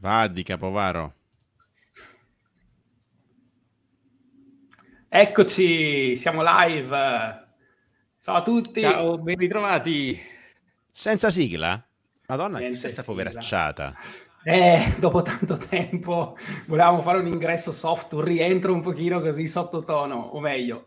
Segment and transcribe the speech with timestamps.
[0.00, 1.14] Va di Capovaro.
[5.10, 7.48] Eccoci, siamo live.
[8.18, 8.80] Ciao a tutti.
[8.80, 10.18] Ciao, ben ritrovati.
[10.90, 11.86] Senza sigla?
[12.28, 13.94] Madonna, che sei sta poveracciata.
[14.42, 16.34] Eh, dopo tanto tempo
[16.66, 20.86] volevamo fare un ingresso soft, un rientro un pochino così sottotono, o meglio,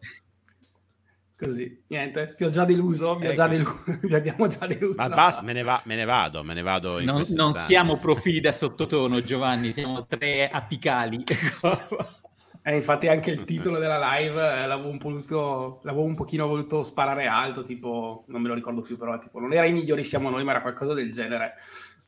[1.43, 4.95] Così, niente, ti ho già deluso, mi, già delu- mi abbiamo già deluso.
[4.95, 6.99] Ma basta, me ne, va, me ne vado, me ne vado.
[7.03, 11.23] non, non siamo profili da sottotono, Giovanni, siamo tre apicali.
[12.63, 16.83] eh, infatti anche il titolo della live eh, l'avevo, un voluto, l'avevo un pochino voluto
[16.83, 20.29] sparare alto, tipo, non me lo ricordo più, però tipo, non era i migliori siamo
[20.29, 21.55] noi, ma era qualcosa del genere.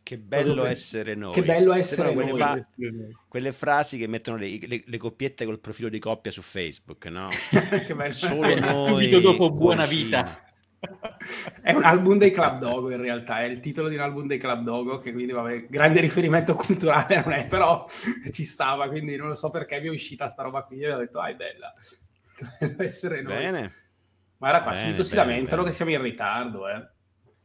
[0.06, 0.72] Che bello per...
[0.72, 1.34] essere noi.
[1.34, 2.38] Che bello essere quelle noi.
[2.38, 2.68] Fra...
[3.28, 7.30] quelle frasi che mettono le, le, le, coppiette col profilo di coppia su Facebook, no?
[7.84, 8.12] che bello.
[8.12, 8.88] Solo noi.
[8.92, 10.44] Subito dopo Buona Vita.
[11.60, 14.38] è un album dei Club Dogo in realtà, è il titolo di un album dei
[14.38, 17.88] Club Dogo che quindi vabbè, grande riferimento culturale non è, però
[18.30, 21.00] ci stava, quindi non lo so perché mi è uscita sta roba qui e ho
[21.00, 21.74] detto, ah è bella,
[22.60, 23.38] bello essere noi.
[23.38, 23.74] Bene.
[24.38, 25.70] Ma era qua, bene, subito bene, si lamentano bene.
[25.70, 26.90] che siamo in ritardo, eh.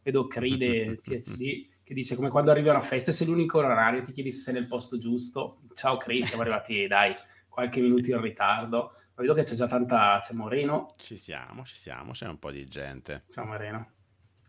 [0.03, 4.01] Vedo cride PhD che dice come quando arrivi a una festa e sei l'unico orario
[4.03, 5.59] ti chiedi se sei nel posto giusto.
[5.75, 7.13] Ciao Chris, siamo arrivati, dai,
[7.49, 8.93] qualche minuto in ritardo.
[9.17, 10.21] Ma vedo che c'è già tanta...
[10.23, 10.95] c'è Moreno.
[10.99, 13.25] Ci siamo, ci siamo, c'è un po' di gente.
[13.29, 13.85] Ciao Moreno.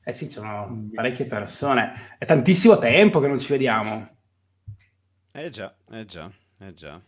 [0.04, 2.16] Eh sì, ci sono parecchie persone.
[2.20, 4.18] È tantissimo tempo che non ci vediamo.
[5.32, 7.02] Eh già, eh già, eh già.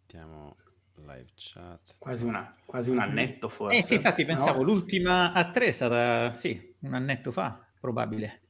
[0.00, 0.56] Mettiamo
[0.96, 1.94] live chat.
[1.98, 3.78] Quasi, una, quasi un annetto forse.
[3.78, 4.64] Eh sì, infatti pensavo no?
[4.64, 8.41] l'ultima a tre è stata, sì, un annetto fa, probabile.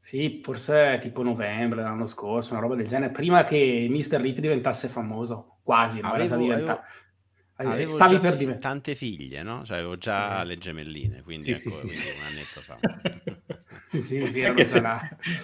[0.00, 4.18] Sì, forse tipo novembre dell'anno scorso, una roba del genere, prima che Mr.
[4.18, 6.82] Rip diventasse famoso, quasi, non avevo, già diventato.
[7.56, 9.62] Avevo, avevo Stavi per diventare tante figlie, no?
[9.66, 10.46] Cioè avevo già sì.
[10.46, 12.78] le gemelline, quindi sì, ecco, sì, sì, un annetto fa.
[14.00, 14.82] sì, sì, erano se,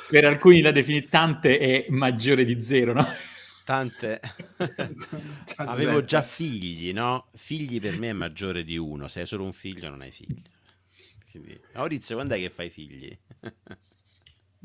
[0.09, 3.07] per alcuni la definita tante è maggiore di zero, no?
[3.63, 4.21] Tante.
[5.57, 7.29] avevo già figli, no?
[7.35, 10.41] Figli per me è maggiore di uno, se hai solo un figlio non hai figli.
[11.31, 13.15] Quindi, Maurizio, quando è che fai figli?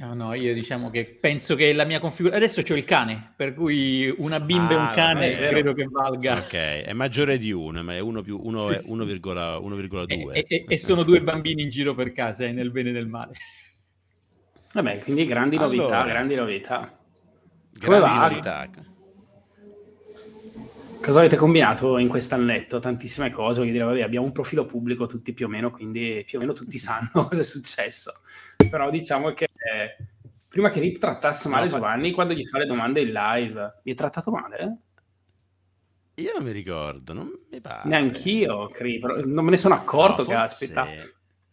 [0.02, 2.52] No, no, io diciamo che penso che la mia configurazione...
[2.52, 5.74] Adesso ho il cane, per cui una bimba ah, e un ah, cane vabbè, credo
[5.74, 6.38] che valga.
[6.38, 10.32] Ok, è maggiore di uno, ma è 1 più 1 sì, è 1,2.
[10.34, 13.06] E, e, e, sono due bambini in giro per casa, eh, nel bene e nel
[13.06, 13.36] male.
[14.74, 17.00] Vabbè, quindi grandi novità, allora, grandi novità.
[17.80, 18.28] Come grandi va?
[18.28, 18.70] novità.
[21.00, 22.80] Cosa avete combinato in quest'annetto?
[22.80, 26.40] Tantissime cose, voglio dire, vabbè, abbiamo un profilo pubblico tutti più o meno, quindi più
[26.40, 28.14] o meno tutti sanno cosa è successo
[28.72, 29.96] però diciamo che eh,
[30.48, 33.92] prima che Rip trattasse male no, Giovanni quando gli fa le domande in live, mi
[33.92, 34.80] ha trattato male?
[36.16, 37.88] Io non mi ricordo, non mi pare.
[37.88, 40.88] Neanch'io, Crip, non me ne sono accorto, no, caspita.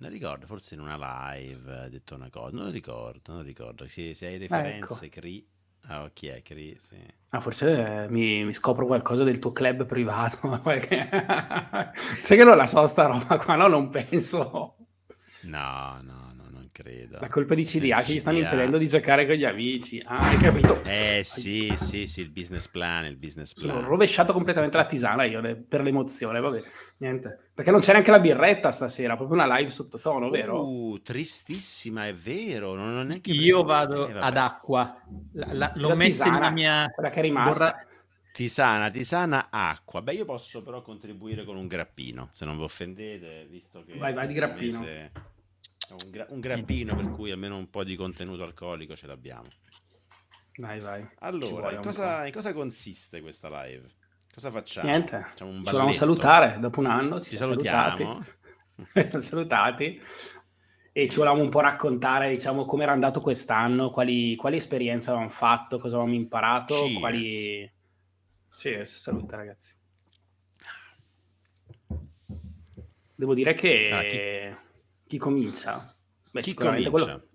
[0.01, 3.89] Non ricordo, forse in una live ha detto una cosa, non lo ricordo, non ricordo.
[3.89, 5.21] Se, se hai referenze, ecco.
[5.21, 5.47] Cri...
[5.83, 6.77] Ah, oh, chi è Cri?
[6.79, 6.97] Sì.
[7.31, 10.61] Ah, forse eh, mi, mi, scopro qualcosa del tuo club privato.
[10.65, 13.69] Sai che non la so sta roba qua, no?
[13.69, 14.77] Non penso.
[15.43, 16.28] No, no
[16.79, 17.19] credo.
[17.21, 20.01] La colpa di CDA che gli stanno impedendo di giocare con gli amici.
[20.05, 20.81] Ah, hai capito?
[20.85, 23.77] Eh sì, sì, sì, il business plan, il business plan.
[23.77, 26.63] Ho rovesciato completamente la tisana io per l'emozione, vabbè,
[26.99, 27.51] niente.
[27.53, 30.65] Perché non c'è neanche la birretta stasera, proprio una live sottotono, vero?
[30.65, 32.75] Uh, tristissima, è vero.
[32.75, 35.03] Non ho neanche io vado eh, ad acqua.
[35.33, 36.89] La, la, l'ho messa in una mia...
[36.95, 37.65] Quella che è rimasta.
[37.65, 37.87] Borra...
[38.31, 40.01] Tisana, tisana, acqua.
[40.01, 43.99] Beh, io posso però contribuire con un grappino, se non vi offendete, visto che...
[43.99, 44.79] Vai, vai di grappino.
[44.79, 45.11] Mese
[45.95, 49.49] un, gra- un grappino per cui almeno un po' di contenuto alcolico ce l'abbiamo.
[50.57, 51.09] Vai, vai.
[51.21, 53.87] Allora, in cosa, in cosa, consiste questa live?
[54.33, 54.89] Cosa facciamo?
[54.89, 57.21] Niente, facciamo un ci volevamo salutare dopo un anno.
[57.21, 58.23] Ci, ci salutiamo.
[58.77, 59.23] Salutati.
[59.23, 60.01] salutati.
[60.93, 65.31] E ci volevamo un po' raccontare, diciamo, come era andato quest'anno, quali, quali esperienze avevamo
[65.31, 66.99] fatto, cosa avevamo imparato, Cheers.
[66.99, 67.73] quali...
[68.57, 69.77] Cheers, salute ragazzi.
[73.15, 73.91] Devo dire che...
[73.93, 74.67] Ah, chi...
[75.09, 75.97] Chi comincia?
[76.31, 76.91] Beh, Chi comincia?
[76.91, 77.29] Quello...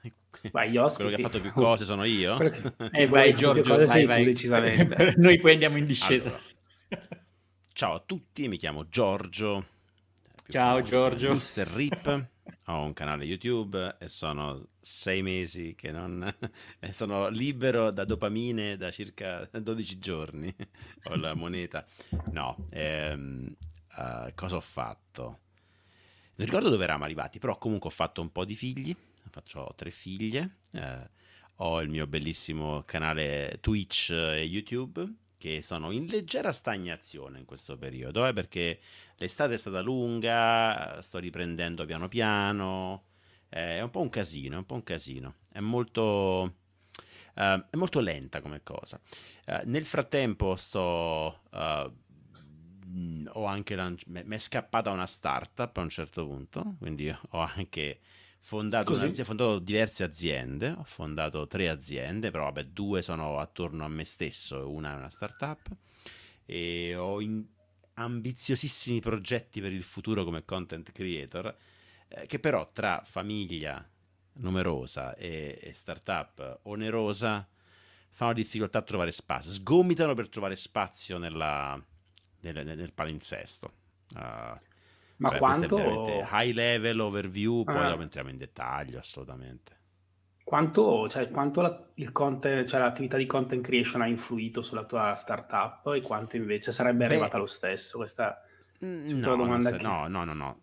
[0.50, 2.36] Vai, io Quello che ha fatto più cose sono io?
[2.38, 2.52] Che...
[2.88, 4.24] sì, eh, vai, Giorgio, vai, sei vai.
[4.24, 5.14] tu, decisamente.
[5.18, 6.30] Noi poi andiamo in discesa.
[6.30, 7.08] Allora.
[7.72, 9.66] Ciao a tutti, mi chiamo Giorgio,
[10.48, 11.34] Ciao Giorgio.
[11.34, 11.66] Mr.
[11.66, 12.28] Rip,
[12.66, 16.34] ho un canale YouTube e sono sei mesi che non...
[16.92, 20.54] sono libero da dopamine da circa 12 giorni.
[21.04, 21.84] ho la moneta.
[22.30, 23.54] No, ehm,
[23.98, 25.40] uh, cosa ho fatto?
[26.38, 28.94] Non ricordo dove eravamo arrivati, però comunque ho fatto un po' di figli.
[29.30, 30.56] Faccio tre figlie.
[30.72, 31.08] Eh,
[31.56, 37.78] ho il mio bellissimo canale Twitch e YouTube che sono in leggera stagnazione in questo
[37.78, 38.80] periodo, eh, perché
[39.16, 43.04] l'estate è stata lunga, sto riprendendo piano piano,
[43.48, 46.56] eh, è un po' un casino, è un po' un casino, è molto,
[47.34, 49.00] eh, è molto lenta come cosa.
[49.46, 51.40] Eh, nel frattempo sto...
[51.50, 52.04] Uh,
[53.32, 58.00] ho anche lanci- mi è scappata una startup a un certo punto, quindi ho anche
[58.40, 63.88] fondato, ho fondato diverse aziende, ho fondato tre aziende, però vabbè, due sono attorno a
[63.88, 65.68] me stesso e una è una startup
[66.44, 67.18] e ho
[67.94, 71.56] ambiziosissimi progetti per il futuro come content creator
[72.08, 73.84] eh, che però tra famiglia
[74.34, 77.48] numerosa e, e startup onerosa
[78.10, 81.82] fanno difficoltà a trovare spazio, sgomitano per trovare spazio nella,
[82.52, 83.72] nel, nel palinsesto.
[84.14, 84.58] Uh,
[85.18, 85.78] ma Beh, quanto...
[86.30, 87.88] high level overview, poi ah.
[87.88, 89.74] dopo entriamo in dettaglio, assolutamente.
[90.44, 95.14] Quanto, cioè, quanto la, il content, cioè, l'attività di content creation ha influito sulla tua
[95.16, 97.98] startup e quanto invece sarebbe Beh, arrivata lo stesso?
[97.98, 98.42] Questa
[98.84, 99.82] mm, no, domanda che...
[99.82, 100.60] no, no, no, no.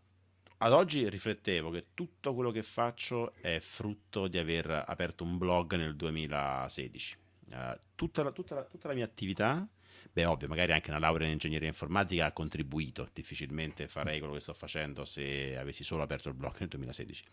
[0.60, 5.76] Ad oggi riflettevo che tutto quello che faccio è frutto di aver aperto un blog
[5.76, 7.18] nel 2016.
[7.50, 9.68] Uh, eh, tutta, la, tutta, la, tutta la mia attività
[10.14, 13.10] Beh, ovvio, magari anche una laurea in ingegneria informatica ha contribuito.
[13.12, 17.24] Difficilmente farei quello che sto facendo se avessi solo aperto il blog nel 2016.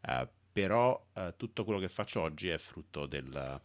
[0.00, 3.60] Uh, eh, però uh, tutto quello che faccio oggi è frutto del...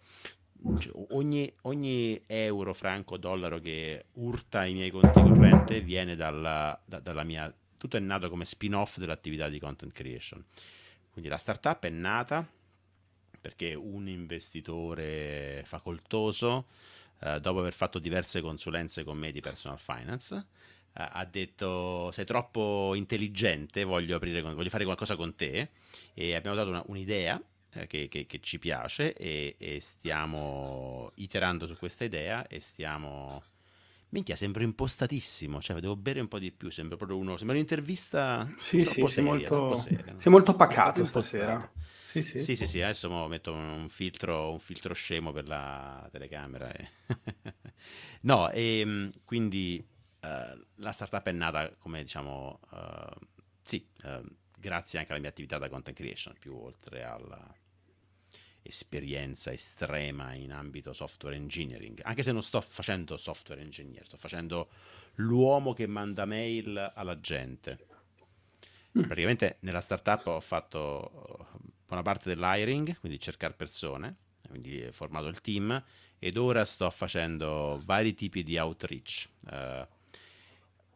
[0.78, 7.00] Cioè, ogni, ogni, euro, franco, dollaro che urta i miei conti correnti viene dalla, da,
[7.00, 7.52] dalla mia...
[7.80, 10.46] Tutto è nato come spin-off dell'attività di content creation.
[11.10, 12.48] Quindi la startup è nata
[13.42, 16.68] perché un investitore facoltoso
[17.22, 20.36] eh, dopo aver fatto diverse consulenze con me di personal finance,
[20.94, 25.70] eh, ha detto sei troppo intelligente, voglio, aprire, voglio, fare qualcosa con te.
[26.14, 27.42] E abbiamo dato una, un'idea
[27.74, 33.44] eh, che, che, che, ci piace e, e, stiamo iterando su questa idea e stiamo...
[34.12, 38.46] Minchia, sembra impostatissimo, cioè devo bere un po' di più, sembra proprio uno, sembra un'intervista
[38.58, 41.72] Sì, sì, seria, sei, molto, seria, sei molto pacato stasera.
[42.04, 42.42] Sì, sì.
[42.42, 46.70] sì, sì, sì adesso metto un filtro, un filtro, scemo per la telecamera.
[46.74, 46.90] E...
[48.24, 49.82] no, e ehm, quindi
[50.24, 53.26] uh, la startup è nata come diciamo, uh,
[53.64, 54.28] sì, uh,
[54.58, 57.56] grazie anche alla mia attività da content creation, più oltre alla
[58.64, 64.70] esperienza estrema in ambito software engineering, anche se non sto facendo software engineer, sto facendo
[65.16, 67.88] l'uomo che manda mail alla gente.
[68.98, 69.04] Mm.
[69.04, 71.48] Praticamente nella startup ho fatto
[71.86, 74.16] buona parte dell'hiring, quindi cercare persone,
[74.48, 75.84] quindi ho formato il team
[76.20, 79.28] ed ora sto facendo vari tipi di outreach.
[79.50, 79.86] Uh,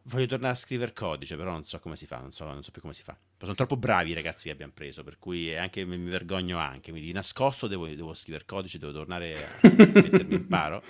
[0.04, 2.70] voglio tornare a scrivere codice, però non so come si fa, non so, non so,
[2.70, 3.16] più come si fa.
[3.38, 7.08] Sono troppo bravi i ragazzi che abbiamo preso, per cui anche, mi vergogno anche, quindi
[7.08, 10.82] di nascosto devo, devo scrivere codice, devo tornare a mettermi in paro.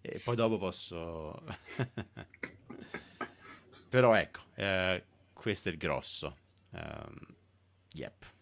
[0.00, 1.42] E poi dopo posso...
[3.88, 5.02] però ecco, eh,
[5.32, 6.36] questo è il grosso.
[6.70, 7.16] Um,
[7.94, 8.36] yep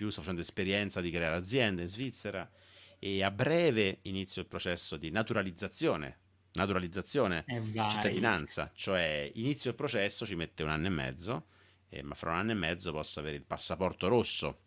[0.00, 2.50] più sto facendo esperienza di creare aziende in Svizzera
[2.98, 6.20] e a breve inizio il processo di naturalizzazione,
[6.52, 7.44] naturalizzazione,
[7.90, 11.44] cittadinanza, cioè inizio il processo, ci mette un anno e mezzo,
[11.90, 14.60] eh, ma fra un anno e mezzo posso avere il passaporto rosso,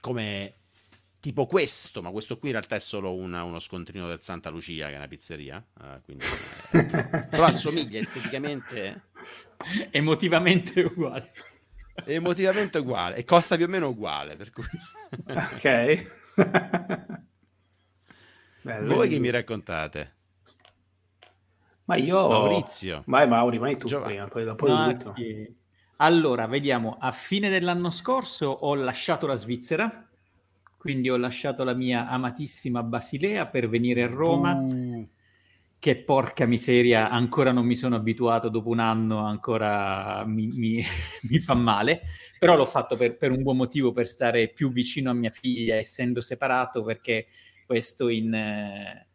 [0.00, 0.54] come
[1.20, 4.86] tipo questo, ma questo qui in realtà è solo una, uno scontrino del Santa Lucia,
[4.86, 6.24] che è una pizzeria, uh, quindi,
[6.72, 9.08] eh, però assomiglia esteticamente...
[9.90, 11.30] Emotivamente uguale
[12.06, 14.36] emotivamente uguale e costa più o meno uguale.
[14.36, 14.64] Per cui...
[15.26, 16.18] ok.
[18.62, 20.16] Bello, Voi che mi raccontate?
[21.84, 22.28] Ma io...
[22.28, 23.02] Maurizio.
[23.06, 24.12] Vai Mauri, vai tu Giovanni.
[24.12, 25.14] prima, poi dopo no.
[26.02, 30.08] Allora, vediamo, a fine dell'anno scorso ho lasciato la Svizzera,
[30.78, 34.54] quindi ho lasciato la mia amatissima Basilea per venire a Roma.
[34.54, 35.08] Uh
[35.80, 40.84] che porca miseria, ancora non mi sono abituato, dopo un anno ancora mi, mi,
[41.26, 42.02] mi fa male,
[42.38, 45.76] però l'ho fatto per, per, un buon motivo, per stare più vicino a mia figlia,
[45.76, 47.28] essendo separato, perché
[47.64, 49.08] questo in, eh,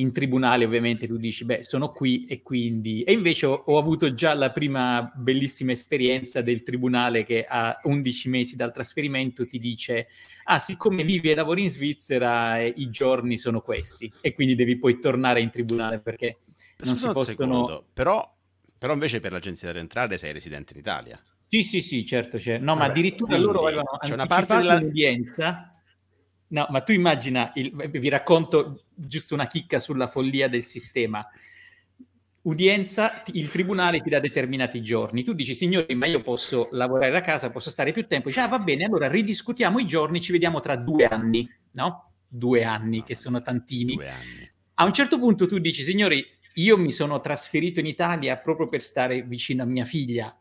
[0.00, 3.02] in tribunale ovviamente tu dici, beh, sono qui e quindi...
[3.02, 8.28] E invece ho, ho, avuto già la prima bellissima esperienza del tribunale che a 11
[8.28, 10.08] mesi dal trasferimento ti dice,
[10.44, 14.98] ah, siccome vivi e lavori in Svizzera, i giorni sono questi e quindi devi poi
[14.98, 16.38] tornare in tribunale perché
[16.78, 17.54] non Scusa si possono...
[17.56, 18.36] Secondo, però
[18.78, 21.20] Però invece per l'agenzia delle entrate sei residente in Italia.
[21.46, 22.58] Sì, sì, sì, certo c'è.
[22.58, 24.80] No, Vabbè, ma addirittura loro avevano c'è una parte della...
[26.48, 31.24] No, ma tu immagina, il, vi racconto giusto una chicca sulla follia del sistema.
[32.42, 35.24] Udienza, il tribunale ti dà determinati giorni.
[35.24, 38.28] Tu dici, signori, ma io posso lavorare da casa, posso stare più tempo.
[38.28, 42.12] Dici, ah, va bene, allora ridiscutiamo i giorni, ci vediamo tra due anni, no?
[42.26, 43.98] Due anni, che sono tantini.
[44.74, 48.80] A un certo punto tu dici, signori, io mi sono trasferito in Italia proprio per
[48.80, 50.34] stare vicino a mia figlia.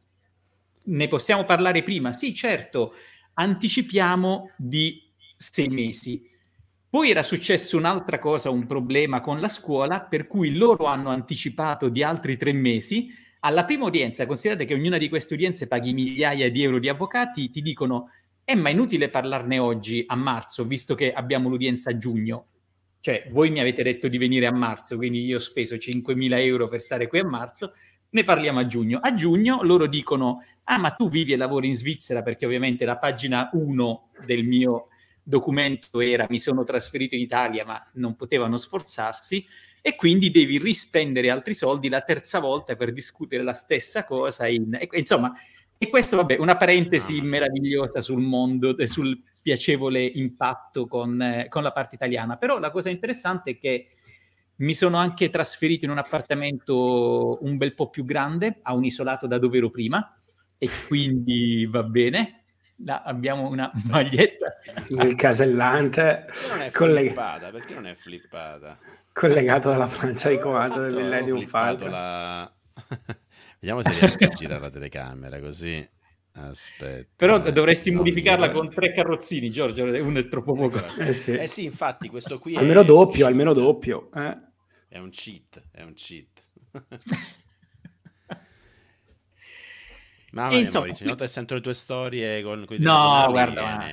[0.84, 2.14] Ne possiamo parlare prima?
[2.14, 2.94] Sì, certo,
[3.34, 5.07] anticipiamo di
[5.38, 6.36] sei mesi.
[6.90, 11.90] Poi era successo un'altra cosa, un problema con la scuola, per cui loro hanno anticipato
[11.90, 13.10] di altri tre mesi.
[13.42, 17.52] Alla prima udienza, considerate che ognuna di queste udienze paghi migliaia di euro di avvocati,
[17.52, 18.10] ti dicono,
[18.44, 22.46] è eh, ma inutile parlarne oggi, a marzo, visto che abbiamo l'udienza a giugno.
[23.02, 26.68] Cioè, voi mi avete detto di venire a marzo, quindi io ho speso 5.000 euro
[26.68, 27.74] per stare qui a marzo,
[28.10, 29.00] ne parliamo a giugno.
[29.02, 32.98] A giugno loro dicono, ah ma tu vivi e lavori in Svizzera, perché ovviamente la
[32.98, 34.88] pagina 1 del mio
[35.28, 39.46] documento era mi sono trasferito in Italia, ma non potevano sforzarsi,
[39.82, 44.48] e quindi devi rispendere altri soldi la terza volta per discutere la stessa cosa.
[44.48, 44.78] In...
[44.92, 45.34] insomma,
[45.78, 51.72] e questo, vabbè, una parentesi meravigliosa sul mondo, sul piacevole impatto con, eh, con, la
[51.72, 52.38] parte italiana.
[52.38, 53.90] Però la cosa interessante è che
[54.58, 59.28] mi sono anche trasferito in un appartamento un bel po' più grande, a un isolato
[59.28, 60.18] da dove ero prima,
[60.58, 62.37] e quindi va bene.
[62.84, 64.58] Là abbiamo una maglietta.
[64.90, 66.26] Il casellante.
[66.28, 67.08] Perché non è collega...
[67.08, 67.50] flippata?
[67.50, 68.78] Perché non è flippata?
[69.12, 71.90] Collegato dalla plancia di comando del Millennium Falcon.
[71.90, 72.52] La...
[73.60, 75.88] Vediamo se riesco a girare la telecamera così.
[76.34, 77.10] Aspetta.
[77.16, 79.84] Però dovresti modificarla con tre carrozzini, Giorgio.
[79.84, 80.80] Uno è troppo poco.
[81.00, 84.12] Eh sì, eh sì infatti, questo qui almeno doppio, almeno doppio.
[84.14, 84.38] Eh.
[84.88, 86.44] È un cheat, è un cheat.
[90.32, 93.86] Ma insomma, Mauricio, una volta sento le tue storie con cui no, guarda,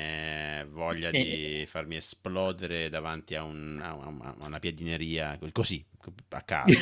[0.74, 1.22] voglia eh.
[1.22, 5.84] di farmi esplodere davanti a, un, a, una, a una piedineria così
[6.30, 6.78] a caso.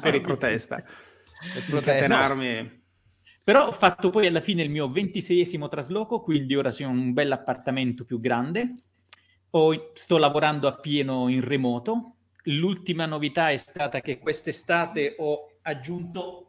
[0.00, 0.82] Per i protesta.
[0.82, 2.70] Per protestenarmi no.
[3.44, 7.12] però ho fatto poi alla fine il mio ventiseiesimo trasloco quindi ora sono in un
[7.12, 8.74] bel appartamento più grande.
[9.48, 12.16] Poi sto lavorando a pieno in remoto.
[12.44, 16.45] L'ultima novità è stata che quest'estate ho aggiunto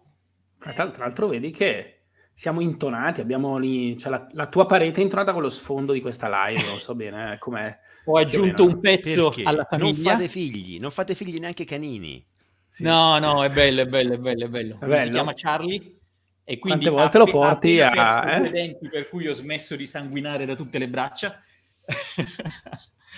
[0.59, 1.93] tra, l'altro vedi che
[2.33, 6.01] siamo intonati, abbiamo lì, cioè la, la, tua parete è intonata con lo sfondo di
[6.01, 7.75] questa live, non so bene eh, com'è.
[8.05, 9.43] Ho aggiunto un pezzo Perché?
[9.43, 10.11] alla famiglia.
[10.11, 12.23] Non fate figli, non fate figli neanche canini.
[12.67, 12.83] Sì.
[12.83, 14.75] No, no, è bello, è bello, è bello, è bello.
[14.79, 15.01] È bello.
[15.01, 15.97] Si chiama Charlie
[16.43, 18.37] e quindi Quante volte lo porti a...
[18.37, 18.51] Eh?
[18.51, 21.41] denti per cui ho smesso di sanguinare da tutte le braccia.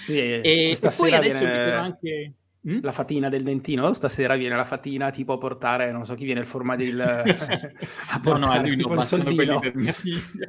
[0.05, 1.71] Sì, e, e poi adesso viene...
[1.73, 2.33] anche
[2.69, 2.79] Mm?
[2.81, 6.41] La fatina del dentino, stasera viene la fatina tipo a portare, non so chi viene
[6.41, 10.47] il formaggio a portare no, no, lui non bastano quelli per mia figlia.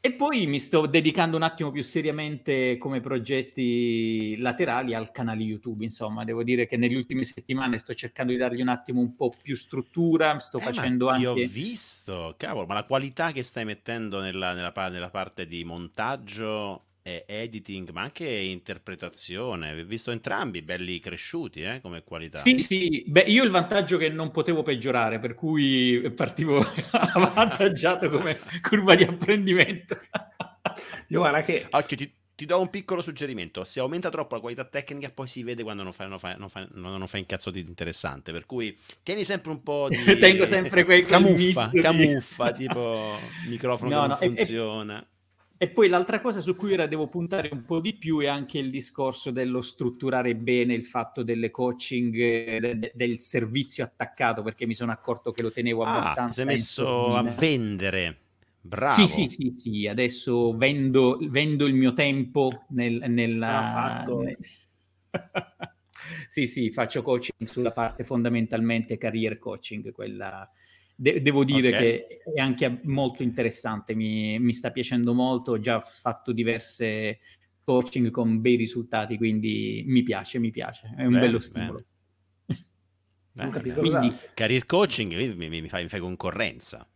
[0.00, 5.84] e poi mi sto dedicando un attimo più seriamente come progetti laterali al canale YouTube,
[5.84, 9.32] insomma, devo dire che nelle ultime settimane sto cercando di dargli un attimo un po'
[9.42, 11.44] più struttura, sto eh, facendo ma ti anche...
[11.44, 16.84] ho visto, cavolo, ma la qualità che stai mettendo nella, nella, nella parte di montaggio
[17.04, 19.74] editing, ma anche interpretazione.
[19.74, 22.38] Vi ho visto entrambi belli cresciuti eh, come qualità.
[22.38, 23.04] Sì, sì.
[23.06, 29.04] Beh, io il vantaggio che non potevo peggiorare, per cui partivo avvantaggiato come curva di
[29.04, 29.98] apprendimento.
[31.08, 31.66] io guarda che...
[31.68, 33.64] Occhio, ti, ti, do un piccolo suggerimento.
[33.64, 36.48] Se aumenta troppo la qualità tecnica, poi si vede quando non fai, non fai, non
[36.48, 38.32] fai, non fai un cazzo di interessante.
[38.32, 39.98] Per cui tieni sempre un po' di...
[40.16, 42.66] Tengo sempre quel camuffa, camuffa, di...
[42.66, 45.00] tipo microfono no, che non no, funziona.
[45.00, 45.13] E, e
[45.68, 48.70] poi l'altra cosa su cui ora devo puntare un po' di più è anche il
[48.70, 54.74] discorso dello strutturare bene il fatto delle coaching, eh, de- del servizio attaccato, perché mi
[54.74, 56.26] sono accorto che lo tenevo ah, abbastanza.
[56.26, 58.18] Ti sei messo a vendere.
[58.60, 59.06] Bravo.
[59.06, 64.04] Sì, sì, sì, sì, adesso vendo, vendo il mio tempo nel, nella...
[64.06, 64.36] Nel...
[66.28, 70.50] sì, sì, faccio coaching sulla parte fondamentalmente career coaching, quella
[70.96, 71.80] De- devo dire okay.
[71.80, 77.18] che è anche molto interessante, mi, mi, sta piacendo molto, ho già fatto diverse
[77.64, 81.72] coaching con bei risultati, quindi mi piace, mi piace, è un bene, bello stimolo.
[81.74, 81.88] Bene.
[83.34, 84.14] Bene, quindi...
[84.32, 86.88] Career coaching mi, mi, mi, fai, mi fai concorrenza.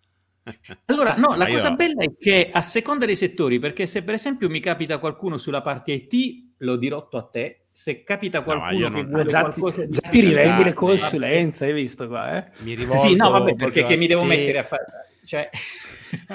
[0.87, 4.49] Allora, no, la cosa bella è che a seconda dei settori, perché se per esempio
[4.49, 9.05] mi capita qualcuno sulla parte IT, lo dirotto a te, se capita qualcuno no, che
[9.05, 12.51] vuole già ti, già ti rivendi le consulenze, hai visto qua, eh?
[12.63, 14.27] Mi rivolgo Sì, no, vabbè, perché che mi devo te...
[14.27, 14.85] mettere a fare...
[15.25, 15.49] Cioè...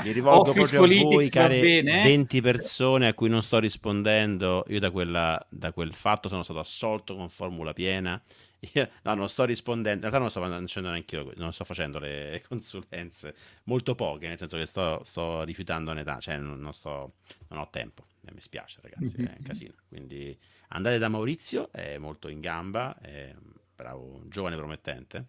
[0.06, 4.64] Mi rivolgo proprio a voi, care bene, 20 persone a cui non sto rispondendo.
[4.70, 8.22] Io da, quella, da quel fatto sono stato assolto con formula piena
[8.74, 12.00] Io, no, non sto rispondendo, in realtà non sto facendo neanche io, non sto facendo
[12.00, 13.36] le consulenze,
[13.66, 17.16] molto poche, nel senso che sto, sto rifiutando un'età, cioè non, non, sto,
[17.50, 19.74] non ho tempo, mi spiace ragazzi, è un casino.
[19.88, 20.38] Quindi
[20.74, 23.34] andate da Maurizio, è molto in gamba, è
[23.76, 25.26] bravo, giovane promettente.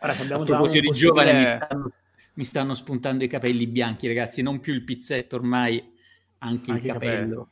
[0.00, 0.92] Ora, se abbiamo già un possibile...
[0.92, 1.92] di giovane mi stanno,
[2.34, 5.94] mi stanno, spuntando i capelli bianchi, ragazzi, non più il pizzetto, ormai
[6.38, 7.18] anche, anche il capello.
[7.18, 7.50] capello.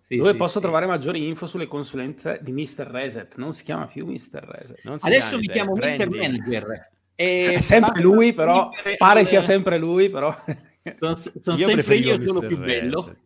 [0.00, 0.60] Sì, Dove sì, posso sì.
[0.60, 2.88] trovare maggiori info sulle consulenze di Mr.
[2.90, 3.36] Reset?
[3.36, 4.42] Non si chiama più Mr.
[4.42, 4.80] Reset.
[5.00, 6.08] Adesso mi chiamo Mr.
[6.08, 6.90] Manager.
[7.14, 10.34] E è sempre lui, però pare sia sempre lui, però.
[10.98, 13.16] Sono, sono io sempre io, sono più bello.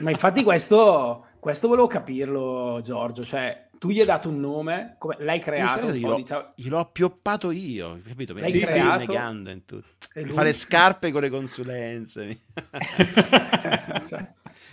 [0.00, 3.24] Ma infatti questo, questo volevo capirlo, Giorgio.
[3.24, 5.90] Cioè, tu gli hai dato un nome, come l'hai creato.
[5.92, 6.52] Gliel'ho, diciamo...
[6.54, 8.34] gliel'ho appioppato io, capito?
[8.34, 9.88] Mi stai creato, negando in tutto.
[10.26, 12.40] Fare scarpe con le consulenze.
[14.06, 14.32] cioè.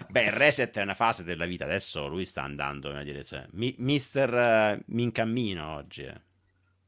[0.09, 3.47] Beh, il reset è una fase della vita, adesso lui sta andando in una direzione.
[3.53, 6.03] Mi, mister uh, Mincammino oggi.
[6.03, 6.21] Eh.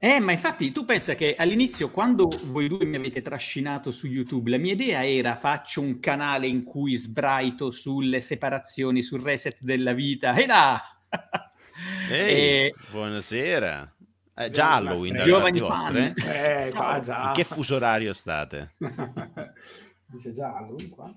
[0.02, 4.50] Eh, ma infatti tu pensa che all'inizio, quando voi due mi avete trascinato su YouTube,
[4.50, 9.92] la mia idea era faccio un canale in cui sbraito sulle separazioni, sul reset della
[9.92, 10.36] vita.
[10.36, 10.82] E là!
[12.10, 12.76] Ehi, e...
[12.92, 13.94] buonasera.
[14.36, 16.14] Eh, già Halloween da giovani vostre?
[16.16, 17.26] Eh, qua già.
[17.28, 18.76] In che fuso orario state?
[20.08, 21.14] Dice già Halloween qua.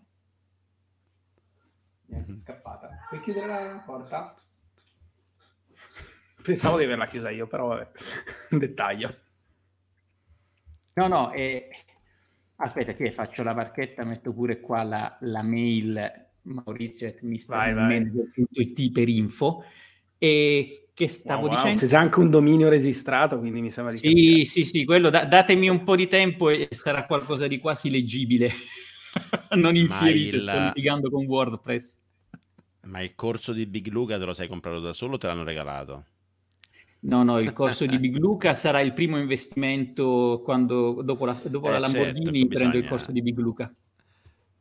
[2.07, 2.89] Niente, scappata.
[3.09, 4.35] Puoi chiudere la porta?
[6.43, 7.91] Pensavo di averla chiusa io, però vabbè,
[8.51, 9.17] un dettaglio.
[10.95, 11.69] No, no, eh,
[12.57, 17.73] aspetta che faccio la barchetta, metto pure qua la, la mail maurizio.it
[18.93, 19.65] per info
[20.19, 21.81] e che stavo wow, dicendo?
[21.81, 24.45] C'è già anche un dominio registrato, quindi mi sembra di Sì, capire.
[24.45, 28.51] sì, sì, quello da, datemi un po' di tempo e sarà qualcosa di quasi leggibile.
[29.57, 30.43] non infierite, il...
[30.43, 31.99] sto litigando con WordPress.
[32.83, 35.45] Ma il corso di Big Luca te lo sei comprato da solo o te l'hanno
[35.45, 36.07] regalato?
[37.05, 41.67] No, no, il corso di Big Luca sarà il primo investimento quando, dopo la, dopo
[41.67, 43.75] eh, la certo, Lamborghini certo, prendo il corso di Big Luca.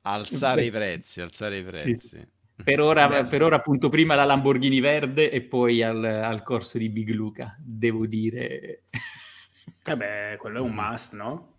[0.02, 2.00] Alzare i prezzi, alzare i prezzi.
[2.00, 2.28] Sì.
[2.63, 6.89] Per, ora, per ora, appunto, prima la Lamborghini verde e poi al, al corso di
[6.89, 8.86] Big Luca, devo dire.
[9.84, 11.58] Eh beh, quello è un must, no?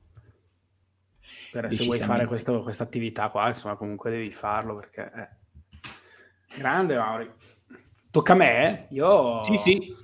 [1.52, 5.12] Per se vuoi fare questa attività qua, insomma, comunque devi farlo perché...
[5.14, 6.58] Eh.
[6.58, 7.30] Grande, Mauri.
[8.10, 8.86] Tocca a me?
[8.90, 9.42] Io...
[9.44, 10.00] Sì, sì.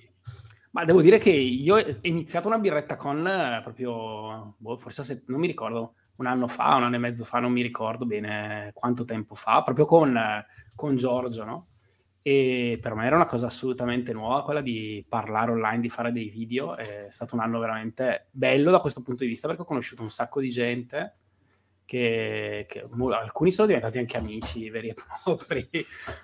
[0.79, 5.25] Ma devo dire che io ho iniziato una birretta con eh, proprio, boh, forse se,
[5.27, 8.71] non mi ricordo, un anno fa, un anno e mezzo fa, non mi ricordo bene
[8.75, 10.17] quanto tempo fa, proprio con,
[10.77, 11.67] con Giorgio, no?
[12.23, 16.29] E per me era una cosa assolutamente nuova quella di parlare online, di fare dei
[16.29, 16.77] video.
[16.77, 20.11] È stato un anno veramente bello da questo punto di vista perché ho conosciuto un
[20.11, 21.17] sacco di gente
[21.85, 25.69] che, che alcuni sono diventati anche amici veri e propri.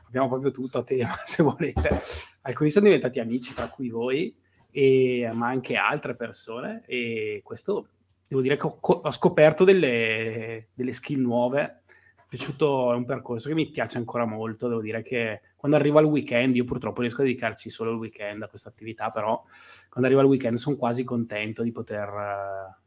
[0.07, 2.01] Abbiamo proprio tutto a tema, se volete.
[2.43, 4.43] Alcuni sono diventati amici, tra cui voi,
[4.77, 6.83] e, ma anche altre persone.
[6.87, 7.89] E questo
[8.29, 11.63] devo dire che ho, ho scoperto delle, delle, skill nuove.
[11.63, 14.67] è piaciuto, è un percorso che mi piace ancora molto.
[14.67, 18.43] Devo dire che quando arrivo al weekend, io purtroppo riesco a dedicarci solo il weekend
[18.43, 19.41] a questa attività, però
[19.89, 22.83] quando arrivo al weekend sono quasi contento di poter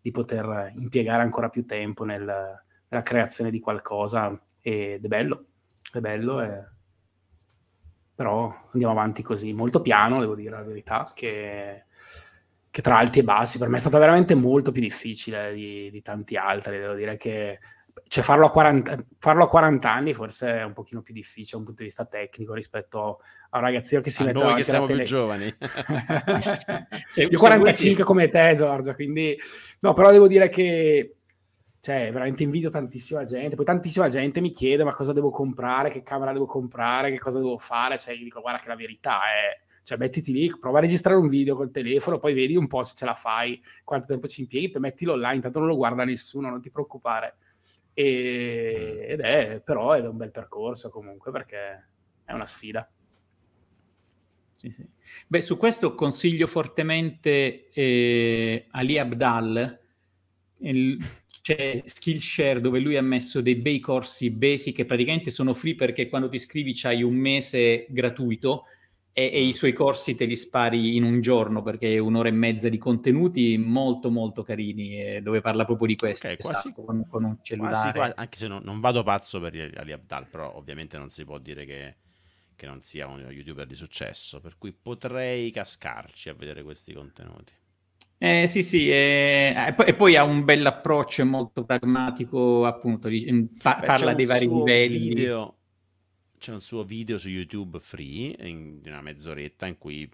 [0.00, 5.46] di poter impiegare ancora più tempo nel, nella creazione di qualcosa ed è bello,
[5.90, 6.73] è bello, e...
[8.14, 11.84] però andiamo avanti così, molto piano, devo dire la verità, che,
[12.70, 13.58] che tra alti e bassi.
[13.58, 17.58] Per me è stata veramente molto più difficile di, di tanti altri, devo dire che
[18.08, 21.56] cioè farlo a, 40, farlo a 40 anni forse è un pochino più difficile da
[21.58, 24.62] un punto di vista tecnico rispetto a un ragazzino che si a mette noi che
[24.64, 25.54] siamo più giovani.
[27.12, 29.38] Cioè, io 45 come te Giorgio quindi
[29.80, 31.18] no però devo dire che
[31.84, 36.02] cioè veramente invidio tantissima gente poi tantissima gente mi chiede ma cosa devo comprare che
[36.02, 39.62] camera devo comprare che cosa devo fare cioè io dico guarda che la verità è
[39.82, 42.94] cioè mettiti lì, prova a registrare un video col telefono, poi vedi un po' se
[42.96, 46.48] ce la fai, quanto tempo ci impieghi, poi mettilo online, tanto non lo guarda nessuno,
[46.48, 47.36] non ti preoccupare.
[47.92, 51.88] E, ed è però è un bel percorso comunque perché
[52.24, 52.90] è una sfida.
[54.56, 54.88] Sì, sì.
[55.26, 59.80] Beh, su questo consiglio fortemente eh, Ali Abdal,
[60.60, 60.96] il,
[61.44, 66.08] c'è Skillshare dove lui ha messo dei bei corsi basic che praticamente sono free perché
[66.08, 68.64] quando ti iscrivi c'hai un mese gratuito
[69.12, 72.32] e, e, i suoi corsi te li spari in un giorno perché è un'ora e
[72.32, 77.06] mezza di contenuti molto molto carini eh, dove parla proprio di questo okay, quasi, con,
[77.06, 77.74] con, un cellulare.
[77.74, 81.26] quasi, quasi, anche se non, non, vado pazzo per Ali Abdal però ovviamente non si
[81.26, 81.96] può dire che,
[82.56, 87.52] che non sia uno youtuber di successo per cui potrei cascarci a vedere questi contenuti
[88.18, 93.08] eh, sì, sì, eh, e poi ha un bel approccio molto pragmatico, appunto,
[93.58, 95.08] pa- Beh, parla dei vari livelli.
[95.08, 95.56] Video
[96.44, 100.06] c'è un suo video su YouTube free, in, di una mezz'oretta, in cui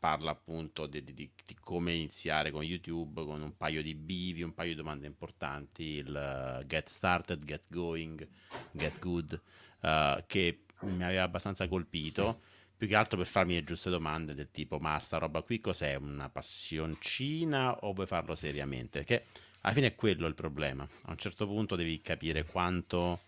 [0.00, 4.52] parla appunto di, di, di, come iniziare con YouTube, con un paio di bivi, un
[4.52, 8.26] paio di domande importanti, il uh, get started, get going,
[8.72, 9.40] get good,
[9.82, 12.40] uh, che mi aveva abbastanza colpito,
[12.76, 15.94] più che altro per farmi le giuste domande del tipo, ma sta roba qui cos'è?
[15.94, 19.02] Una passioncina o vuoi farlo seriamente?
[19.02, 19.24] Perché
[19.62, 20.86] alla fine è quello il problema.
[21.02, 23.20] A un certo punto devi capire quanto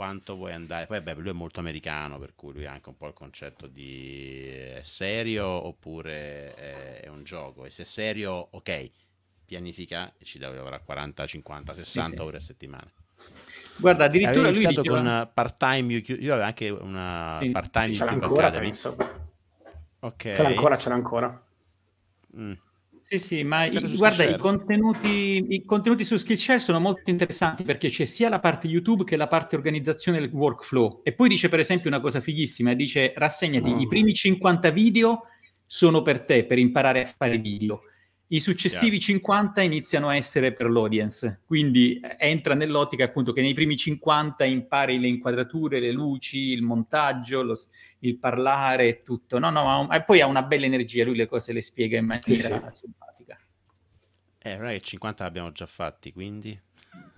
[0.00, 0.86] quanto vuoi andare.
[0.86, 3.66] Poi, beh, lui è molto americano, per cui lui ha anche un po' il concetto
[3.66, 7.66] di è serio oppure è, è un gioco.
[7.66, 8.90] E se è serio, ok,
[9.44, 12.22] pianifica e ci deve lavorare 40, 50, 60 sì, sì.
[12.22, 12.90] ore a settimana.
[13.80, 14.82] Guarda, addirittura lui diceva...
[14.82, 18.64] con part-time, io avevo anche una sì, part-time YouTube ancora, Academy.
[18.64, 18.96] Penso.
[20.00, 20.32] Ok.
[20.34, 21.42] Ce l'ha ancora, ce l'ha ancora.
[22.36, 22.52] Mm.
[23.10, 27.88] Sì, sì, ma i, guarda, i contenuti, i contenuti, su Skillshare sono molto interessanti perché
[27.88, 31.00] c'è sia la parte YouTube che la parte organizzazione del workflow.
[31.02, 33.80] E poi dice, per esempio, una cosa fighissima, dice rassegnati, oh.
[33.80, 35.22] i primi 50 video
[35.66, 37.82] sono per te, per imparare a fare video.
[38.32, 39.06] I successivi yeah.
[39.06, 45.00] 50 iniziano a essere per l'audience, quindi entra nell'ottica appunto che nei primi 50 impari
[45.00, 47.58] le inquadrature, le luci, il montaggio, lo,
[48.00, 49.40] il parlare e tutto.
[49.40, 52.06] No, no, ma e poi ha una bella energia, lui le cose le spiega in
[52.06, 52.86] maniera sì, sì.
[52.86, 53.36] simpatica.
[54.38, 56.58] Eh, non è che 50 l'abbiamo già fatti, quindi...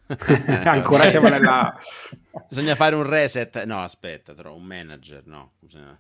[0.65, 1.79] Ancora siamo nella...
[2.49, 3.65] Bisogna fare un reset.
[3.65, 5.27] No, aspetta, trovo un manager.
[5.27, 5.99] No, bisogna,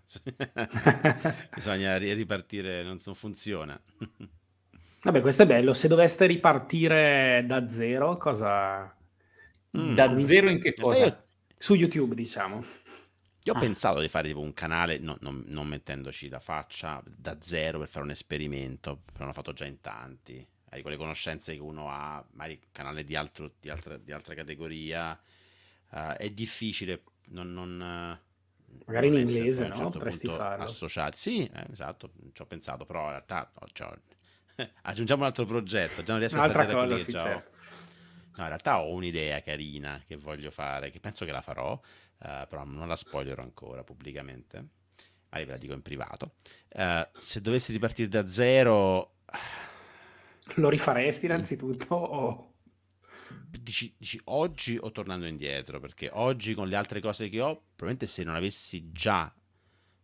[1.54, 2.82] bisogna ripartire.
[2.82, 3.80] Non, non funziona.
[5.02, 5.72] Vabbè, questo è bello.
[5.74, 8.94] Se doveste ripartire da zero, cosa...
[9.76, 11.06] Mm, da zero in che cosa?
[11.06, 11.24] Io...
[11.58, 12.64] Su YouTube, diciamo.
[13.44, 13.60] Io ho ah.
[13.60, 17.88] pensato di fare tipo un canale, no, non, non, mettendoci la faccia, da zero per
[17.88, 20.46] fare un esperimento, però l'ho fatto già in tanti.
[20.70, 25.20] Hai quelle conoscenze che uno ha, magari canale di, altro, di, altra, di altra, categoria.
[25.90, 27.52] Uh, è difficile, non...
[27.52, 28.20] non
[28.86, 29.74] Magari in inglese, no?
[29.74, 30.64] Certo Potresti farlo.
[30.64, 31.18] Associati.
[31.18, 33.92] Sì, eh, esatto, ci ho pensato, però in realtà no, cioè,
[34.82, 37.50] aggiungiamo un altro progetto, già non riesco Un'altra a stare cosa, sì, certo.
[38.34, 41.80] No, in realtà ho un'idea carina che voglio fare, che penso che la farò, uh,
[42.18, 44.56] però non la spoilerò ancora pubblicamente.
[45.28, 46.34] Magari ve la dico in privato.
[46.70, 49.16] Uh, se dovessi ripartire da zero...
[50.54, 52.54] Lo rifaresti innanzitutto o...
[53.48, 55.78] Dici, dici, oggi o tornando indietro?
[55.78, 59.32] Perché oggi con le altre cose che ho, probabilmente se non avessi già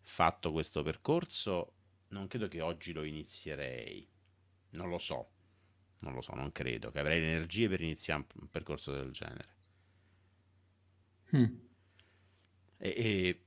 [0.00, 1.74] fatto questo percorso,
[2.08, 4.06] non credo che oggi lo inizierei.
[4.70, 5.30] Non lo so,
[6.00, 9.56] non lo so, non credo che avrei le energie per iniziare un percorso del genere.
[11.36, 11.44] Mm.
[12.78, 13.42] E, e,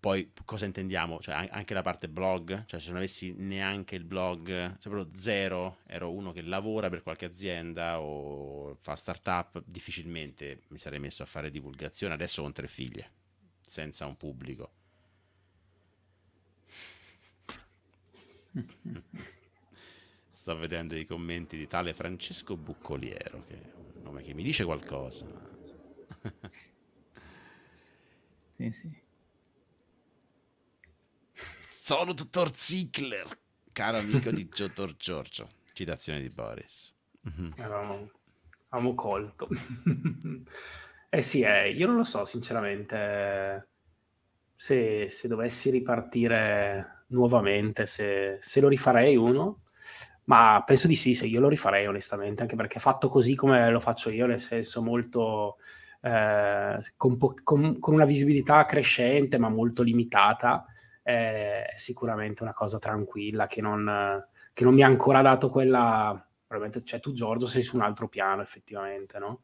[0.00, 1.18] poi cosa intendiamo?
[1.18, 4.46] Cioè, anche la parte blog, cioè se non avessi neanche il blog,
[4.78, 10.78] cioè proprio zero, ero uno che lavora per qualche azienda o fa startup, difficilmente mi
[10.78, 12.14] sarei messo a fare divulgazione.
[12.14, 13.10] Adesso ho tre figlie,
[13.60, 14.72] senza un pubblico.
[20.48, 24.64] Sto vedendo i commenti di tale Francesco Buccoliero, che è un nome che mi dice
[24.64, 25.26] qualcosa.
[28.52, 28.90] sì, sì.
[31.82, 33.38] Sono dottor Ziegler,
[33.72, 35.48] caro amico di dottor Giorgio.
[35.74, 36.94] Citazione di Boris.
[37.58, 38.10] Avevamo,
[38.68, 39.48] avevamo colto.
[41.10, 43.68] eh sì, eh, io non lo so sinceramente
[44.56, 49.64] se, se dovessi ripartire nuovamente, se, se lo rifarei uno
[50.28, 53.80] ma penso di sì, se io lo rifarei onestamente, anche perché fatto così come lo
[53.80, 55.56] faccio io, nel senso molto
[56.02, 60.66] eh, con, po- con, con, una visibilità crescente ma molto limitata,
[61.02, 66.22] è sicuramente una cosa tranquilla che non, che non mi ha ancora dato quella...
[66.46, 69.42] Probabilmente, cioè tu Giorgio sei su un altro piano effettivamente, no?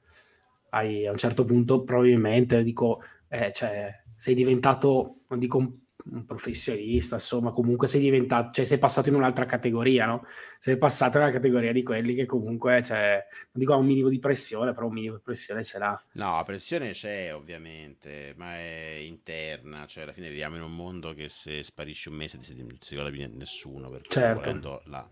[0.71, 5.81] Hai, a un certo punto probabilmente dico, eh, cioè, sei diventato, non dico
[6.27, 10.27] professionista, insomma, comunque sei diventato, cioè sei passato in un'altra categoria, no?
[10.59, 14.19] Sei passato nella categoria di quelli che comunque, cioè, non dico ha un minimo di
[14.19, 16.03] pressione, però un minimo di pressione ce l'ha.
[16.13, 21.29] No, pressione c'è ovviamente, ma è interna, cioè alla fine viviamo in un mondo che
[21.29, 22.45] se sparisci un mese non
[22.81, 24.83] si ricorda più nessuno, perché certo.
[24.87, 25.09] la,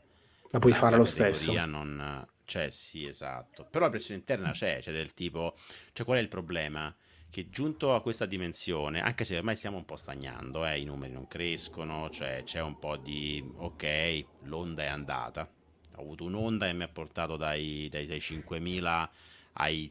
[0.51, 1.53] la puoi la fare lo stesso.
[1.65, 3.67] Non, cioè, sì, esatto.
[3.71, 5.57] Però la pressione interna c'è, cioè del tipo,
[5.93, 6.95] cioè qual è il problema?
[7.33, 11.15] Che giunto a questa dimensione, anche se ormai stiamo un po' stagnando, eh, i numeri
[11.15, 15.51] non crescono, cioè c'è un po' di ok, l'onda è andata.
[15.95, 19.09] Ho avuto un'onda e mi ha portato dai, dai, dai 5.000
[19.53, 19.91] ai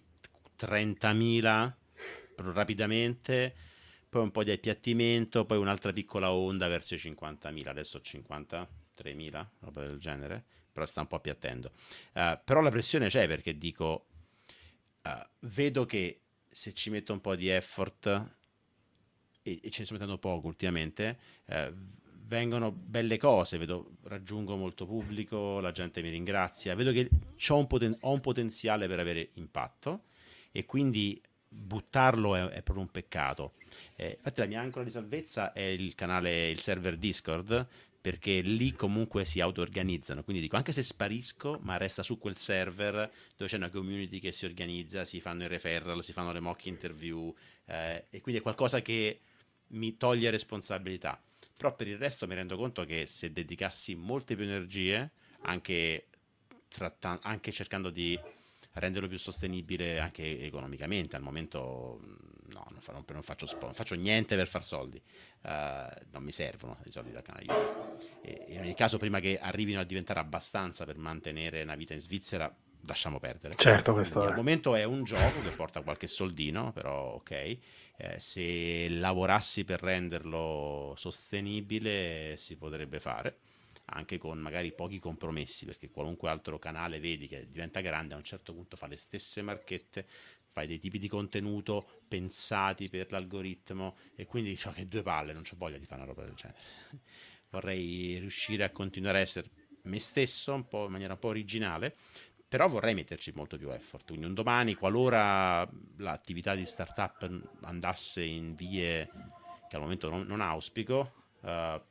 [0.55, 1.73] 30.000
[2.53, 3.55] rapidamente,
[4.07, 9.47] poi un po' di appiattimento, poi un'altra piccola onda verso i 50.000, adesso ho 53.000,
[9.61, 11.71] roba del genere, però sta un po' appiattendo.
[12.13, 14.05] Uh, però la pressione c'è perché dico,
[15.01, 16.20] uh, vedo che
[16.51, 18.05] se ci metto un po' di effort
[19.41, 21.73] e, e ce ne sto mettendo poco ultimamente, eh,
[22.25, 27.09] vengono belle cose, vedo, raggiungo molto pubblico, la gente mi ringrazia, vedo che
[27.49, 30.03] un, poten- ho un potenziale per avere impatto
[30.51, 33.53] e quindi buttarlo è, è proprio un peccato.
[33.95, 37.67] Eh, infatti la mia ancora di salvezza è il canale, il server Discord,
[38.01, 43.11] perché lì comunque si auto-organizzano, quindi dico anche se sparisco, ma resta su quel server
[43.37, 46.65] dove c'è una community che si organizza, si fanno i referral, si fanno le mock
[46.65, 47.33] interview
[47.65, 49.19] eh, e quindi è qualcosa che
[49.67, 51.21] mi toglie responsabilità.
[51.55, 55.11] Però per il resto mi rendo conto che se dedicassi molte più energie,
[55.41, 56.07] anche,
[56.67, 58.19] tratta- anche cercando di
[58.73, 61.99] renderlo più sostenibile anche economicamente, al momento
[62.47, 65.01] no, non, fa- non faccio, sp- non faccio niente per far soldi,
[65.41, 65.49] uh,
[66.11, 68.53] non mi servono i soldi dal canale YouTube.
[68.53, 72.53] In ogni caso, prima che arrivino a diventare abbastanza per mantenere una vita in Svizzera,
[72.85, 73.55] lasciamo perdere.
[73.55, 74.33] Certo, questo Quindi, è.
[74.33, 77.31] Al momento è un gioco che porta qualche soldino, però ok.
[77.31, 83.39] Eh, se lavorassi per renderlo sostenibile si potrebbe fare
[83.93, 88.23] anche con magari pochi compromessi perché qualunque altro canale vedi che diventa grande a un
[88.23, 90.05] certo punto fa le stesse marchette
[90.51, 95.43] fai dei tipi di contenuto pensati per l'algoritmo e quindi so che due palle non
[95.49, 96.59] ho voglia di fare una roba del genere
[97.49, 99.49] vorrei riuscire a continuare a essere
[99.83, 101.95] me stesso in maniera un po' originale
[102.51, 104.07] però vorrei metterci molto più effort.
[104.07, 105.65] Quindi un domani, qualora
[105.99, 107.29] l'attività di startup
[107.61, 109.09] andasse in vie
[109.69, 111.81] che al momento non, non auspico, uh,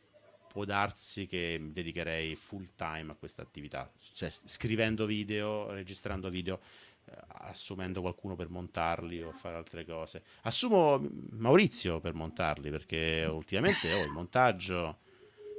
[0.52, 6.60] può darsi che mi dedicherei full time a questa attività, cioè scrivendo video, registrando video,
[7.04, 10.22] uh, assumendo qualcuno per montarli o fare altre cose.
[10.42, 14.98] Assumo Maurizio per montarli perché ultimamente ho oh, il montaggio.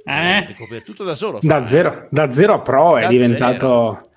[0.04, 0.54] Eh?
[0.84, 1.38] tutto da solo.
[1.40, 4.00] Da zero, da zero a pro da è diventato.
[4.02, 4.10] Zero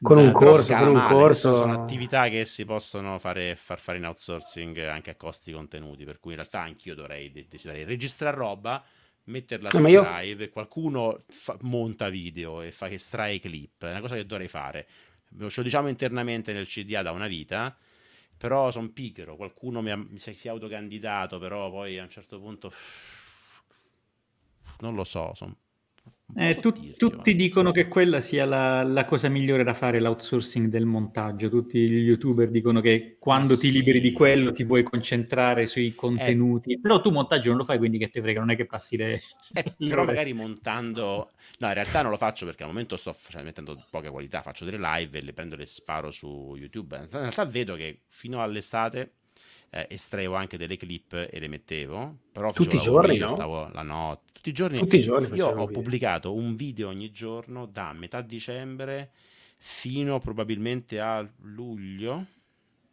[0.00, 1.56] con un corso, con un corso.
[1.56, 6.20] Sono attività che si possono fare, far fare in outsourcing anche a costi contenuti, per
[6.20, 8.82] cui in realtà anch'io dovrei decidere registrare roba,
[9.28, 10.02] metterla su io...
[10.02, 14.86] live, qualcuno fa, monta video e fa estrae clip, è una cosa che dovrei fare.
[15.28, 17.76] Ce lo diciamo internamente nel CDA da una vita,
[18.36, 22.40] però sono pigro, qualcuno mi, ha, mi si è autocandidato, però poi a un certo
[22.40, 22.72] punto
[24.80, 25.56] non lo so, sono
[26.36, 27.36] eh, tu, dirti, tutti ma...
[27.36, 31.48] dicono che quella sia la, la, cosa migliore da fare, l'outsourcing del montaggio.
[31.48, 33.78] Tutti gli youtuber dicono che quando ti sì.
[33.78, 36.74] liberi di quello ti puoi concentrare sui contenuti.
[36.74, 36.80] Eh.
[36.80, 39.20] Però tu montaggio non lo fai, quindi che te frega, non è che passi le...
[39.58, 41.30] Eh, però magari montando...
[41.58, 44.66] No, in realtà non lo faccio perché al momento sto cioè, mettendo poca qualità, faccio
[44.66, 46.96] delle live e le prendo e le sparo su YouTube.
[46.96, 49.14] In realtà vedo che fino all'estate
[49.70, 52.18] eh, estraevo anche delle clip e le mettevo.
[52.32, 53.28] Però tutti i giorni, no?
[53.28, 54.78] Stavo la notte, tutti i giorni.
[54.78, 55.66] Tutti i giorni io ho video.
[55.66, 59.10] pubblicato un video ogni giorno da metà dicembre
[59.56, 62.26] fino probabilmente a luglio.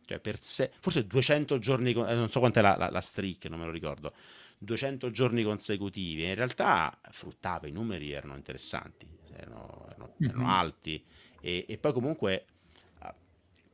[0.05, 3.59] Cioè per se- forse 200 giorni, eh, non so quant'è la, la, la streak, non
[3.59, 4.13] me lo ricordo.
[4.57, 6.23] 200 giorni consecutivi.
[6.23, 10.49] in realtà fruttava, i numeri erano interessanti, erano, erano, erano mm-hmm.
[10.49, 11.03] alti.
[11.41, 12.45] E, e, poi comunque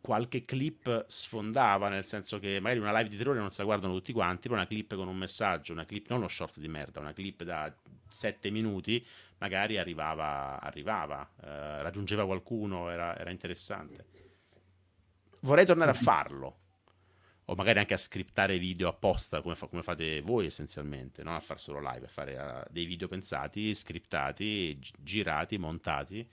[0.02, 3.94] qualche clip sfondava, nel senso che magari una live di terrore non se la guardano
[3.94, 7.00] tutti quanti, però una clip con un messaggio, una clip, non uno short di merda,
[7.00, 7.74] una clip da
[8.10, 9.06] 7 minuti,
[9.38, 14.06] magari arrivava, arrivava eh, raggiungeva qualcuno, era, era, interessante.
[15.42, 16.58] Vorrei tornare a farlo,
[17.46, 21.40] o magari anche a scriptare video apposta, come, fa, come fate voi essenzialmente, non a
[21.40, 26.28] fare solo live, a fare uh, dei video pensati, scriptati, gi- girati, montati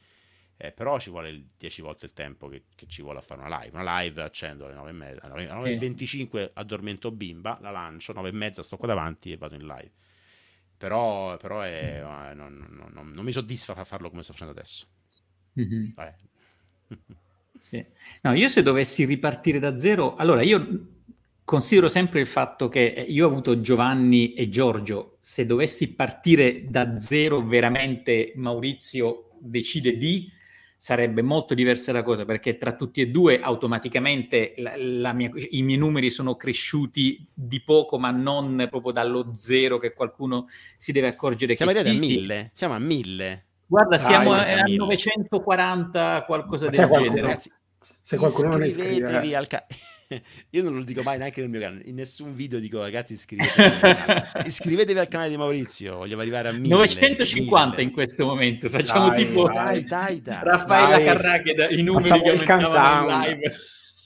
[0.61, 3.61] eh, però ci vuole 10 volte il tempo che, che, ci vuole a fare una
[3.61, 3.79] live.
[3.79, 6.05] Una live accendo alle 9 e mezza, alle 9.25
[6.45, 6.51] sì.
[6.55, 9.93] addormento bimba, la lancio, 9 e mezza sto qua davanti e vado in live.
[10.77, 14.87] Però, però è, eh, non, non, non, mi soddisfa farlo come sto facendo adesso.
[15.61, 15.91] Mm-hmm.
[17.61, 17.87] sì.
[18.23, 20.87] no, io se dovessi ripartire da zero, allora io
[21.45, 26.65] considero sempre il fatto che eh, io ho avuto Giovanni e Giorgio, se dovessi partire
[26.69, 30.37] da zero veramente Maurizio decide di
[30.81, 35.63] sarebbe molto diversa la cosa perché tra tutti e due automaticamente la, la mia, i
[35.63, 41.09] miei numeri sono cresciuti di poco ma non proprio dallo zero che qualcuno si deve
[41.09, 43.47] accorgere siamo che arrivati a mille siamo a mille.
[43.67, 47.21] Guarda siamo a, a 940 qualcosa ma del genere.
[47.21, 49.67] ragazzi, se qualcuno non iscrivetevi al ca-
[50.51, 53.63] Io non lo dico mai neanche nel mio canale, in nessun video dico ragazzi iscrivetevi
[53.63, 56.69] al iscrivetevi al canale di Maurizio, voglio arrivare a 1000.
[56.75, 57.83] 950 mille.
[57.83, 62.23] in questo momento, facciamo dai, tipo dai, dai, dai, Raffaella Carrà da, i numeri Facciamo
[62.23, 63.57] che aumentavano in live.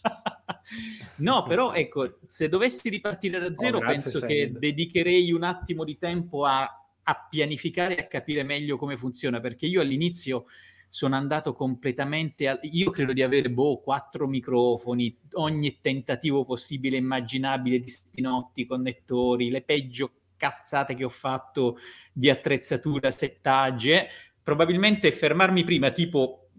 [1.18, 5.96] no, però ecco, se dovessi ripartire da zero, oh, penso che dedicherei un attimo di
[5.98, 6.62] tempo a,
[7.00, 10.46] a pianificare e a capire meglio come funziona, perché io all'inizio
[10.92, 12.48] sono andato completamente...
[12.48, 12.58] A...
[12.64, 19.62] Io credo di avere, boh, quattro microfoni, ogni tentativo possibile immaginabile di spinotti, connettori, le
[19.62, 21.78] peggio cazzate che ho fatto
[22.12, 24.08] di attrezzatura, settagge.
[24.42, 26.50] Probabilmente fermarmi prima, tipo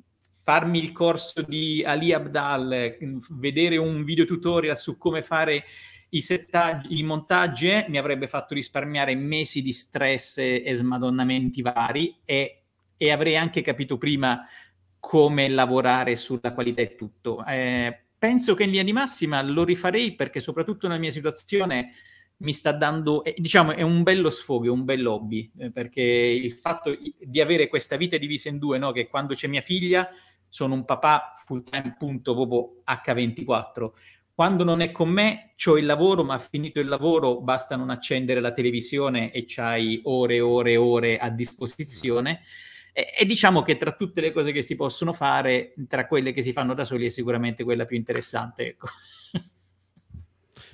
[0.41, 2.97] farmi il corso di Ali Abdal,
[3.29, 5.63] vedere un video tutorial su come fare
[6.09, 12.62] i settaggi, i montaggi, mi avrebbe fatto risparmiare mesi di stress e smadonnamenti vari e,
[13.05, 14.47] e, avrei anche capito prima
[14.99, 17.43] come lavorare sulla qualità e tutto.
[17.45, 21.91] Eh, penso che in linea di massima lo rifarei perché soprattutto nella mia situazione
[22.37, 26.01] mi sta dando, eh, diciamo, è un bello sfogo, è un bel hobby, eh, perché
[26.01, 28.91] il fatto di avere questa vita divisa in due, no?
[28.91, 30.09] che quando c'è mia figlia
[30.47, 33.91] sono un papà full time, punto, proprio H24.
[34.35, 38.39] Quando non è con me, ho il lavoro, ma finito il lavoro basta non accendere
[38.39, 42.41] la televisione e c'hai ore e ore e ore a disposizione.
[42.95, 46.43] E, e, diciamo che tra tutte le cose che si possono fare, tra quelle che
[46.43, 48.67] si fanno da soli è sicuramente quella più interessante.
[48.67, 48.87] Ecco.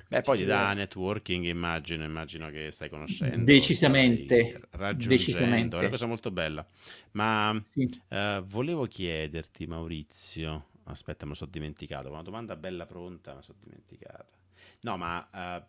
[0.09, 3.45] Beh, poi ti dà networking, immagino, immagino che stai conoscendo.
[3.45, 4.59] Decisamente.
[4.71, 5.75] Raggiungendo, decisamente.
[5.75, 6.65] è una cosa molto bella.
[7.11, 7.87] Ma sì.
[8.09, 13.43] uh, volevo chiederti, Maurizio, aspetta, me lo sono dimenticato, una domanda bella pronta, me lo
[13.43, 14.35] sono dimenticata.
[14.81, 15.63] No, ma uh,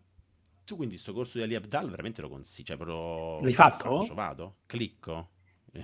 [0.64, 2.64] tu quindi questo corso di Ali Abdal veramente lo consigli?
[2.64, 3.42] Cioè, però...
[3.42, 4.00] L'hai fatto?
[4.00, 4.56] Faccio, vado?
[4.64, 5.28] Clicco?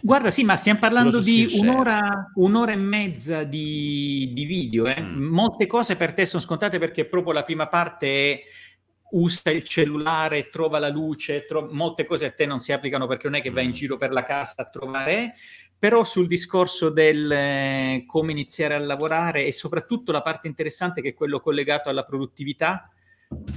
[0.03, 4.87] Guarda, sì, ma stiamo parlando di un'ora, un'ora, e mezza di, di video.
[4.87, 5.01] Eh?
[5.01, 5.27] Mm.
[5.27, 8.43] Molte cose per te sono scontate perché proprio la prima parte è
[9.11, 13.29] usa il cellulare, trova la luce, tro- molte cose a te non si applicano perché
[13.29, 13.75] non è che vai in mm.
[13.75, 15.35] giro per la casa a trovare,
[15.79, 21.11] però sul discorso del eh, come iniziare a lavorare e soprattutto la parte interessante che
[21.11, 22.91] è quello collegato alla produttività,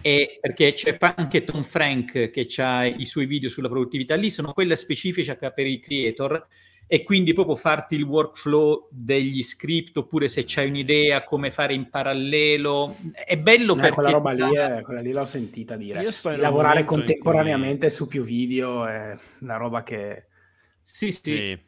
[0.02, 4.54] e perché c'è anche Tom Frank che ha i suoi video sulla produttività, lì sono
[4.54, 6.48] quelle specifiche per i creator
[6.92, 11.88] e quindi proprio farti il workflow degli script oppure se c'hai un'idea come fare in
[11.88, 12.96] parallelo.
[13.14, 16.04] È bello eh, perché quella roba lì, è, quella lì l'ho sentita dire.
[16.38, 17.96] Lavorare contemporaneamente cui...
[17.96, 20.26] su più video è una roba che
[20.82, 21.60] sì sì, sì.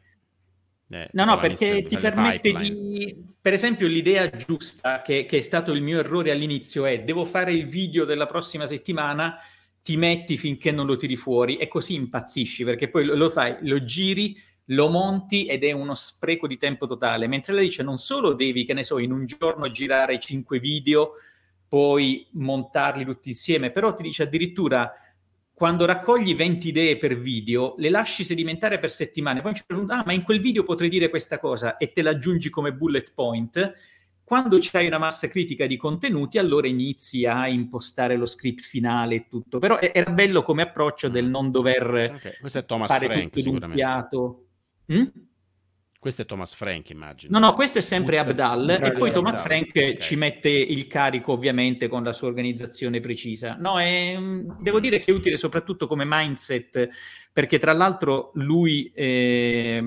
[0.94, 2.74] Eh, no, no, perché ti permette pipeline.
[2.74, 3.31] di...
[3.42, 7.52] Per esempio, l'idea giusta, che, che, è stato il mio errore all'inizio, è devo fare
[7.52, 9.36] il video della prossima settimana,
[9.82, 13.56] ti metti finché non lo tiri fuori e così impazzisci, perché poi lo, lo fai,
[13.62, 17.26] lo giri, lo monti ed è uno spreco di tempo totale.
[17.26, 21.14] Mentre lei dice non solo devi, che ne so, in un giorno girare cinque video,
[21.66, 24.92] poi montarli tutti insieme, però ti dice addirittura
[25.54, 29.52] quando raccogli 20 idee per video, le lasci sedimentare per settimane, poi
[29.88, 33.74] ah, ma in quel video potrei dire questa cosa e te l'aggiungi come bullet point.
[34.24, 39.26] Quando c'hai una massa critica di contenuti, allora inizi a impostare lo script finale e
[39.28, 39.58] tutto.
[39.58, 42.38] Però era bello come approccio del non dover okay.
[42.40, 43.76] Questo è Thomas fare Frank, tutto sicuramente.
[44.92, 45.04] Mm?
[46.02, 47.38] Questo è Thomas Frank, immagino.
[47.38, 48.70] No, no, questo è sempre Muzza, Abdal.
[48.70, 49.46] E poi Thomas Abdal.
[49.46, 49.98] Frank okay.
[50.00, 53.54] ci mette il carico, ovviamente, con la sua organizzazione precisa.
[53.56, 54.18] No, è,
[54.58, 56.88] devo dire che è utile soprattutto come mindset,
[57.32, 59.80] perché tra l'altro lui eh,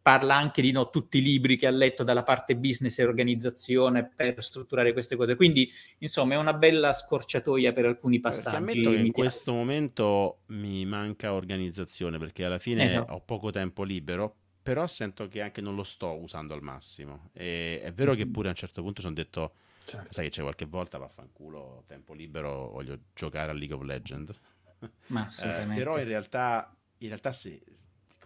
[0.00, 4.08] parla anche di no, tutti i libri che ha letto dalla parte business e organizzazione
[4.14, 5.34] per strutturare queste cose.
[5.34, 5.68] Quindi,
[5.98, 8.54] insomma, è una bella scorciatoia per alcuni passaggi.
[8.54, 13.12] Ammetto che in questo momento mi manca organizzazione, perché alla fine esatto.
[13.12, 14.36] ho poco tempo libero
[14.68, 17.30] però sento che anche non lo sto usando al massimo.
[17.32, 18.30] E è vero che mm.
[18.30, 20.12] pure a un certo punto sono detto, certo.
[20.12, 24.38] sai che c'è qualche volta, vaffanculo, tempo libero, voglio giocare a League of Legends.
[25.08, 25.72] Ma assolutamente.
[25.72, 27.62] Eh, però in realtà, in realtà se,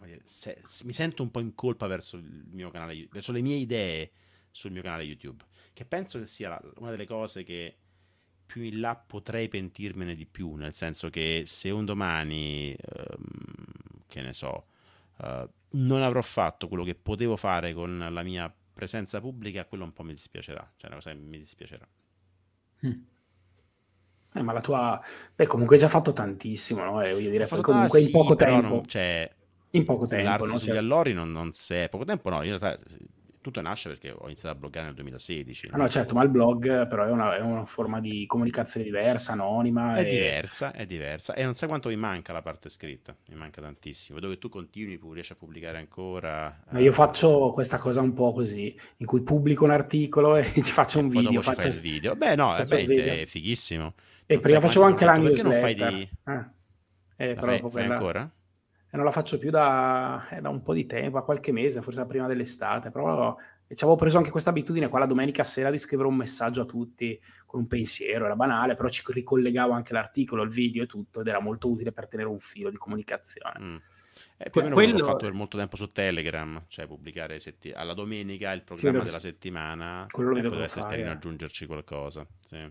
[0.01, 3.41] dire, se, se, mi sento un po' in colpa verso il mio canale, verso le
[3.41, 4.11] mie idee
[4.51, 7.77] sul mio canale YouTube, che penso che sia una delle cose che
[8.45, 14.21] più in là potrei pentirmene di più, nel senso che se un domani, um, che
[14.21, 14.67] ne so,
[15.19, 19.93] uh, non avrò fatto quello che potevo fare con la mia presenza pubblica, quello un
[19.93, 20.61] po' mi dispiacerà.
[20.77, 21.87] Cioè, una cosa che mi dispiacerà.
[22.87, 23.03] Mm.
[24.35, 25.01] Eh, ma la tua...
[25.35, 27.03] Beh, comunque hai già fatto tantissimo, no?
[27.03, 28.69] Eh, voglio dire, comunque in poco tempo...
[28.69, 29.31] Non, cioè,
[29.71, 30.47] in poco tempo.
[30.47, 31.89] Non sugli allori non, non è...
[31.91, 32.79] Poco tempo no, in realtà
[33.43, 35.69] tutto nasce perché ho iniziato a bloggare nel 2016.
[35.73, 39.33] Ah, no, certo, ma il blog però è una, è una forma di comunicazione diversa,
[39.33, 39.97] anonima.
[39.97, 40.05] È e...
[40.05, 41.35] diversa, è diversa.
[41.35, 44.19] E non sai quanto mi manca la parte scritta, mi manca tantissimo.
[44.19, 46.63] Vedo che tu continui, riesci a pubblicare ancora.
[46.71, 50.73] No, io faccio questa cosa un po' così, in cui pubblico un articolo e ci
[50.73, 51.41] faccio un video.
[51.41, 51.67] Poi faccio...
[51.67, 52.17] il video.
[52.17, 53.93] Beh, no, eh, beh, è fighissimo.
[54.25, 55.21] E prima facevo anche la.
[55.21, 56.09] Perché non fai di...
[56.27, 56.61] Eh.
[57.17, 58.31] Eh, però fai, fai ancora?
[58.93, 61.81] E non la faccio più da, eh, da, un po' di tempo, a qualche mese,
[61.81, 63.35] forse prima dell'estate, però
[63.73, 66.61] e ci avevo preso anche questa abitudine qua la domenica sera di scrivere un messaggio
[66.61, 70.87] a tutti con un pensiero, era banale, però ci ricollegavo anche l'articolo, il video e
[70.87, 73.59] tutto ed era molto utile per tenere un filo di comunicazione.
[73.59, 73.77] Mm.
[74.37, 74.99] Eh, più o meno quello...
[74.99, 77.71] l'ho fatto per molto tempo su Telegram, cioè pubblicare setti...
[77.71, 82.27] alla domenica il programma sì, della settimana quello lo e poteva essere carino aggiungerci qualcosa.
[82.41, 82.71] Sì.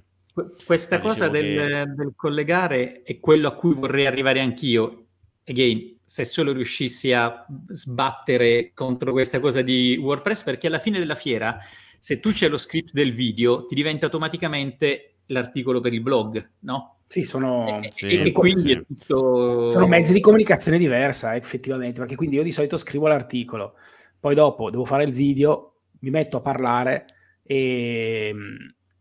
[0.63, 1.85] Questa Ma cosa del, che...
[1.95, 5.07] del, collegare è quello a cui vorrei arrivare anch'io.
[5.47, 11.15] Again, se solo riuscissi a sbattere contro questa cosa di WordPress, perché alla fine della
[11.15, 11.57] fiera,
[11.97, 16.97] se tu c'è lo script del video, ti diventa automaticamente l'articolo per il blog, no?
[17.07, 18.85] Sì, sono, e, sì, e quindi sì.
[18.85, 19.69] tutto...
[19.69, 23.75] sono mezzi di comunicazione diversa, eh, effettivamente, perché quindi io di solito scrivo l'articolo,
[24.19, 27.05] poi dopo devo fare il video, mi metto a parlare
[27.41, 28.35] e,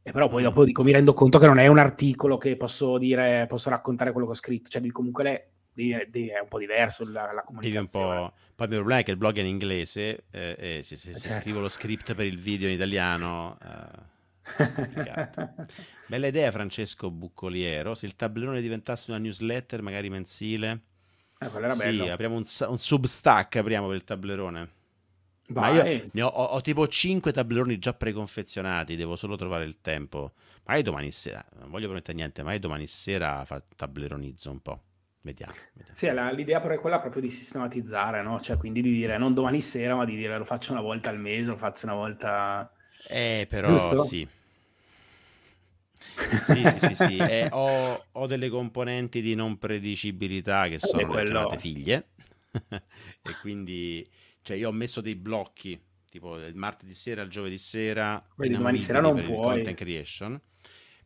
[0.01, 2.99] e però poi dopo dico, mi rendo conto che non è un articolo che posso
[2.99, 5.51] dire, posso raccontare quello che ho scritto, cioè comunque le,
[5.89, 8.33] è un po' po' la, la comunicazione.
[8.55, 11.41] Poi il problema è che il blog è in inglese eh, e se, se, certo.
[11.41, 13.59] scrivo lo script per il video in italiano...
[13.63, 14.19] Eh
[16.07, 17.95] Bella idea, Francesco Buccoliero.
[17.95, 20.81] Se il tabellone diventasse una newsletter, magari mensile.
[21.39, 22.13] Eh, era sì, bello.
[22.13, 24.71] apriamo un, un substack apriamo per il tablerone.
[25.49, 25.75] Vai.
[25.75, 29.81] Ma io ne ho, ho, ho, tipo 5 tableroni già preconfezionati, devo solo trovare il
[29.81, 30.33] tempo.
[30.65, 34.83] Magari domani sera, non voglio promettere niente, magari domani sera fa, tableronizzo un po'.
[35.23, 35.53] Vediamo.
[35.75, 35.97] vediamo.
[35.97, 38.41] Sì, la, l'idea però è quella proprio di sistematizzare, no?
[38.41, 41.19] Cioè, quindi di dire non domani sera, ma di dire lo faccio una volta al
[41.19, 42.73] mese, lo faccio una volta...
[43.09, 44.03] Eh, però Giusto?
[44.03, 44.27] sì.
[46.43, 47.17] Sì, sì, sì, sì.
[47.17, 51.31] Eh, ho, ho, delle componenti di non predicibilità che sono quello...
[51.31, 52.09] chiamate figlie
[52.71, 54.09] e quindi
[54.43, 58.79] cioè io ho messo dei blocchi tipo il martedì sera, il giovedì sera, quindi domani
[58.81, 59.55] sera non puoi.
[59.55, 60.41] Content creation.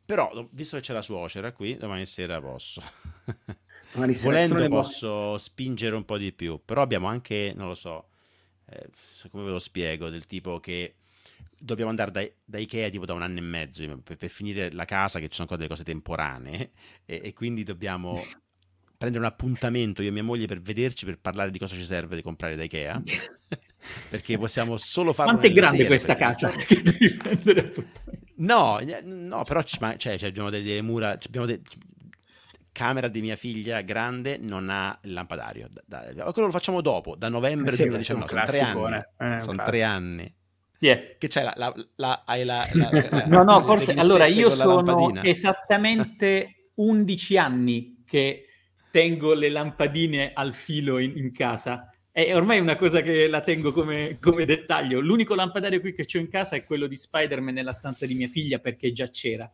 [0.05, 2.83] Però, visto che c'è la suocera qui, domani sera posso.
[3.95, 8.09] Sera Volendo posso spingere un po' di più, però abbiamo anche, non lo so,
[8.67, 8.89] eh,
[9.29, 10.97] come ve lo spiego, del tipo che
[11.57, 14.85] dobbiamo andare da, da, Ikea tipo da un anno e mezzo per, per, finire la
[14.85, 16.73] casa, che ci sono delle cose temporanee,
[17.07, 18.21] e, e, quindi dobbiamo
[18.99, 22.17] prendere un appuntamento io e mia moglie per vederci, per parlare di cosa ci serve
[22.17, 23.01] di comprare da Ikea.
[24.09, 28.23] perché possiamo solo farlo Quanto è grande sere, questa casa prendere appuntamento?
[28.37, 31.63] No, no, però ci, cioè, cioè, abbiamo delle mura, abbiamo delle,
[32.75, 35.69] camera di mia figlia grande non ha il lampadario.
[35.87, 38.27] Da, da, quello lo facciamo dopo, da novembre eh sì, 2019.
[38.27, 39.35] Sono tre anni.
[39.37, 40.35] Eh, sono tre anni.
[40.81, 41.01] Yeah.
[41.17, 42.67] Che c'è la, la, la, hai la,
[43.27, 48.47] No, no, forse allora io sono esattamente 11 anni che
[48.91, 51.89] tengo le lampadine al filo in, in casa.
[52.11, 55.01] E ormai è una cosa che la tengo come, come dettaglio.
[55.01, 58.29] L'unico lampadario qui che ho in casa è quello di Spider-Man nella stanza di mia
[58.29, 59.51] figlia perché già c'era.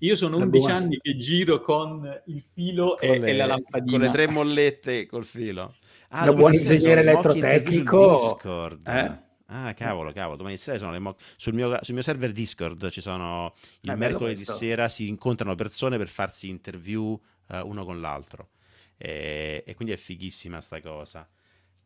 [0.00, 0.74] Io sono 11 buona...
[0.74, 3.96] anni che giro con il filo con e, le, e, la lampadina.
[3.98, 5.74] Con le tre mollette col filo.
[6.08, 8.38] Ah, da buon ingegnere elettrotecnico.
[8.86, 9.28] Eh?
[9.52, 13.00] Ah, cavolo, cavolo, domani sera sono le mo- sul, mio, sul mio server Discord ci
[13.00, 18.50] sono il mercoledì sera si incontrano persone per farsi interview uh, uno con l'altro.
[18.96, 21.28] E, e, quindi è fighissima sta cosa.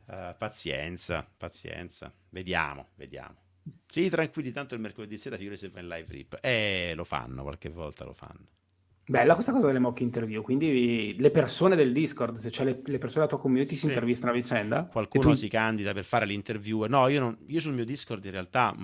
[0.06, 2.12] Uh, pazienza, pazienza.
[2.28, 3.43] Vediamo, vediamo.
[3.86, 6.38] Sì, tranquilli, tanto il mercoledì sera figurati se fa in live rip.
[6.40, 8.48] Eh, lo fanno, qualche volta lo fanno.
[9.06, 13.24] Bella questa cosa delle mock interview, quindi le persone del Discord, cioè le, le persone
[13.24, 13.80] della tua community sì.
[13.80, 14.86] si intervistano a vicenda?
[14.86, 15.34] Qualcuno tu...
[15.34, 16.86] si candida per fare l'interview.
[16.86, 18.74] No, io, non, io, sul mio Discord in realtà,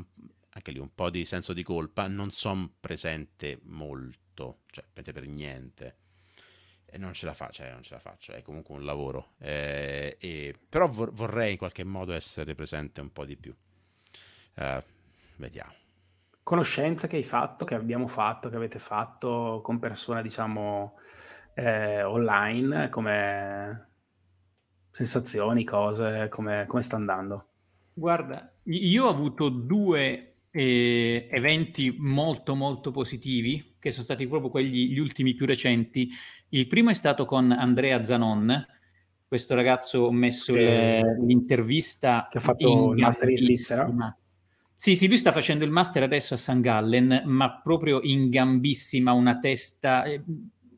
[0.50, 5.96] anche lì un po' di senso di colpa, non sono presente molto, cioè per niente.
[6.84, 9.32] E non ce la faccio, cioè non ce la faccio, è comunque un lavoro.
[9.38, 13.54] Eh, e, però vor- vorrei in qualche modo essere presente un po' di più.
[14.60, 14.82] Eh,
[15.36, 15.72] vediamo.
[16.42, 20.98] Conoscenze che hai fatto, che abbiamo fatto, che avete fatto con persone, diciamo,
[21.54, 23.88] eh, online, come
[24.90, 27.46] sensazioni, cose, come, come sta andando?
[27.94, 34.88] Guarda, io ho avuto due eh, eventi molto molto positivi che sono stati proprio quelli
[34.88, 36.10] gli ultimi più recenti.
[36.50, 38.66] Il primo è stato con Andrea Zanon,
[39.26, 44.18] questo ragazzo ho messo che, l'intervista che ha fatto il master in Svizzera.
[44.82, 46.60] Sì, sì, lui sta facendo il master adesso a St.
[46.60, 50.22] Gallen, ma proprio in gambissima, una testa, eh,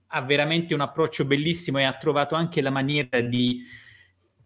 [0.08, 3.62] ha veramente un approccio bellissimo e ha trovato anche la maniera di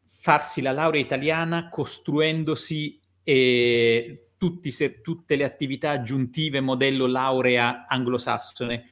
[0.04, 8.90] farsi la laurea italiana costruendosi eh, tutti, se, tutte le attività aggiuntive modello laurea anglosassone.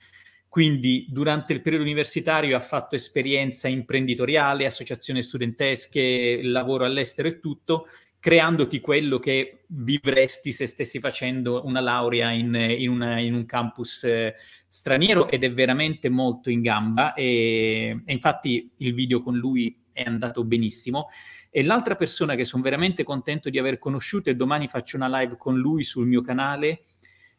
[0.49, 7.87] Quindi durante il periodo universitario ha fatto esperienza imprenditoriale, associazioni studentesche, lavoro all'estero e tutto,
[8.25, 14.05] creandoti quello che vivresti se stessi facendo una laurea in, in, una, in un campus
[14.05, 14.35] eh,
[14.67, 20.05] straniero ed è veramente molto in gamba e, e, infatti il video con lui è
[20.07, 21.11] andato benissimo
[21.51, 25.37] e l'altra persona che sono veramente contento di aver conosciuto e domani faccio una live
[25.37, 26.85] con lui sul mio canale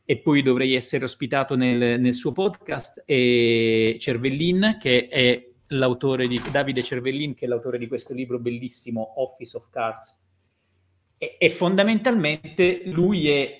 [0.05, 6.39] e poi dovrei essere ospitato nel, nel suo podcast è Cervellin che è l'autore di
[6.51, 10.24] Davide Cervellin, che è l'autore di questo libro bellissimo, Office of Cards.
[11.17, 13.57] E, e fondamentalmente lui è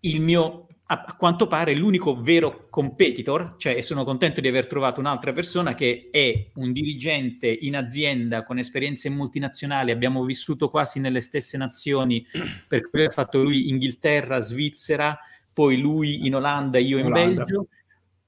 [0.00, 5.32] il mio a, quanto pare l'unico vero competitor, cioè sono contento di aver trovato un'altra
[5.32, 11.56] persona che è un dirigente in azienda con esperienze multinazionali, abbiamo vissuto quasi nelle stesse
[11.56, 12.26] nazioni,
[12.66, 15.16] per cui ha fatto lui Inghilterra, Svizzera,
[15.52, 17.44] poi lui in Olanda, io in Olanda.
[17.44, 17.68] Belgio,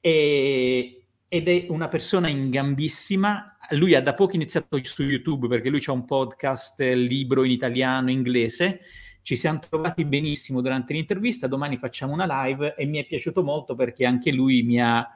[0.01, 3.52] e, ed è una persona ingambissima.
[3.73, 8.11] Lui ha da poco iniziato su YouTube perché lui ha un podcast, libro in italiano,
[8.11, 8.81] inglese,
[9.23, 13.75] ci siamo trovati benissimo durante l'intervista, domani facciamo una live e mi è piaciuto molto
[13.75, 15.07] perché anche lui mi ha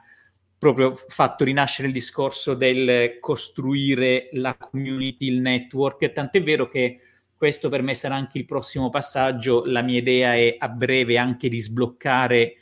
[0.57, 7.01] proprio fatto rinascere il discorso del costruire la community, il network, tant'è vero che
[7.35, 11.49] questo per me sarà anche il prossimo passaggio, la mia idea è a breve anche
[11.49, 12.55] di sbloccare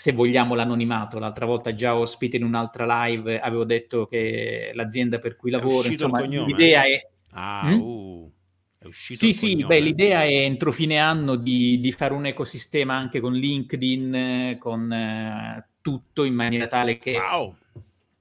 [0.00, 5.36] se vogliamo l'anonimato, l'altra volta già ospite in un'altra live avevo detto che l'azienda per
[5.36, 7.06] cui lavoro, insomma, l'idea è...
[7.32, 7.78] Ah, mm?
[7.78, 8.32] uh.
[8.78, 13.20] È sì, sì, beh, l'idea è entro fine anno di, di, fare un ecosistema anche
[13.20, 17.54] con LinkedIn, con eh, tutto in maniera tale che wow.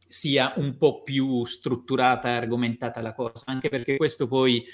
[0.05, 4.65] sia un po' più strutturata e argomentata la cosa, anche perché questo poi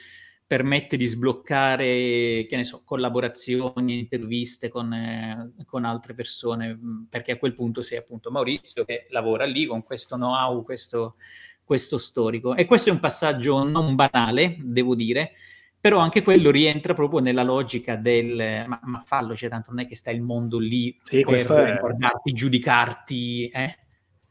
[0.48, 6.78] permette di sbloccare, che ne so, collaborazioni, interviste con, eh, con altre persone,
[7.10, 11.16] perché a quel punto sei appunto Maurizio che lavora lì con questo know-how, questo,
[11.64, 12.56] questo storico.
[12.56, 15.32] E questo è un passaggio non banale, devo dire,
[15.80, 19.88] però anche quello rientra proprio nella logica del ma, ma fallo, cioè tanto non è
[19.88, 21.80] che sta il mondo lì sì, per è...
[21.80, 23.48] guardarti, giudicarti.
[23.50, 23.78] Eh?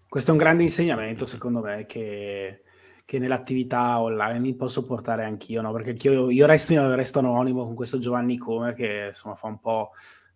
[0.08, 2.63] Questo è un grande insegnamento, secondo me, che,
[3.04, 5.72] che nell'attività online posso portare anch'io, no?
[5.72, 9.90] perché io, io resto, resto, anonimo con questo Giovanni Come che insomma fa un po'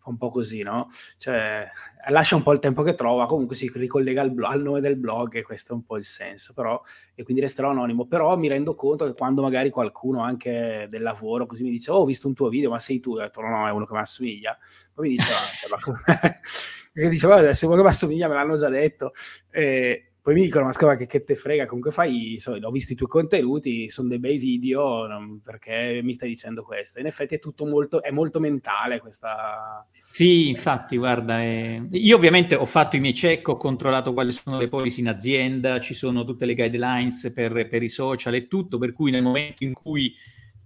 [0.08, 0.88] un po' così, no?
[1.18, 1.68] Cioè,
[2.08, 4.96] lascia un po' il tempo che trova, comunque si ricollega al, blog, al, nome del
[4.96, 6.80] blog e questo è un po' il senso, però,
[7.14, 11.46] e quindi resterò anonimo, però mi rendo conto che quando magari qualcuno anche del lavoro
[11.46, 13.12] così mi dice, oh, ho visto un tuo video, ma sei tu?
[13.12, 14.56] Ho detto, no, no, è uno che mi assomiglia.
[14.94, 16.40] Poi mi dice, ah, cioè, ma
[16.92, 19.12] che dice, se uno che mi assomiglia me l'hanno già detto.
[19.50, 22.92] E, poi mi dicono, ma scusa, che, che te frega, comunque fai, so, ho visto
[22.92, 27.00] i tuoi contenuti, sono dei bei video, non, perché mi stai dicendo questo?
[27.00, 29.88] In effetti è tutto molto, è molto mentale questa...
[29.90, 34.58] Sì, infatti, guarda, eh, io ovviamente ho fatto i miei check, ho controllato quali sono
[34.58, 38.76] le policy in azienda, ci sono tutte le guidelines per, per i social e tutto,
[38.76, 40.14] per cui nel momento in cui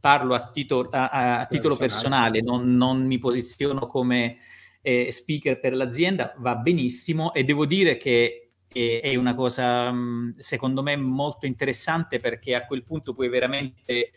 [0.01, 4.39] parlo a, titolo, a, a titolo personale, non, non, mi posiziono come
[4.81, 8.42] eh, speaker per l'azienda, va benissimo e devo dire che
[8.73, 9.95] è una cosa
[10.39, 14.13] secondo me molto interessante perché a quel punto puoi veramente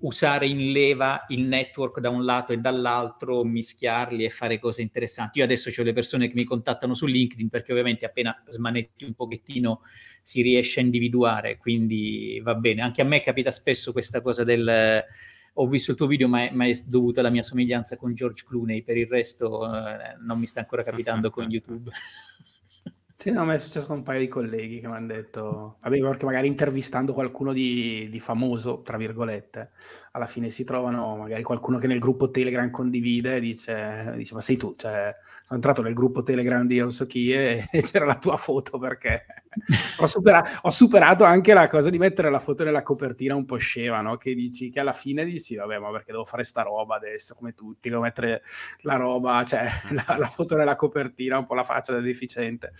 [0.00, 5.38] usare in leva il network da un lato e dall'altro, mischiarli e fare cose interessanti.
[5.38, 9.14] Io adesso ho le persone che mi contattano su LinkedIn perché ovviamente appena smanetti un
[9.14, 9.80] pochettino
[10.22, 12.82] si riesce a individuare, quindi va bene.
[12.82, 15.04] Anche a me capita spesso questa cosa del
[15.60, 18.44] ho visto il tuo video ma è, ma è dovuta alla mia somiglianza con George
[18.46, 21.90] Clooney, per il resto eh, non mi sta ancora capitando con YouTube.
[23.20, 25.98] Sì, no, a è successo con un paio di colleghi che mi hanno detto, vabbè,
[25.98, 29.72] perché magari intervistando qualcuno di, di, famoso, tra virgolette,
[30.12, 34.40] alla fine si trovano magari qualcuno che nel gruppo Telegram condivide e dice, dice ma
[34.40, 35.12] sei tu, cioè
[35.48, 38.78] sono entrato nel gruppo Telegram di non so chi e, e c'era la tua foto
[38.78, 39.24] perché
[39.96, 43.56] ho, supera- ho, superato anche la cosa di mettere la foto nella copertina un po'
[43.56, 44.18] sceva, no?
[44.18, 47.54] Che dici che alla fine dici, vabbè, ma perché devo fare sta roba adesso come
[47.54, 48.42] tutti, devo mettere
[48.82, 49.66] la roba, cioè
[50.06, 52.72] la, la foto nella copertina, un po' la faccia da deficiente.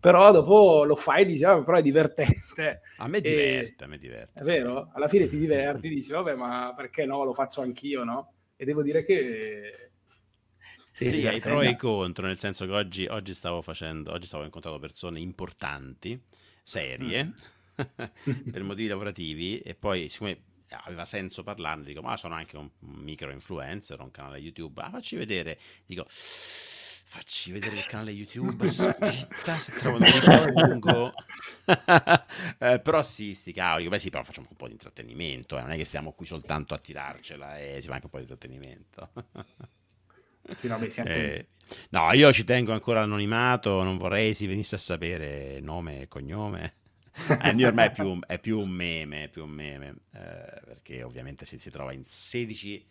[0.00, 2.80] Però dopo lo fai e dici, vabbè, però è divertente.
[2.96, 4.40] A me diverte, e, a me diverte.
[4.40, 4.88] È vero?
[4.94, 7.24] Alla fine ti diverti, dici, vabbè, ma perché no?
[7.24, 8.32] Lo faccio anch'io, no?
[8.56, 9.90] E devo dire che
[10.96, 14.26] sì, sì, hai pro e i contro, nel senso che oggi, oggi, stavo facendo, oggi
[14.26, 16.18] stavo incontrando persone importanti,
[16.62, 17.32] serie, mm.
[18.50, 20.40] per motivi lavorativi, e poi siccome
[20.70, 24.88] aveva senso parlarne, dico, ma sono anche un micro influencer, ho un canale YouTube, ah,
[24.88, 31.12] facci vedere, dico, facci vedere il canale YouTube, aspetta, se trovo un lungo.
[32.58, 35.60] eh, però sì, sti cavoli, beh sì, però facciamo un po' di intrattenimento, eh.
[35.60, 38.22] non è che stiamo qui soltanto a tirarcela e si fa anche un po' di
[38.22, 39.10] intrattenimento.
[40.56, 41.46] Sì, no, beh, eh,
[41.90, 46.74] no, io ci tengo ancora anonimato, non vorrei si venisse a sapere nome e cognome.
[47.40, 51.46] Eh, ormai è più, è più, un meme, è più un meme eh, perché ovviamente
[51.46, 52.86] si, si, trova in 16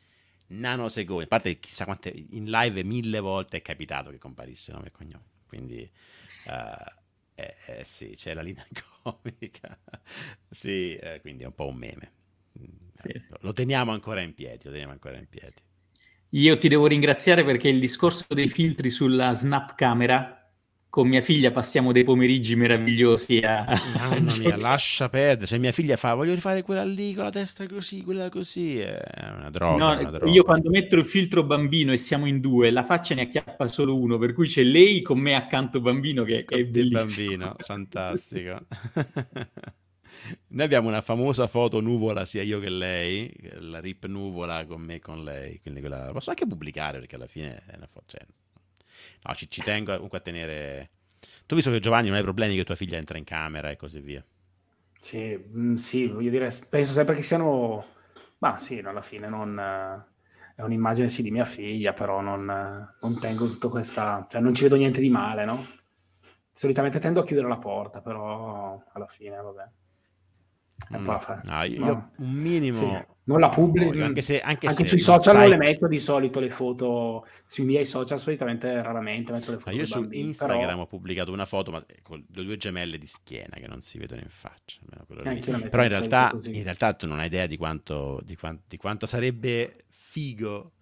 [0.47, 1.26] nanosecondi.
[1.26, 5.26] A parte chissà quante in live mille volte è capitato che comparisse nome e cognome.
[5.45, 5.80] Quindi
[6.47, 6.93] eh,
[7.36, 8.66] eh, eh sì, c'è la linea
[9.03, 9.78] comica.
[10.49, 12.12] sì, eh, quindi è un po' un meme.
[12.95, 13.30] Sì, sì.
[13.41, 15.62] Lo teniamo ancora in piedi, lo teniamo ancora in piedi.
[16.30, 20.45] Io ti devo ringraziare perché il discorso dei filtri sulla snap camera
[20.95, 23.65] con mia figlia passiamo dei pomeriggi meravigliosi a...
[23.97, 25.45] Mamma mia, lascia perdere.
[25.45, 28.80] Cioè, mia figlia fa, voglio rifare quella lì con la testa così, quella così.
[28.80, 29.03] È
[29.36, 30.32] una droga, no, una droga.
[30.32, 33.99] Io quando metto il filtro bambino e siamo in due, la faccia ne acchiappa solo
[33.99, 37.28] uno, per cui c'è lei con me accanto bambino che, che è bellissimo.
[37.28, 38.59] bambino, fantastico.
[40.47, 44.95] Noi abbiamo una famosa foto nuvola, sia io che lei, la rip nuvola con me
[44.95, 48.05] e con lei, quindi quella la posso anche pubblicare perché alla fine è una foto...
[48.07, 48.26] Cioè,
[49.23, 50.89] No, ci, ci tengo comunque a tenere...
[51.45, 53.99] Tu visto che Giovanni non hai problemi che tua figlia entra in camera e così
[53.99, 54.23] via?
[54.97, 57.86] Sì, mm, sì, voglio dire, penso sempre che siano...
[58.39, 59.59] Ma sì, alla fine non...
[60.55, 64.26] È un'immagine sì di mia figlia, però non, non tengo tutta questa...
[64.30, 65.65] Cioè non ci vedo niente di male, no?
[66.51, 69.69] Solitamente tendo a chiudere la porta, però alla fine, vabbè.
[70.76, 71.41] Fa.
[71.45, 72.11] No, io no.
[72.17, 72.78] un minimo...
[72.78, 75.49] Sì non la pubblico, anche, se, anche, anche se sui social sai...
[75.49, 79.71] non le metto di solito le foto, sui miei social solitamente raramente metto le foto.
[79.71, 80.82] Ma io su bambini, Instagram però...
[80.82, 84.21] ho pubblicato una foto ma con le due gemelle di schiena che non si vedono
[84.21, 84.80] in faccia.
[85.07, 89.07] Però in realtà, in realtà, tu non hai idea di quanto, di quanto, di quanto
[89.07, 90.73] sarebbe figo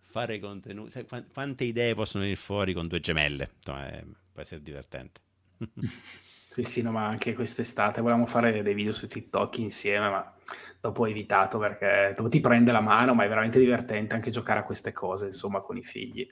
[0.00, 5.20] fare contenuti, quante idee possono venire fuori con due gemelle, Insomma, è, può essere divertente.
[6.50, 10.34] sì, sì, no, ma anche quest'estate volevamo fare dei video su TikTok insieme, ma
[10.80, 14.58] dopo ho evitato perché dopo ti prende la mano, ma è veramente divertente anche giocare
[14.58, 16.28] a queste cose, insomma, con i figli.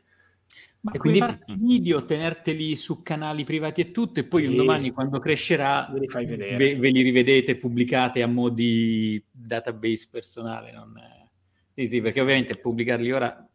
[0.81, 1.21] Ma e quindi
[1.57, 6.01] video, tenerteli su canali privati e tutto, e poi sì, un domani quando crescerà ve
[6.01, 6.57] li, fai vedere.
[6.57, 10.73] Ve, ve li rivedete pubblicate a mo' di database personale.
[10.73, 10.95] Non...
[11.75, 13.49] Sì, sì, perché ovviamente pubblicarli ora...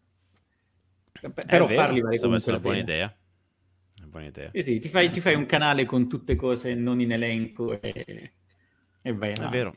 [1.19, 3.17] Però vero, farli vale comunque una buona idea.
[4.13, 4.51] Buona idea.
[4.53, 8.31] Sì, sì, ti fai, ti fai, un canale con tutte cose non in elenco e,
[9.01, 9.41] e vai avanti.
[9.41, 9.73] È vero.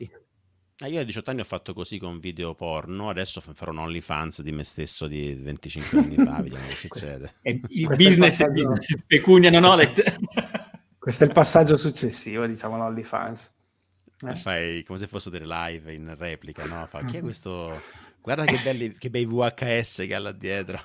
[0.79, 4.43] Eh, io a 18 anni ho fatto così con video porno, adesso farò un OnlyFans
[4.43, 7.33] di me stesso di 25 anni fa, vediamo che succede.
[7.41, 10.17] il Questo business è business, pecunia non olet.
[10.99, 13.55] Questo è il passaggio successivo, diciamo, l'OnlyFans.
[14.23, 14.35] Eh?
[14.35, 16.85] Fai come se fosse delle live in replica, no?
[16.85, 17.81] Fa, chi è questo?
[18.21, 20.79] Guarda che, belli, che bei VHS che ha là dietro.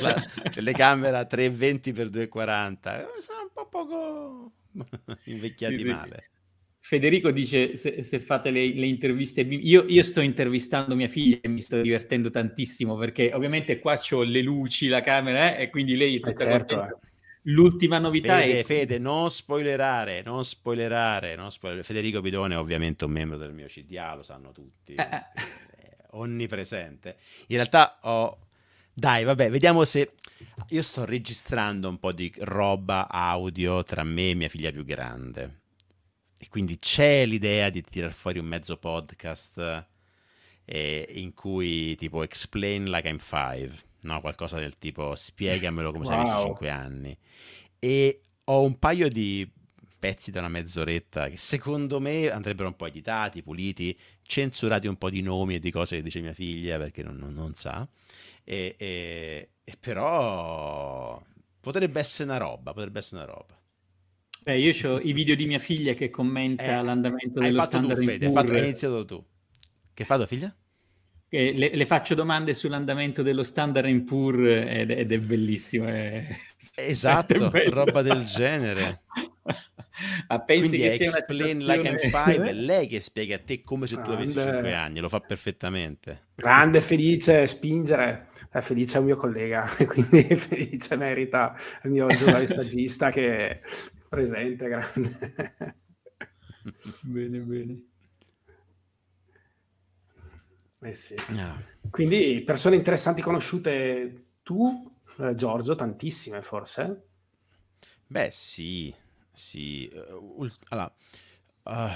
[0.00, 3.06] La telecamera 320x240.
[3.18, 4.52] Sono un po' poco
[5.24, 5.90] invecchiati sì, sì.
[5.90, 6.30] male.
[6.82, 11.48] Federico dice se, se fate le, le interviste, io, io, sto intervistando mia figlia e
[11.48, 15.94] mi sto divertendo tantissimo perché ovviamente qua ho le luci, la camera eh, e quindi
[15.94, 17.08] lei è tutta certo, eh.
[17.44, 18.64] L'ultima novità Fede, è...
[18.64, 21.86] Fede, non spoilerare, non spoilerare, non spoilerare.
[21.86, 25.04] Federico Bidone è ovviamente un membro del mio CDA, lo sanno tutti, eh.
[25.04, 25.26] è
[26.12, 27.16] onnipresente.
[27.48, 28.38] In realtà ho...
[29.00, 30.12] Dai, vabbè, vediamo se...
[30.68, 35.60] Io sto registrando un po' di roba audio tra me e mia figlia più grande
[36.36, 39.86] e quindi c'è l'idea di tirar fuori un mezzo podcast
[40.66, 43.72] eh, in cui tipo explain like I'm five,
[44.02, 44.20] no?
[44.20, 46.12] qualcosa del tipo spiegamelo come wow.
[46.12, 47.16] se avessi 5 anni.
[47.78, 49.50] E ho un paio di
[49.98, 55.08] pezzi da una mezz'oretta che secondo me andrebbero un po' editati, puliti, censurati un po'
[55.08, 57.88] di nomi e di cose che dice mia figlia perché non, non, non sa.
[58.50, 61.22] E, e, e però
[61.60, 63.56] potrebbe essere una roba, potrebbe essere una roba.
[64.42, 68.04] Eh, io ho i video di mia figlia che commenta eh, l'andamento dello standard tu,
[68.06, 69.24] Fede, hai, fatto, hai iniziato tu.
[69.94, 70.52] Che fa tua figlia?
[71.28, 75.86] Le, le, faccio domande sull'andamento dello standard in pur ed, ed è bellissimo.
[75.86, 76.26] È...
[76.74, 79.02] Esatto, è roba del genere.
[80.26, 81.98] Ma pensi Quindi che sia explain una situazione...
[82.00, 84.98] like I'm five, è lei che spiega a te come se tu avessi 5 anni,
[84.98, 86.30] lo fa perfettamente.
[86.34, 88.26] Grande, felice, spingere.
[88.52, 93.60] È felice è un mio collega, quindi felice merita il mio giornalista stagista che
[94.08, 95.76] presente, grande.
[97.02, 97.84] bene, bene.
[100.82, 101.14] Eh sì.
[101.28, 101.62] No.
[101.90, 107.08] Quindi persone interessanti conosciute tu, eh, Giorgio, tantissime forse?
[108.06, 108.92] Beh, sì,
[109.32, 109.88] sì.
[109.92, 110.92] Uh, allora,
[111.64, 111.88] uh,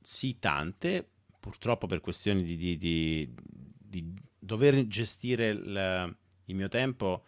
[0.00, 1.08] sì, tante.
[1.38, 3.34] Purtroppo per questioni di, di, di,
[3.78, 4.14] di
[4.48, 7.24] dover gestire il, il, mio tempo,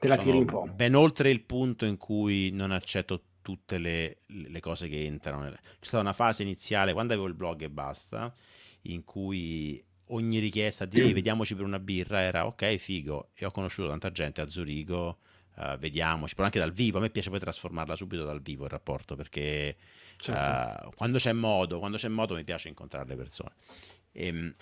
[0.00, 0.68] te la tiri un po'.
[0.74, 5.48] Ben oltre il punto in cui non accetto tutte le, le cose che entrano.
[5.48, 8.34] C'è stata una fase iniziale, quando avevo il blog e basta,
[8.82, 13.88] in cui ogni richiesta di vediamoci per una birra era ok, figo, e ho conosciuto
[13.88, 15.18] tanta gente a Zurigo,
[15.56, 18.70] uh, vediamoci, però anche dal vivo, a me piace poi trasformarla subito dal vivo il
[18.70, 19.76] rapporto, perché
[20.16, 20.88] certo.
[20.88, 23.52] uh, quando c'è modo, quando c'è modo mi piace incontrare le persone.
[24.10, 24.54] E, ehm,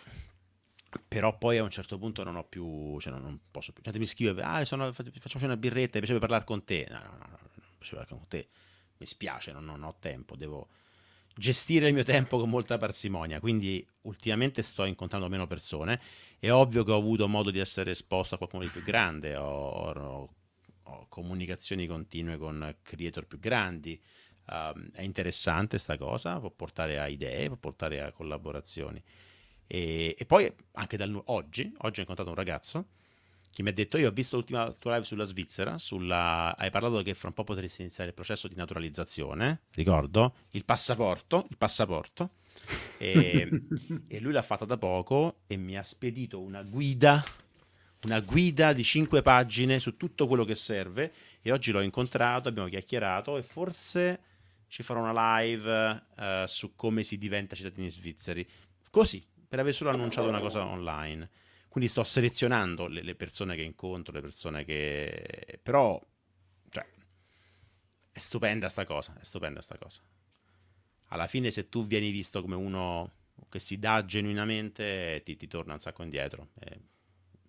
[1.09, 3.83] però poi a un certo punto non ho più, cioè non, non posso più.
[3.83, 6.87] Gente mi scrive, ah, sono, facciamoci una birretta, mi piace parlare con te.
[6.91, 8.49] No, no, no, no, non piace parlare con te
[9.03, 10.69] mi spiace, non, non ho tempo, devo
[11.35, 16.01] gestire il mio tempo con molta parsimonia, quindi ultimamente sto incontrando meno persone.
[16.39, 19.91] È ovvio che ho avuto modo di essere esposto a qualcuno di più grande, ho,
[19.91, 20.35] ho,
[20.85, 24.01] ho comunicazioni continue con creator più grandi.
[24.45, 29.03] Uh, è interessante sta cosa, può portare a idee, può portare a collaborazioni.
[29.75, 32.89] E, e poi anche dal, oggi, oggi ho incontrato un ragazzo
[33.51, 36.55] che mi ha detto io ho visto l'ultima tua live sulla Svizzera, sulla...
[36.59, 41.47] hai parlato che fra un po' potresti iniziare il processo di naturalizzazione, ricordo, il passaporto,
[41.49, 42.33] il passaporto,
[42.99, 43.49] e,
[44.09, 47.25] e lui l'ha fatto da poco e mi ha spedito una guida,
[48.03, 52.69] una guida di 5 pagine su tutto quello che serve e oggi l'ho incontrato, abbiamo
[52.69, 54.21] chiacchierato e forse
[54.69, 58.47] ci farò una live uh, su come si diventa cittadini svizzeri,
[58.91, 59.23] così,
[59.53, 61.29] per aver solo annunciato una cosa online.
[61.69, 65.61] Quindi sto selezionando le, le, persone che incontro, le persone che...
[65.63, 66.03] Però,
[66.71, 66.87] cioè,
[68.11, 70.01] è stupenda sta cosa, è stupenda sta cosa.
[71.09, 73.13] Alla fine se tu vieni visto come uno
[73.51, 76.49] che si dà genuinamente, ti, ti torna un sacco indietro.
[76.59, 76.75] È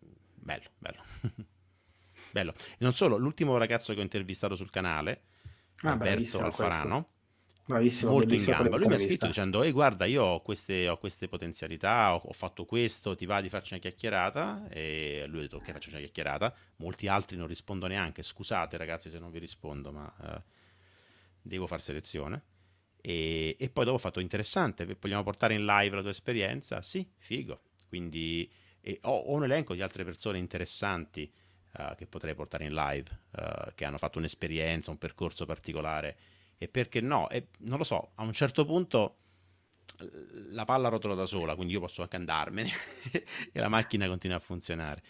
[0.01, 1.03] bello, bello.
[2.33, 2.53] bello.
[2.53, 5.21] E non solo, l'ultimo ragazzo che ho intervistato sul canale,
[5.83, 7.22] ah, Alberto Alfarano, questo
[7.65, 8.75] Bravissimo, molto in gamba.
[8.75, 12.33] Lui mi ha scritto dicendo: Ehi, guarda, io ho queste, ho queste potenzialità, ho, ho,
[12.33, 14.67] fatto questo, ti va di farci una chiacchierata?
[14.69, 16.53] E lui ha detto: Ok, faccio una chiacchierata.
[16.77, 18.21] Molti altri non rispondo neanche.
[18.21, 20.41] Scusate, ragazzi, se non vi rispondo, ma eh,
[21.41, 22.43] devo fare selezione.
[22.99, 24.85] E, e, poi dopo ho fatto interessante.
[24.99, 26.81] Vogliamo portare in live la tua esperienza?
[26.81, 27.61] Sì, figo.
[27.87, 28.51] Quindi
[29.01, 31.31] ho, ho, un elenco di altre persone interessanti
[31.77, 36.17] uh, che potrei portare in live, uh, che hanno fatto un'esperienza, un percorso particolare
[36.57, 37.29] e perché no?
[37.29, 39.17] E non lo so, a un certo punto
[40.51, 42.69] la palla rotola da sola, quindi io posso anche andarmene
[43.51, 45.03] e la macchina continua a funzionare.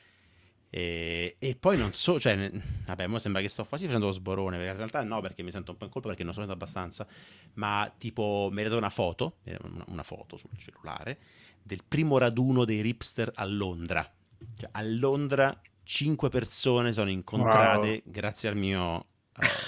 [0.69, 2.51] E, e poi non so, cioè,
[2.85, 5.51] vabbè, mi sembra che sto quasi facendo lo sborone, perché in realtà no, perché mi
[5.51, 7.07] sento un po' in colpa perché non sono andato abbastanza,
[7.53, 11.19] ma tipo mi una foto, una, una foto sul cellulare,
[11.61, 14.11] del primo raduno dei ripster a Londra.
[14.57, 18.01] Cioè, a Londra cinque persone sono incontrate wow.
[18.05, 19.05] grazie al mio, uh,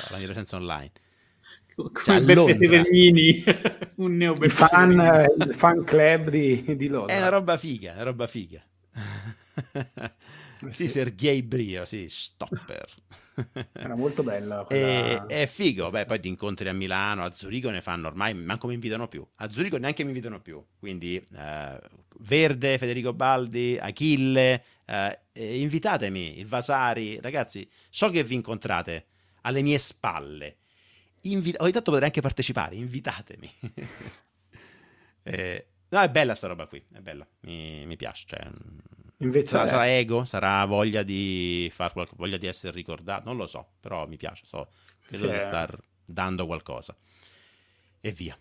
[0.08, 0.92] alla mia presenza online
[1.76, 7.14] come cioè, Beppe un neo Beppe fan, il fan club di, di Londra.
[7.14, 8.64] È una roba figa, è una roba figa.
[10.60, 12.88] sì, sì, Sergei Brio, sì, stopper.
[13.74, 14.64] Era molto bella.
[14.64, 15.26] Quella...
[15.28, 18.68] E, è figo, beh, poi ti incontri a Milano, a Zurigo ne fanno ormai, manco
[18.68, 19.28] mi invitano più.
[19.36, 20.64] A Zurigo neanche mi invitano più.
[20.80, 21.80] Quindi eh,
[22.20, 29.08] Verde, Federico Baldi, Achille, eh, invitatemi, il Vasari, ragazzi, so che vi incontrate
[29.42, 30.58] alle mie spalle
[31.26, 33.50] Invi- ogni tanto potrei anche partecipare, invitatemi.
[35.24, 38.26] eh, no, è bella sta roba qui, è bella, mi, mi piace.
[38.28, 38.48] Cioè,
[39.20, 43.48] Invece sarà, sarà, ego, sarà voglia di, far qualche, voglia di essere ricordato, non lo
[43.48, 44.70] so, però mi piace, so,
[45.06, 46.96] credo sì, di star dando qualcosa.
[48.02, 48.38] E via.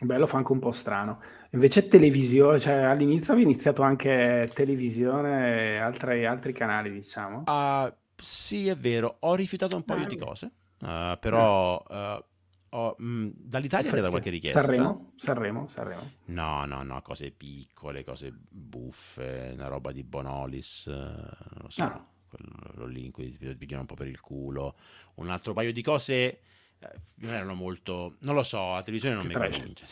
[0.00, 1.20] Bello, fa anche un po' strano.
[1.50, 7.44] Invece televisione, cioè all'inizio avevi iniziato anche televisione e altri, altri canali, diciamo.
[7.46, 10.50] Uh, sì, è vero, ho rifiutato un paio ah, di cose.
[10.80, 12.24] Uh, però uh,
[12.70, 14.60] ho, mh, mm, dall'Italia da qualche richiesta.
[14.60, 15.12] Sanremo?
[15.16, 15.68] Sanremo?
[15.68, 16.10] Sanremo?
[16.26, 21.82] No, no, no, cose piccole, cose buffe, una roba di Bonolis, uh, non lo so,
[21.84, 22.06] ah.
[22.28, 24.76] quello lì in cui ti pigliano un po' per il culo.
[25.14, 26.40] Un altro paio di cose
[26.78, 28.16] eh, non erano molto...
[28.20, 29.86] Non lo so, la televisione non che mi convince.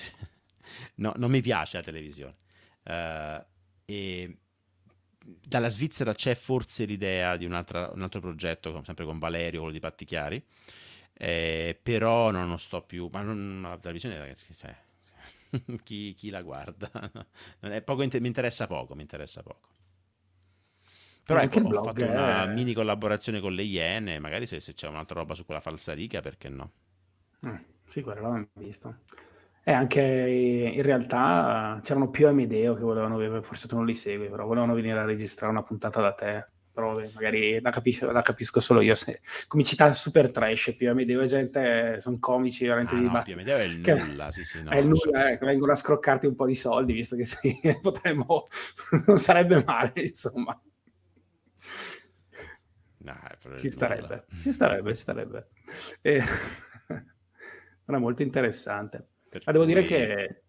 [0.96, 2.36] no, non mi piace la televisione.
[2.84, 3.44] Uh,
[3.84, 4.38] e
[5.26, 9.80] dalla Svizzera c'è forse l'idea di un, un altro progetto, sempre con Valerio, quello di
[9.80, 10.42] Patti Chiari,
[11.12, 14.76] eh, però non, non, sto più, ma non, la televisione ragazzi, cioè,
[15.82, 16.90] chi, chi, la guarda?
[17.84, 19.68] poco, mi interessa poco, mi interessa poco.
[21.24, 22.08] Però ecco, ho fatto è...
[22.08, 26.20] una mini collaborazione con le Iene, magari se, se, c'è un'altra roba su quella falsariga,
[26.20, 26.70] perché no?
[27.44, 27.56] Mm,
[27.88, 28.98] sì, quello l'abbiamo visto.
[29.68, 34.46] E anche in realtà c'erano più Amedeo che volevano, forse tu non li segui, però
[34.46, 36.46] volevano venire a registrare una puntata da te.
[36.72, 38.94] Però magari la capisco, la capisco, solo io.
[38.94, 43.32] Se, comicità super trash, più Amedeo e gente sono comici veramente ah, di no, Più
[43.32, 46.26] Amedeo è il che, nulla, sì, sì, no, è il nulla, eh, vengono a scroccarti
[46.26, 48.44] un po' di soldi, visto che sì, potremmo,
[49.08, 50.56] non sarebbe male, insomma.
[52.98, 53.18] No,
[53.56, 55.48] ci starebbe, ci starebbe, ci starebbe.
[56.02, 56.22] Eh,
[57.84, 59.08] era molto interessante.
[59.44, 60.42] Ma devo dire che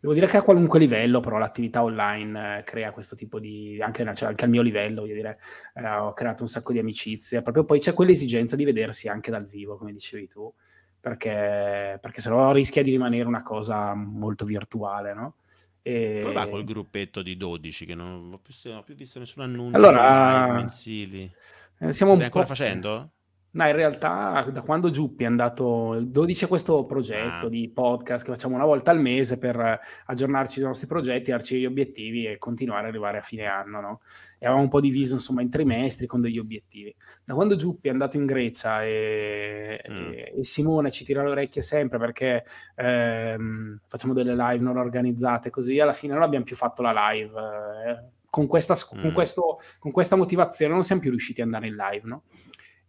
[0.00, 3.78] Devo dire che a qualunque livello, però, l'attività online eh, crea questo tipo di.
[3.82, 5.38] anche, cioè, anche, al mio livello, voglio dire,
[5.74, 7.42] eh, ho creato un sacco di amicizie.
[7.42, 10.50] Proprio poi c'è quell'esigenza di vedersi anche dal vivo, come dicevi tu,
[10.98, 15.34] perché, perché sennò rischia di rimanere una cosa molto virtuale, no?
[15.82, 16.20] E...
[16.22, 19.42] Come va col gruppetto di 12 che non ho più, non ho più visto nessun
[19.42, 21.30] annuncio allora, mensili?
[21.78, 23.10] Eh, siamo Stai ancora facendo?
[23.52, 27.48] No, in realtà da quando Giuppi è andato, 12 a questo progetto ah.
[27.48, 31.66] di podcast che facciamo una volta al mese per aggiornarci sui nostri progetti, darci gli
[31.66, 34.00] obiettivi e continuare ad arrivare a fine anno, no?
[34.38, 36.94] E avevamo un po' diviso insomma in trimestri con degli obiettivi.
[37.24, 40.12] Da quando Giuppi è andato in Grecia e, mm.
[40.12, 42.44] e, e Simone ci tira le orecchie sempre perché
[42.76, 47.32] ehm, facciamo delle live non organizzate così, alla fine non abbiamo più fatto la live.
[47.34, 49.00] Eh, con, questa, mm.
[49.00, 52.22] con, questo, con questa motivazione non siamo più riusciti ad andare in live, no?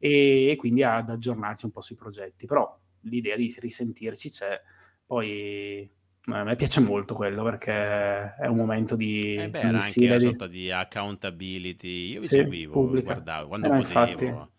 [0.02, 2.48] E, quindi ad aggiornarsi un po' sui progetti.
[2.48, 4.60] Però l'idea di risentirci c'è,
[5.06, 5.88] poi
[6.26, 9.36] a me piace molto quello perché è un momento di...
[9.36, 10.24] Eh beh, era anche una di...
[10.24, 13.14] sorta di accountability, io vi sì, seguivo, pubblica.
[13.14, 13.88] guardavo, quando eh, potevo...
[13.88, 14.50] Infatti...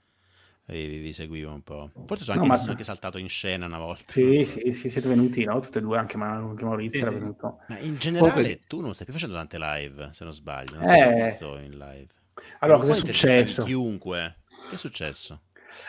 [0.65, 1.91] Vi, vi, seguivo un po'.
[2.07, 2.71] Forse sono anche, no, ma...
[2.71, 4.05] anche, saltato in scena una volta.
[4.07, 5.59] Sì, sì, sì, siete venuti, no?
[5.59, 7.59] Tutte e due, anche, anche Maurizio sì, era venuto.
[7.67, 8.61] Ma in generale Poi...
[8.69, 10.79] tu non stai più facendo tante live, se non sbaglio.
[10.79, 11.23] Non eh...
[11.25, 12.07] visto in live.
[12.61, 13.65] Allora, cosa è successo?
[13.65, 14.42] Chiunque.
[14.73, 15.43] Che è successo?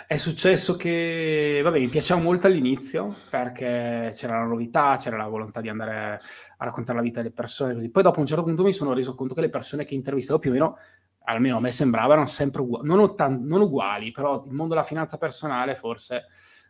[0.06, 5.62] È successo che, vabbè, mi piaceva molto all'inizio perché c'era la novità, c'era la volontà
[5.62, 6.20] di andare
[6.58, 7.76] a raccontare la vita delle persone.
[7.76, 7.90] Così.
[7.90, 10.50] Poi dopo un certo punto mi sono reso conto che le persone che intervistavo più
[10.50, 10.78] o meno,
[11.24, 15.16] almeno a me sembravano sempre uguali, non, ottan- non uguali, però il mondo della finanza
[15.16, 16.26] personale forse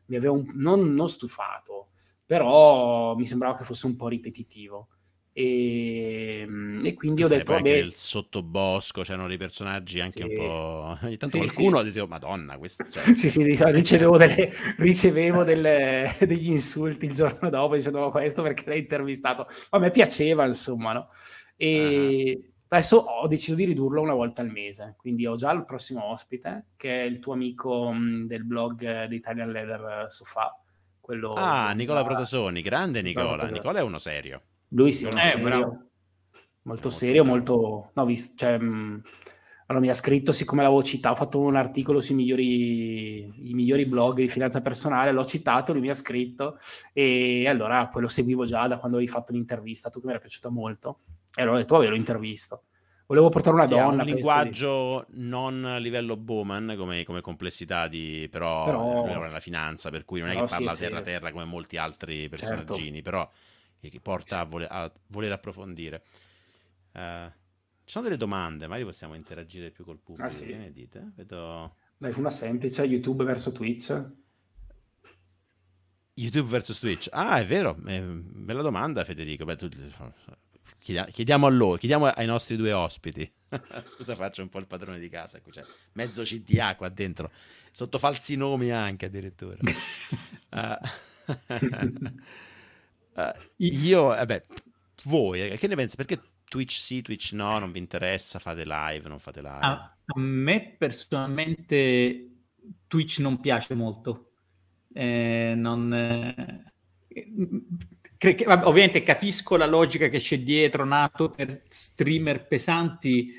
[0.05, 1.93] mi aveva un- non, non stufato,
[2.23, 4.89] però mi sembrava che fosse un po' ripetitivo.
[5.35, 10.29] E, mm, e quindi ho detto: Vabbè, il sottobosco c'erano dei personaggi anche sì.
[10.29, 10.97] un po'.
[11.01, 11.81] Ogni tanto sì, qualcuno sì.
[11.81, 12.85] ha detto: Madonna, questo.
[12.87, 13.01] Cioè...
[13.17, 18.79] sì, sì, ricevevo, delle, ricevevo delle, degli insulti il giorno dopo dicendo questo perché l'hai
[18.79, 19.47] intervistato.
[19.71, 21.09] A me piaceva, insomma, no?
[21.55, 22.51] E uh-huh.
[22.67, 24.93] adesso ho deciso di ridurlo una volta al mese.
[24.97, 29.05] Quindi ho già il prossimo ospite, che è il tuo amico mh, mm, del blog
[29.05, 30.55] di Italian Leather Sofa.
[30.99, 33.47] Quello ah, Nicola Protasoni, grande Nicola.
[33.47, 34.41] Nicola è uno serio.
[34.73, 35.89] Lui sì, è eh, serio,
[36.63, 37.91] molto serio, molto...
[37.93, 42.15] No, vis- cioè, allora mi ha scritto, siccome l'avevo citato, ho fatto un articolo sui
[42.15, 46.57] migliori, i migliori blog di finanza personale, l'ho citato, lui mi ha scritto
[46.91, 50.21] e allora poi lo seguivo già da quando avevi fatto l'intervista, tu che mi era
[50.21, 50.99] piaciuto molto.
[51.35, 52.63] E allora ho detto, vabbè, l'ho intervisto.
[53.05, 54.01] Volevo portare una donna.
[54.01, 55.27] Ha un linguaggio di...
[55.27, 59.05] non a livello Bowman come, come complessità, di, però, però...
[59.05, 63.01] lui nella finanza, per cui non è che parla sì, terra-terra come molti altri personaggini,
[63.01, 63.09] certo.
[63.09, 63.29] però
[63.89, 66.03] che porta a voler, a voler approfondire.
[66.93, 67.29] Uh,
[67.85, 70.27] ci sono delle domande, magari possiamo interagire più col pubblico.
[70.27, 70.45] Ah, sì.
[70.45, 71.11] Che ne dite?
[71.15, 71.75] Vedo...
[71.97, 74.11] Dai, fu una semplice, YouTube verso Twitch.
[76.15, 77.07] YouTube versus Twitch.
[77.11, 79.45] Ah, è vero, è bella domanda Federico.
[79.45, 79.69] Beh, tu...
[80.79, 83.29] chiediamo a loro, chiediamo ai nostri due ospiti.
[83.93, 85.41] Scusa, faccio un po' il padrone di casa.
[85.41, 85.63] Qui c'è
[85.93, 87.31] mezzo CDA qua dentro,
[87.71, 89.57] sotto falsi nomi anche addirittura.
[90.51, 90.77] uh...
[93.15, 94.45] Uh, io, vabbè,
[95.03, 95.95] voi, eh, che ne pensi?
[95.95, 99.57] Perché Twitch sì, Twitch no, non vi interessa, fate live, non fate live?
[99.59, 102.29] A, a me personalmente
[102.87, 104.31] Twitch non piace molto.
[104.93, 106.73] Eh, non, eh,
[108.17, 113.33] che, ovviamente capisco la logica che c'è dietro, nato per streamer pesanti,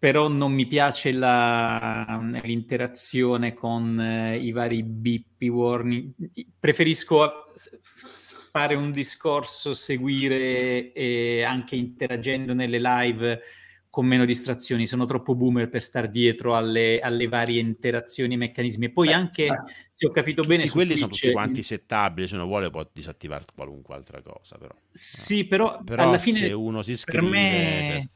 [0.00, 6.12] però non mi piace la, l'interazione con eh, i vari bip, warning.
[6.58, 7.50] Preferisco
[8.50, 13.40] fare un discorso, seguire e anche interagendo nelle live
[13.90, 14.86] con meno distrazioni.
[14.86, 18.86] Sono troppo boomer per star dietro alle, alle varie interazioni e meccanismi.
[18.86, 19.48] E poi anche,
[19.92, 22.26] se ho capito bene, quelli sono tutti quanti settabili.
[22.26, 24.56] Se uno vuole, può disattivare qualunque altra cosa.
[24.56, 28.10] Però, sì, però, però alla fine, se uno si iscrive, me, cioè,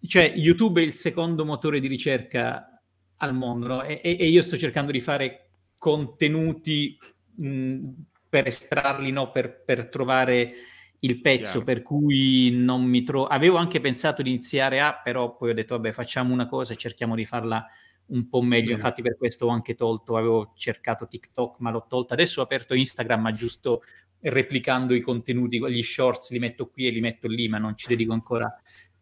[0.00, 2.80] YouTube è il secondo motore di ricerca
[3.16, 3.82] al mondo no?
[3.82, 6.96] e, e, io sto cercando di fare contenuti
[7.36, 7.88] mh,
[8.28, 9.30] per estrarli, no?
[9.30, 10.52] per, per trovare
[11.00, 11.64] il pezzo, Chiaro.
[11.64, 13.26] per cui non mi trovo...
[13.26, 16.76] Avevo anche pensato di iniziare a, però poi ho detto, vabbè, facciamo una cosa e
[16.76, 17.64] cerchiamo di farla
[18.06, 18.70] un po' meglio.
[18.70, 18.74] Mm.
[18.74, 22.14] Infatti per questo ho anche tolto, avevo cercato TikTok, ma l'ho tolto.
[22.14, 23.82] Adesso ho aperto Instagram, ma giusto
[24.20, 27.86] replicando i contenuti, gli shorts li metto qui e li metto lì, ma non ci
[27.86, 28.52] dedico ancora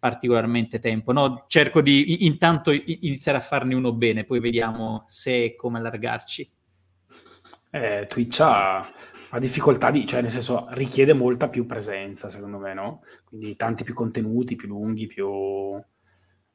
[0.07, 1.13] particolarmente tempo.
[1.13, 1.45] No?
[1.49, 6.51] Cerco di intanto iniziare a farne uno bene, poi vediamo se e come allargarci.
[7.71, 8.87] Eh, Twitch ha
[9.31, 13.03] ha difficoltà di, cioè nel senso richiede molta più presenza secondo me, no?
[13.25, 15.81] Quindi tanti più contenuti, più lunghi, più...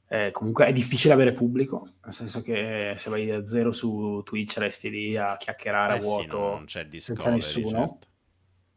[0.07, 4.57] Eh, comunque è difficile avere pubblico, nel senso che se vai da zero su Twitch
[4.57, 8.07] resti lì a chiacchierare eh a vuoto sì, no, non c'è senza nessuno, certo.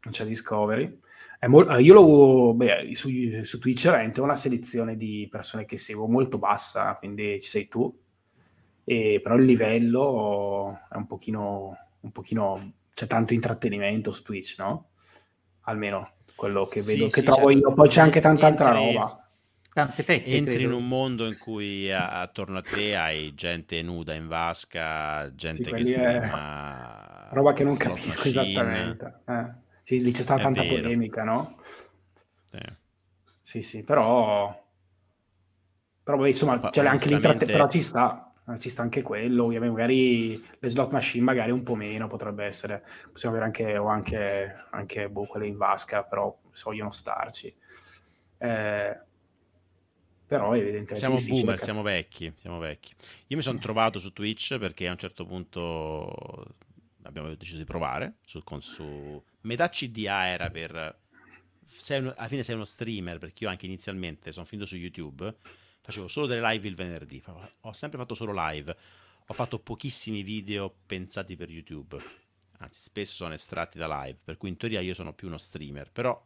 [0.03, 0.99] non c'è discovery.
[1.47, 3.09] Mo- io lo, beh, su,
[3.43, 7.67] su Twitch veramente ho una selezione di persone che seguo molto bassa, quindi ci sei
[7.67, 7.95] tu,
[8.83, 14.89] e, però il livello è un pochino, un pochino c'è tanto intrattenimento su Twitch, no?
[15.67, 17.67] Almeno quello che vedo, sì, che sì, trovo certo.
[17.69, 17.73] io.
[17.73, 19.19] Poi c'è anche tanta altra roba.
[19.73, 20.69] Tante tecche, entri credo.
[20.69, 25.63] in un mondo in cui a- attorno a te hai gente nuda in vasca, gente
[25.63, 28.29] che quelli è streama Roba che non capisco machine.
[28.29, 29.19] esattamente.
[29.27, 29.63] Eh.
[29.85, 30.75] Sì, lì c'è stata È tanta vero.
[30.75, 31.57] polemica, no?
[32.51, 32.59] Sì.
[33.41, 34.53] Sì, sì, però...
[36.03, 39.01] Però beh, insomma, Ma cioè, anche l'intratte- onestamente- però ci sta, eh, ci sta anche
[39.01, 43.77] quello, ovviamente magari le slot machine magari un po' meno potrebbe essere, possiamo avere anche,
[43.77, 47.55] o anche, anche boh, quelle in vasca, però se vogliono starci.
[48.37, 48.99] Eh,
[50.27, 52.93] però è evidentemente Siamo boomer, cap- siamo vecchi, siamo vecchi.
[53.27, 56.45] Io mi sono trovato su Twitch perché a un certo punto
[57.05, 59.23] abbiamo deciso di provare su, con, su...
[59.41, 60.99] metà CDA era per
[61.65, 65.35] sei uno- alla fine sei uno streamer perché io anche inizialmente sono finito su YouTube
[65.81, 67.23] facevo solo delle live il venerdì
[67.61, 68.75] ho sempre fatto solo live
[69.27, 71.97] ho fatto pochissimi video pensati per YouTube
[72.59, 75.91] anzi spesso sono estratti da live per cui in teoria io sono più uno streamer
[75.91, 76.23] però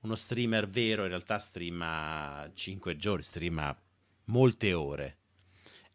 [0.00, 3.76] uno streamer vero in realtà streama 5 giorni streama
[4.24, 5.17] molte ore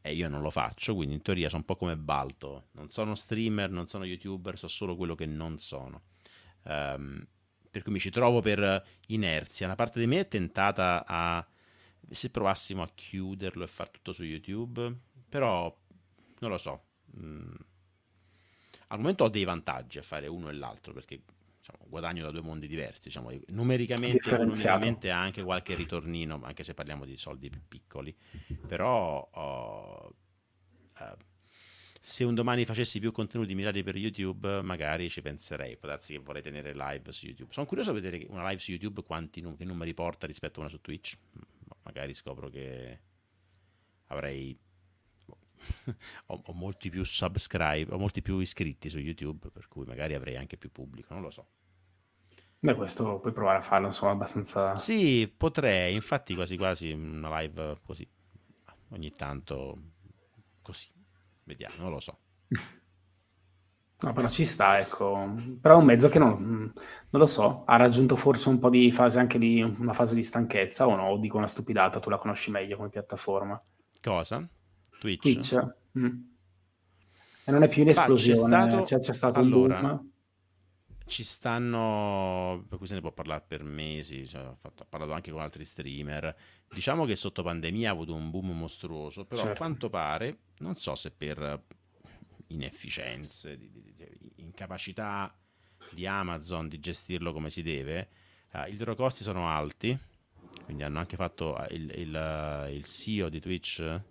[0.06, 2.66] e io non lo faccio, quindi in teoria sono un po' come Balto.
[2.74, 6.02] Non sono streamer, non sono youtuber, so solo quello che non sono.
[6.66, 7.26] Ehm,
[7.72, 9.66] per cui mi ci trovo per inerzia.
[9.66, 11.48] Una parte di me è tentata a
[12.10, 14.94] se provassimo a chiuderlo e far tutto su YouTube,
[15.30, 15.74] però
[16.40, 16.84] non lo so.
[17.18, 17.56] Mm.
[18.90, 21.22] Al momento ho dei vantaggi a fare uno e l'altro perché
[21.64, 23.04] diciamo, guadagno da due mondi diversi.
[23.06, 28.14] Diciamo, numericamente, economicamente ha anche qualche ritornino, anche se parliamo di soldi più piccoli.
[28.68, 30.14] Però oh,
[31.00, 31.16] eh,
[32.02, 35.78] se un domani facessi più contenuti mirati per YouTube, magari ci penserei.
[35.78, 37.54] Può darsi che vorrei tenere live su YouTube.
[37.54, 40.64] Sono curioso di vedere una live su YouTube quanti num- che numeri porta rispetto a
[40.64, 41.18] una su Twitch.
[41.84, 43.00] Magari scopro che
[44.08, 44.58] avrei
[46.28, 50.36] ho, ho molti più subscribe, ho molti più iscritti su YouTube, per cui magari avrei
[50.36, 51.48] anche più pubblico, non lo so.
[52.60, 54.78] Beh, questo puoi provare a farlo, insomma, abbastanza...
[54.78, 58.08] Sì, potrei, infatti quasi quasi una live così,
[58.90, 59.78] ogni tanto
[60.62, 60.90] così,
[61.44, 62.18] vediamo, non lo so.
[64.04, 65.34] No, però ci sta, ecco.
[65.62, 68.92] Però è un mezzo che non, non lo so, ha raggiunto forse un po' di
[68.92, 71.08] fase anche di una fase di stanchezza o no?
[71.08, 73.62] O dico una stupidata, tu la conosci meglio come piattaforma.
[74.02, 74.46] Cosa?
[75.04, 75.22] Twitch?
[75.22, 75.74] Twitch?
[76.00, 76.20] Mm.
[77.46, 78.38] E non è più in Ma c'è esplosione,
[78.68, 80.12] stato- c'è, c'è stato allora, un boom.
[81.06, 85.12] Ci stanno, per cui se ne può parlare per mesi, cioè, ho, fatto- ho parlato
[85.12, 86.34] anche con altri streamer.
[86.74, 89.60] Diciamo che sotto pandemia ha avuto un boom mostruoso, però a Certo.
[89.60, 91.62] quanto pare, non so se per
[92.48, 95.36] inefficienze, di- di- di- incapacità
[95.92, 98.08] di Amazon di gestirlo come si deve,
[98.54, 99.96] eh, i loro costi sono alti,
[100.64, 104.02] quindi hanno anche fatto eh, il, il, eh, il CEO di Twitch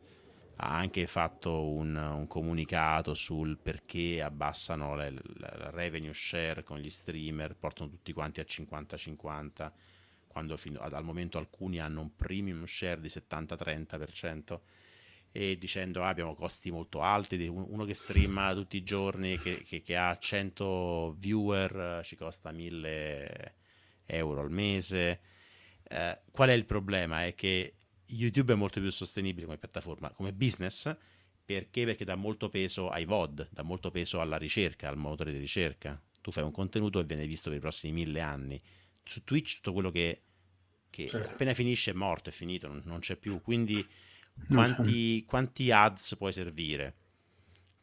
[0.57, 7.57] ha anche fatto un, un comunicato sul perché abbassano la revenue share con gli streamer,
[7.57, 9.73] portano tutti quanti a 50-50,
[10.27, 14.63] quando fino ad- al momento alcuni hanno un premium share di 70-30%,
[15.33, 19.81] e dicendo ah, abbiamo costi molto alti, uno che streama tutti i giorni, che, che-
[19.83, 23.55] che ha 100 viewer, ci costa 1000
[24.07, 25.21] euro al mese.
[25.85, 27.25] Eh, qual è il problema?
[27.25, 27.75] È che
[28.15, 30.95] YouTube è molto più sostenibile come piattaforma, come business,
[31.45, 31.85] perché?
[31.85, 36.01] Perché dà molto peso ai VOD, dà molto peso alla ricerca, al motore di ricerca.
[36.21, 38.61] Tu fai un contenuto e viene visto per i prossimi mille anni.
[39.03, 40.23] Su Twitch tutto quello che,
[40.89, 41.31] che Certo.
[41.31, 43.41] appena finisce è morto, è finito, non, non c'è più.
[43.43, 43.85] Quindi
[44.49, 46.95] quanti, quanti ads puoi servire?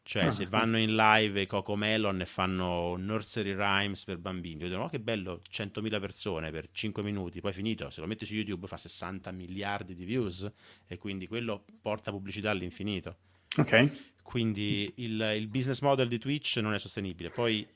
[0.02, 0.50] Cioè, Ah, se sì.
[0.50, 5.40] vanno in live Coco Melon e fanno nursery rhymes per bambini, dicono: Oh, che bello,
[5.48, 7.90] 100.000 persone per 5 minuti, poi finito.
[7.90, 10.50] Se lo metti su YouTube fa 60 miliardi di views
[10.86, 13.18] e quindi quello porta pubblicità all'infinito.
[13.56, 14.08] Ok.
[14.22, 17.30] Quindi il, il business model di Twitch non è sostenibile.
[17.30, 17.66] Poi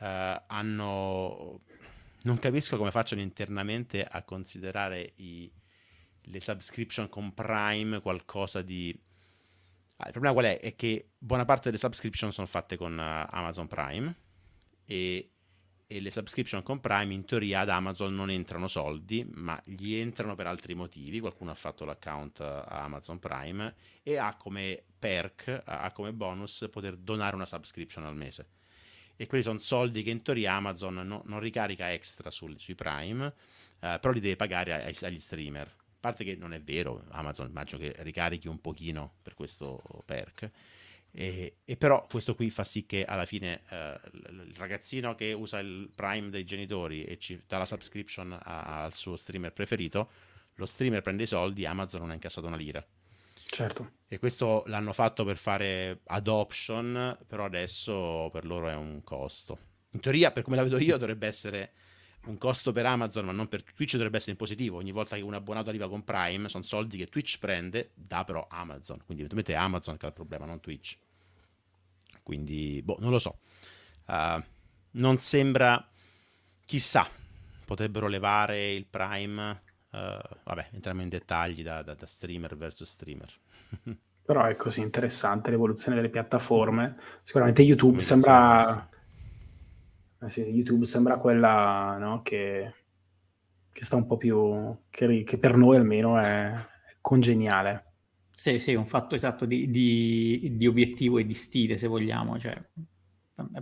[0.00, 1.60] eh, hanno.
[2.22, 5.50] Non capisco come facciano internamente a considerare i-
[6.28, 8.98] le subscription con Prime qualcosa di.
[9.96, 10.60] Ah, il problema qual è?
[10.60, 14.16] È che buona parte delle subscription sono fatte con eh, Amazon Prime
[14.84, 15.30] e,
[15.86, 20.34] e le subscription con Prime in teoria ad Amazon non entrano soldi, ma gli entrano
[20.34, 21.20] per altri motivi.
[21.20, 26.66] Qualcuno ha fatto l'account eh, a Amazon Prime e ha come perk, ha come bonus
[26.72, 28.48] poter donare una subscription al mese.
[29.16, 33.26] E quelli sono soldi che in teoria Amazon no- non ricarica extra sul- sui Prime,
[33.78, 35.72] eh, però li deve pagare ai- agli streamer.
[36.04, 40.50] A parte che non è vero, Amazon immagino che ricarichi un pochino per questo perk.
[41.10, 45.32] E, e però questo qui fa sì che alla fine eh, il il ragazzino che
[45.32, 50.10] usa il Prime dei genitori e ci dà la subscription a- al suo streamer preferito,
[50.56, 52.86] lo streamer prende i soldi, Amazon non ha incassato una lira.
[53.46, 53.92] Certo.
[54.06, 59.58] E questo l'hanno fatto per fare adoption, però adesso per loro è un costo.
[59.92, 61.72] In teoria, per come la vedo io, dovrebbe essere
[62.26, 64.78] un costo per Amazon, ma non per Twitch dovrebbe essere in positivo.
[64.78, 68.46] Ogni volta che un abbonato arriva con Prime, sono soldi che Twitch prende, dà però
[68.50, 68.98] Amazon.
[69.04, 70.96] Quindi eventualmente è Amazon che ha il problema, non Twitch.
[72.22, 73.38] Quindi, boh, non lo so.
[74.06, 74.42] Uh,
[74.92, 75.86] non sembra,
[76.64, 77.06] chissà,
[77.64, 79.62] potrebbero levare il Prime.
[79.90, 83.32] Uh, vabbè, entriamo in dettagli da, da, da streamer versus streamer.
[84.24, 86.96] Però è così interessante l'evoluzione delle piattaforme.
[87.22, 88.88] Sicuramente YouTube sembra
[90.28, 92.74] sì, YouTube sembra quella no, che,
[93.72, 96.54] che, sta un po' più, che, che per noi almeno è,
[97.04, 97.92] congeniale.
[98.34, 102.38] Sì, sì, un fatto esatto di, di, di, obiettivo e di stile, se vogliamo.
[102.38, 102.62] Cioè,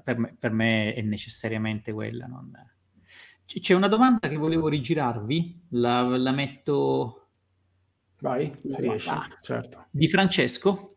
[0.02, 2.26] per, me, per, me, è necessariamente quella.
[2.26, 2.52] Non...
[3.44, 7.18] C'è una domanda che volevo rigirarvi, la, la metto...
[8.20, 9.10] Vai, se riesci,
[9.40, 9.86] certo.
[9.90, 10.91] Di Francesco,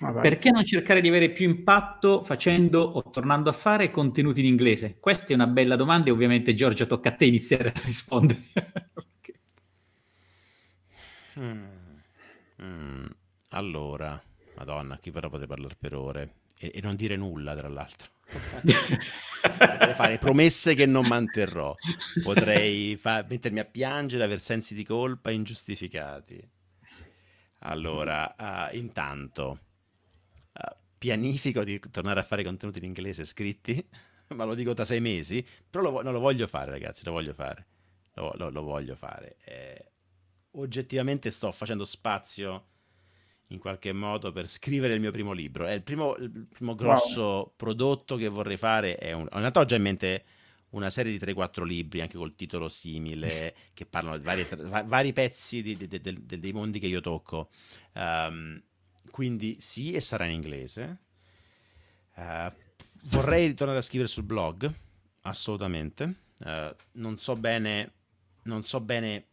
[0.00, 4.46] Ah, Perché non cercare di avere più impatto facendo o tornando a fare contenuti in
[4.46, 4.98] inglese?
[5.00, 8.42] Questa è una bella domanda e ovviamente Giorgio tocca a te iniziare a rispondere.
[8.94, 9.34] okay.
[11.38, 11.64] mm.
[12.62, 13.06] Mm.
[13.50, 14.20] Allora,
[14.54, 18.10] Madonna, chi però potrebbe parlare per ore e, e non dire nulla, tra l'altro.
[19.68, 21.74] Potrei fare promesse che non manterrò.
[22.22, 26.42] Potrei fa- mettermi a piangere, aver sensi di colpa ingiustificati.
[27.60, 29.60] Allora, uh, intanto
[30.98, 33.86] pianifico di tornare a fare contenuti in inglese scritti,
[34.34, 37.32] ma lo dico da sei mesi, però lo, non lo voglio fare ragazzi, lo voglio
[37.32, 37.66] fare,
[38.14, 39.36] lo, lo, lo voglio fare.
[39.44, 39.90] Eh,
[40.52, 42.68] oggettivamente sto facendo spazio
[43.48, 45.66] in qualche modo per scrivere il mio primo libro.
[45.66, 47.52] È il primo, il primo grosso wow.
[47.54, 48.96] prodotto che vorrei fare.
[48.96, 50.24] È un, in ho già in mente
[50.70, 54.46] una serie di 3-4 libri, anche col titolo simile, che parlano di vari,
[54.84, 57.50] vari pezzi di, di, di, dei mondi che io tocco.
[57.94, 58.60] Um,
[59.10, 61.00] quindi sì, e sarà in inglese.
[62.16, 62.52] Uh,
[63.04, 64.72] vorrei ritornare a scrivere sul blog,
[65.22, 66.24] assolutamente.
[66.40, 67.92] Uh, non so bene,
[68.44, 69.26] non so bene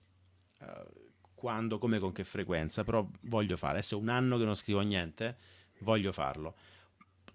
[0.60, 3.74] uh, quando, come, con che frequenza, però voglio fare.
[3.78, 5.38] Adesso è un anno che non scrivo niente,
[5.80, 6.56] voglio farlo.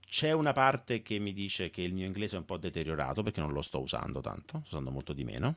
[0.07, 3.41] C'è una parte che mi dice che il mio inglese è un po' deteriorato perché
[3.41, 5.57] non lo sto usando tanto, sto usando molto di meno.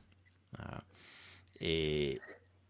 [1.53, 2.19] e,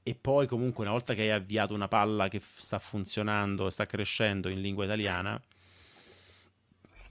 [0.04, 4.50] e poi comunque una volta che hai avviato una palla che sta funzionando, sta crescendo
[4.50, 5.42] in lingua italiana,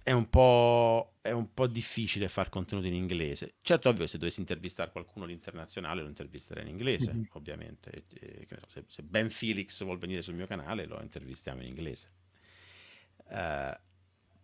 [0.03, 3.55] è un po', è un po difficile fare contenuti in inglese.
[3.62, 7.24] Certo, ovvio, se dovessi intervistare qualcuno all'internazionale lo intervisterei in inglese, mm-hmm.
[7.32, 8.05] ovviamente.
[8.20, 12.11] E, se, se, Ben Felix vuol venire sul mio canale lo intervistiamo in inglese.
[13.28, 13.78] Uh,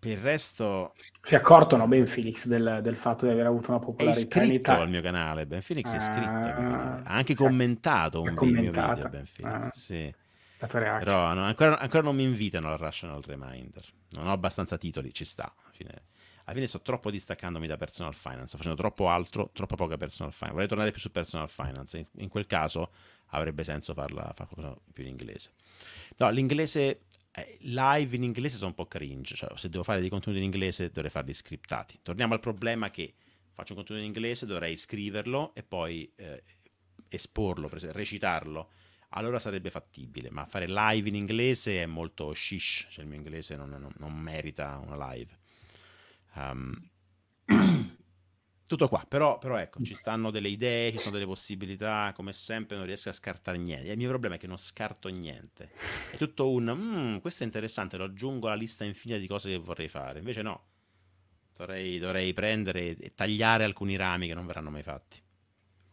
[0.07, 0.93] per il resto...
[1.21, 4.43] Si è accorto, no, Ben Felix, del, del, fatto di aver avuto una popolarità è
[4.43, 7.03] iscritto al mio canale, Ben Felix è iscritto ah.
[7.03, 10.15] Ha anche commentato un mio video, Ben Felix, ah, sì.
[10.59, 13.85] Però no, ancora, ancora, non mi invitano al Rational Reminder.
[14.13, 15.45] Non ho abbastanza titoli, ci sta.
[15.45, 16.03] Alla fine,
[16.45, 20.33] alla fine sto troppo distaccandomi da personal finance, sto facendo troppo altro, troppo poca personal
[20.33, 20.55] finance.
[20.55, 21.99] Vorrei tornare più su personal finance.
[21.99, 22.91] In, in quel caso
[23.31, 25.51] avrebbe senso farla, qualcosa più in inglese.
[26.17, 27.01] No, l'inglese
[27.61, 30.91] live in inglese sono un po' cringe, cioè se devo fare dei contenuti in inglese
[30.91, 31.99] dovrei farli scriptati.
[32.03, 33.15] Torniamo al problema che
[33.53, 36.43] faccio un contenuto in inglese, dovrei scriverlo e poi eh,
[37.09, 38.71] esporlo, recitarlo.
[39.11, 43.57] Allora sarebbe fattibile, ma fare live in inglese è molto shish, cioè il mio inglese
[43.57, 45.39] non, non, non merita una live.
[46.35, 46.91] Um,
[48.67, 52.77] tutto qua, però, però, ecco, ci stanno delle idee, ci sono delle possibilità, come sempre
[52.77, 53.91] non riesco a scartare niente.
[53.91, 55.71] Il mio problema è che non scarto niente.
[56.11, 59.59] È tutto un, mm, questo è interessante, lo aggiungo alla lista infinita di cose che
[59.59, 60.19] vorrei fare.
[60.19, 60.65] Invece no,
[61.57, 65.23] dovrei, dovrei prendere e tagliare alcuni rami che non verranno mai fatti.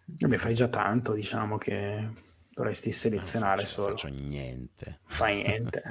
[0.06, 2.10] Vabbè, fai già tanto, diciamo che
[2.50, 3.88] dovresti selezionare non faccio, solo.
[3.90, 5.00] Non faccio niente.
[5.06, 5.84] Fai niente.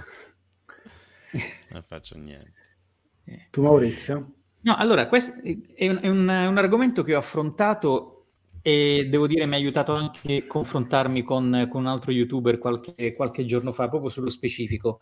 [1.71, 2.61] non faccio niente.
[3.51, 4.42] Tu Maurizio?
[4.63, 5.41] No, allora, questo
[5.75, 8.13] è un, è un, un argomento che ho affrontato
[8.63, 13.13] e devo dire mi ha aiutato anche a confrontarmi con, con un altro youtuber qualche,
[13.13, 15.01] qualche, giorno fa, proprio sullo specifico.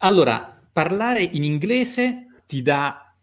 [0.00, 3.14] Allora, parlare in inglese ti dà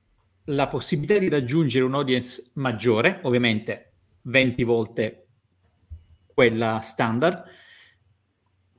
[0.45, 3.91] la possibilità di raggiungere un audience maggiore, ovviamente
[4.23, 5.27] 20 volte
[6.33, 7.43] quella standard,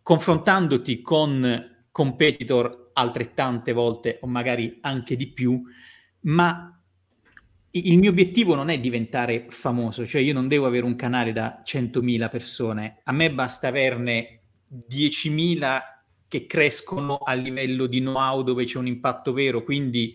[0.02, 5.62] confrontandoti con competitor altrettante volte o magari anche di più,
[6.22, 6.80] ma
[7.72, 11.62] il mio obiettivo non è diventare famoso, cioè io non devo avere un canale da
[11.64, 14.40] 100.000 persone, a me basta averne
[14.88, 15.80] 10.000
[16.26, 20.14] che crescono a livello di know-how dove c'è un impatto vero, quindi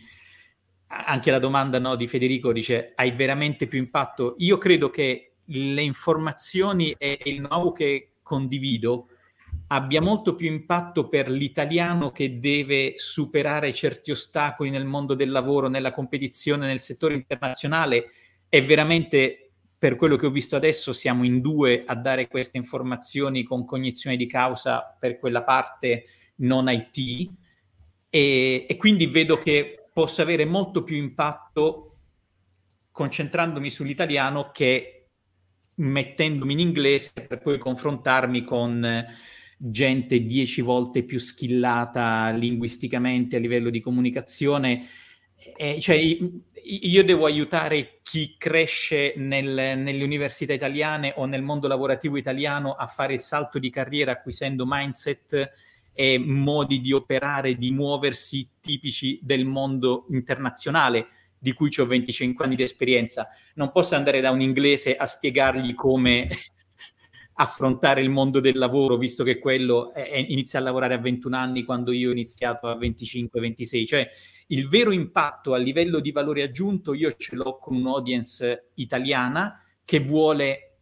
[0.87, 4.35] anche la domanda no, di Federico dice hai veramente più impatto?
[4.39, 9.09] Io credo che le informazioni e il know-how che condivido
[9.67, 15.67] abbia molto più impatto per l'italiano che deve superare certi ostacoli nel mondo del lavoro,
[15.67, 18.11] nella competizione, nel settore internazionale,
[18.47, 23.43] è veramente per quello che ho visto adesso siamo in due a dare queste informazioni
[23.43, 26.05] con cognizione di causa per quella parte
[26.37, 27.31] non IT
[28.09, 31.97] e, e quindi vedo che posso avere molto più impatto
[32.91, 35.07] concentrandomi sull'italiano che
[35.75, 39.05] mettendomi in inglese per poi confrontarmi con
[39.57, 44.85] gente dieci volte più skillata linguisticamente a livello di comunicazione.
[45.57, 52.17] Eh, cioè, io devo aiutare chi cresce nel, nelle università italiane o nel mondo lavorativo
[52.17, 55.51] italiano a fare il salto di carriera acquisendo mindset
[55.93, 61.07] e modi di operare, di muoversi tipici del mondo internazionale
[61.37, 63.29] di cui ho 25 anni di esperienza.
[63.53, 66.27] Non posso andare da un inglese a spiegargli come
[67.37, 71.63] affrontare il mondo del lavoro, visto che quello è, inizia a lavorare a 21 anni
[71.63, 73.85] quando io ho iniziato a 25-26.
[73.85, 74.09] Cioè,
[74.47, 79.99] il vero impatto a livello di valore aggiunto io ce l'ho con un'audience italiana che
[79.99, 80.77] vuole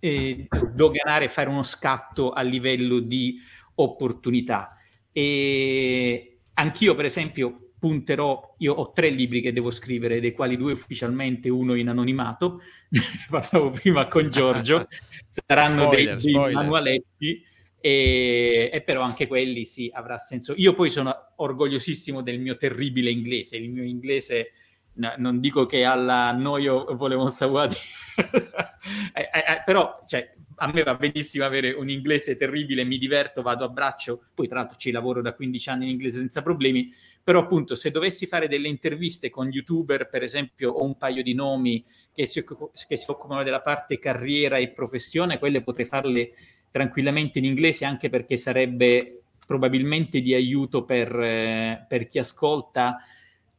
[0.00, 3.38] eh, doganare, fare uno scatto a livello di
[3.76, 4.76] opportunità.
[5.12, 10.72] E anch'io, per esempio, punterò, io ho tre libri che devo scrivere, dei quali due
[10.72, 12.62] ufficialmente, uno in anonimato,
[13.28, 14.88] parlavo prima con Giorgio,
[15.28, 17.44] saranno spoiler, dei, dei manualetti,
[17.78, 20.54] e, e, però anche quelli sì, avrà senso.
[20.56, 24.52] Io poi sono orgogliosissimo del mio terribile inglese, il mio inglese,
[24.94, 27.76] no, non dico che alla noio volevo saguati,
[29.12, 33.42] eh, eh, eh, però cioè, a me va benissimo avere un inglese terribile, mi diverto,
[33.42, 36.90] vado a braccio, poi tra l'altro ci lavoro da 15 anni in inglese senza problemi,
[37.24, 41.32] però appunto se dovessi fare delle interviste con youtuber, per esempio, ho un paio di
[41.32, 41.82] nomi
[42.12, 42.44] che si,
[42.86, 46.32] che si occupano della parte carriera e professione, quelle potrei farle
[46.70, 52.98] tranquillamente in inglese anche perché sarebbe probabilmente di aiuto per, eh, per chi ascolta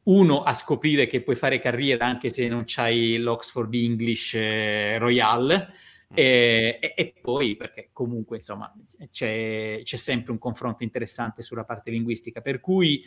[0.04, 5.70] uno a scoprire che puoi fare carriera anche se non c'hai l'Oxford English eh, Royale
[6.14, 6.16] mm.
[6.18, 8.72] e, e, e, poi perché comunque insomma
[9.10, 13.04] c'è, c'è, sempre un confronto interessante sulla parte linguistica per cui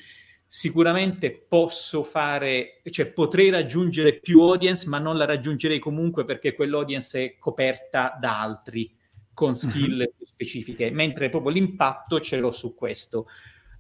[0.51, 7.23] sicuramente posso fare, cioè potrei raggiungere più audience, ma non la raggiungerei comunque perché quell'audience
[7.23, 8.97] è coperta da altri
[9.35, 10.25] con skill uh-huh.
[10.25, 13.27] specifiche, mentre proprio l'impatto ce l'ho su questo.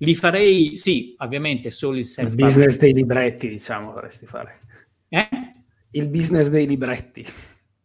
[0.00, 4.60] Li farei, sì, ovviamente solo il self Il business dei libretti, diciamo, vorresti fare.
[5.08, 5.28] Eh?
[5.92, 7.26] Il business dei libretti.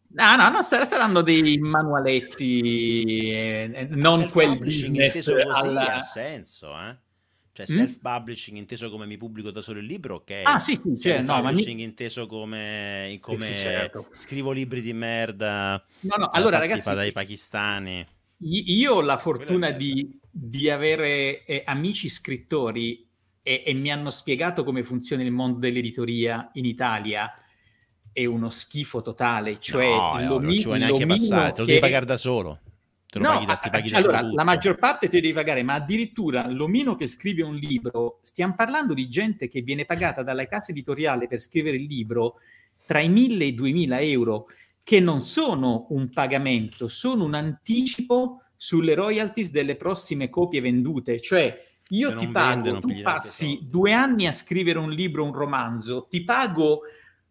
[0.08, 5.96] No, no, no, saranno dei manualetti, eh, non quel business così alla...
[5.96, 6.96] ha senso, eh?
[7.54, 7.74] Cioè, mm?
[7.74, 10.40] self-publishing inteso come mi pubblico da solo il libro, ok.
[10.42, 14.08] Ah, sì, sì, cioè, self-publishing no, inteso come, come sì, certo.
[14.10, 15.80] scrivo libri di merda.
[16.00, 16.92] No, no, allora ragazzi...
[16.92, 18.04] dai pakistani.
[18.38, 23.08] Io ho la fortuna di, di, avere eh, amici scrittori
[23.40, 27.32] e, e mi hanno spiegato come funziona il mondo dell'editoria in Italia
[28.12, 29.60] è uno schifo totale.
[29.60, 32.60] Cioè, no, no, non ci vuoi neanche passare, te lo devi pagare da solo.
[33.14, 36.48] Te lo no, paghi, ti paghi allora, la maggior parte te devi pagare, ma addirittura
[36.48, 41.28] l'omino che scrive un libro, stiamo parlando di gente che viene pagata dalla casa editoriale
[41.28, 42.40] per scrivere il libro
[42.84, 44.46] tra i 1000 e i 2000 euro,
[44.82, 51.20] che non sono un pagamento, sono un anticipo sulle royalties delle prossime copie vendute.
[51.20, 56.08] Cioè, io ti pago, vendono, tu passi due anni a scrivere un libro, un romanzo,
[56.10, 56.80] ti pago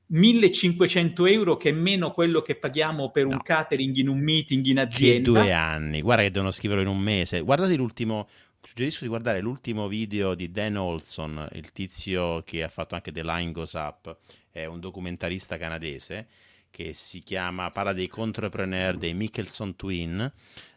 [0.07, 3.41] 1500 euro che è meno quello che paghiamo per un no.
[3.41, 5.15] catering in un meeting in azienda.
[5.15, 7.41] Che due anni, guarda che devono scriverlo in un mese.
[7.41, 8.27] Guardate l'ultimo,
[8.61, 13.23] suggerisco di guardare l'ultimo video di Dan Olson, il tizio che ha fatto anche The
[13.23, 14.17] Line Goes Up,
[14.51, 16.27] è un documentarista canadese
[16.69, 20.31] che si chiama, parla dei contrepreneur, dei Mickelson Twin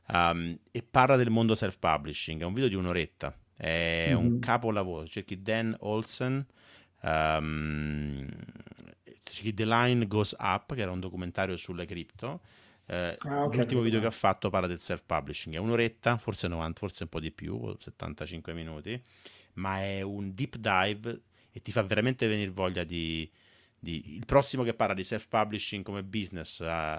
[0.09, 4.17] um, e parla del mondo self-publishing, è un video di un'oretta, è mm-hmm.
[4.19, 6.45] un capolavoro, cerchi Dan Olson
[7.01, 8.29] um,
[9.55, 12.41] The Line Goes Up, che era un documentario sulle cripto.
[12.89, 15.55] Eh, ah, okay, l'ultimo video che ha fatto parla del self-publishing.
[15.55, 19.01] È un'oretta, forse 90, forse un po' di più, 75 minuti,
[19.55, 23.29] ma è un deep dive e ti fa veramente venire voglia di,
[23.79, 24.15] di...
[24.17, 26.99] il prossimo che parla di self-publishing come business, uh,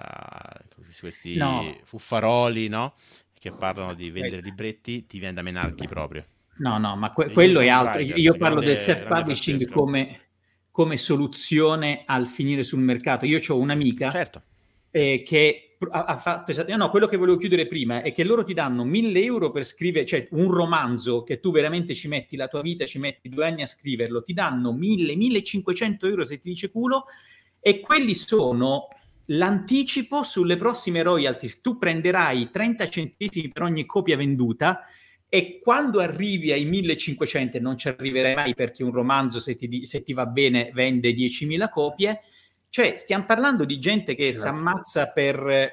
[1.00, 1.78] questi no.
[1.84, 2.94] fuffaroli, no?
[3.32, 6.26] Che parlano di vendere libretti, ti viene da menarchi proprio.
[6.56, 8.00] No, no, ma que- quello è altro.
[8.00, 10.27] Io parlo del self-publishing come
[10.78, 13.26] come soluzione al finire sul mercato.
[13.26, 14.42] Io ho un'amica certo.
[14.92, 18.54] eh, che ha, fatto esatto, no, quello che volevo chiudere prima è che loro ti
[18.54, 22.60] danno 1000 euro per scrivere, cioè un romanzo che tu veramente ci metti la tua
[22.60, 26.70] vita, ci metti due anni a scriverlo, ti danno 1000, 1500 euro se ti dice
[26.70, 27.06] culo
[27.58, 28.86] e quelli sono
[29.24, 31.60] l'anticipo sulle prossime royalties.
[31.60, 34.84] Tu prenderai 30 centesimi per ogni copia venduta
[35.28, 40.02] e quando arrivi ai 1500, non ci arriverai mai perché un romanzo, se ti, se
[40.02, 42.22] ti va bene, vende 10.000 copie,
[42.70, 45.70] Cioè, stiamo parlando di gente che si ammazza per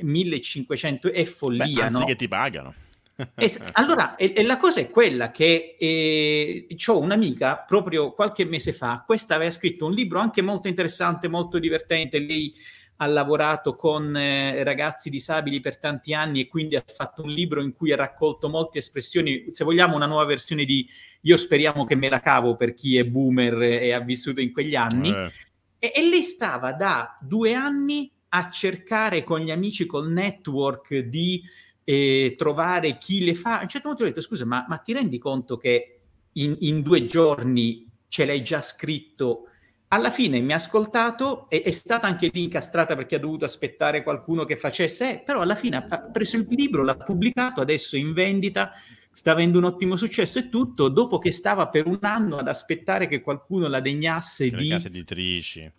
[0.00, 2.04] 1500 è follia, Beh, no?
[2.04, 2.74] che ti pagano.
[3.34, 8.74] E, allora, e, e, la cosa è quella che eh, ho un'amica proprio qualche mese
[8.74, 12.18] fa, questa aveva scritto un libro anche molto interessante, molto divertente.
[12.18, 12.54] Lei
[12.96, 17.62] ha lavorato con eh, ragazzi disabili per tanti anni e quindi ha fatto un libro
[17.62, 20.88] in cui ha raccolto molte espressioni, se vogliamo una nuova versione di
[21.22, 24.74] Io speriamo che me la cavo per chi è boomer e ha vissuto in quegli
[24.74, 25.10] anni.
[25.10, 25.30] Eh.
[25.78, 31.42] E, e lei stava da due anni a cercare con gli amici col network di
[31.84, 33.58] eh, trovare chi le fa.
[33.58, 36.00] A un certo punto ho detto, scusa, ma, ma ti rendi conto che
[36.32, 39.50] in, in, due giorni ce l'hai già scritto?
[39.88, 44.02] Alla fine mi ha ascoltato e è stata anche lì incastrata perché ha dovuto aspettare
[44.02, 48.00] qualcuno che facesse, eh, però alla fine ha preso il libro, l'ha pubblicato, adesso è
[48.00, 48.72] in vendita,
[49.12, 53.06] sta avendo un ottimo successo e tutto, dopo che stava per un anno ad aspettare
[53.06, 54.64] che qualcuno la degnasse che di...
[54.64, 55.72] Le case editrici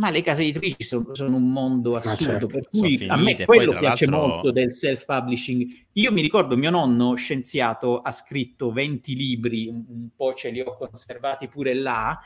[0.00, 2.46] ma le case editrici sono, sono un mondo assurdo, certo.
[2.46, 4.28] per cui finite, a me quello piace l'altro...
[4.28, 5.84] molto del self-publishing.
[5.92, 10.74] Io mi ricordo mio nonno, scienziato, ha scritto 20 libri, un po' ce li ho
[10.74, 12.18] conservati pure là,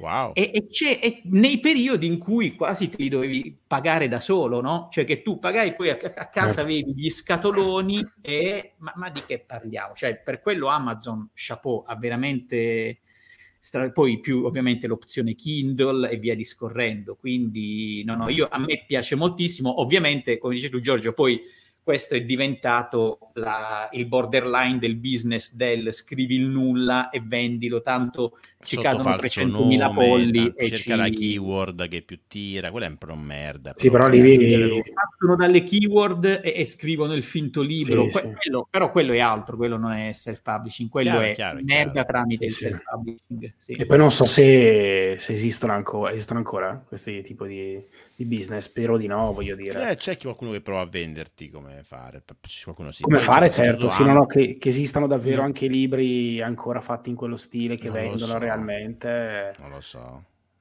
[0.00, 0.32] Wow.
[0.32, 4.88] E, e, e, nei periodi in cui quasi te li dovevi pagare da solo, no?
[4.90, 6.60] Cioè che tu pagavi poi a, a casa certo.
[6.62, 8.72] avevi gli scatoloni e...
[8.78, 9.92] Ma, ma, di che parliamo?
[9.94, 13.00] Cioè per quello Amazon, chapeau, ha veramente
[13.58, 17.16] stra- poi più ovviamente l'opzione Kindle e via discorrendo.
[17.16, 19.82] Quindi no, no, io, a me piace moltissimo.
[19.82, 21.38] Ovviamente, come dici tu Giorgio, poi
[21.82, 28.38] questo è diventato la, il borderline del business del scrivi il nulla e vendilo, tanto
[28.62, 30.96] ci Sotto cadono 300.000 polli e cerca ci...
[30.96, 33.72] la keyword che più tira, quella è un po' merda.
[33.74, 38.34] Sì, però lì partono dalle keyword e, e, scrivono il finto libro, sì, que- sì.
[38.40, 42.08] Quello, però quello è altro, quello non è self-publishing, quello chiaro, è chiaro, merda chiaro.
[42.08, 43.54] tramite il self-publishing.
[43.66, 47.84] E poi non so se, se esistono, ancora, esistono ancora questi tipi di
[48.20, 49.70] di business, spero di no, voglio dire.
[49.70, 52.22] C'è, c'è qualcuno che prova a venderti come fare.
[53.00, 55.46] Come fare, certo, sì, no, no, che, che, esistano davvero no.
[55.46, 58.38] anche libri ancora fatti in quello stile che non vendono so.
[58.38, 59.54] realmente.
[59.58, 60.00] Non lo so,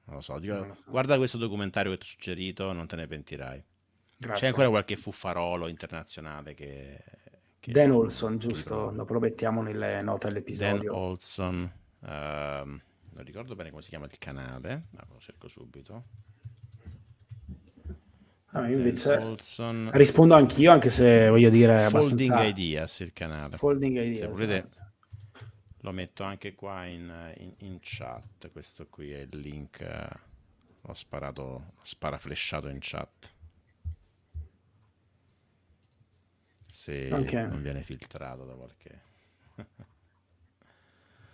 [0.05, 0.39] non lo so.
[0.39, 0.89] Dico, non lo so.
[0.89, 3.63] Guarda questo documentario che ti ho suggerito, non te ne pentirai.
[4.17, 4.41] Grazie.
[4.41, 7.03] C'è ancora qualche fuffarolo internazionale che...
[7.59, 8.91] che Dan Olson, giusto?
[8.91, 10.91] Lo promettiamo nelle note dell'episodio.
[10.91, 11.71] Dan Olson.
[11.99, 16.05] Uh, non ricordo bene come si chiama il canale, ma lo cerco subito.
[18.51, 19.91] Ah, invece Olson.
[19.93, 22.43] rispondo anch'io, anche se voglio dire Folding abbastanza...
[22.45, 23.57] Ideas il canale.
[23.57, 24.17] Folding Ideas.
[24.17, 24.91] Se volete, esatto.
[25.81, 28.49] lo metto anche qua in, in, in, chat.
[28.51, 29.85] Questo qui è il link.
[30.81, 33.33] L'ho sparato, sparaflesciato in chat.
[36.71, 37.47] Se okay.
[37.47, 39.01] non viene filtrato da qualche.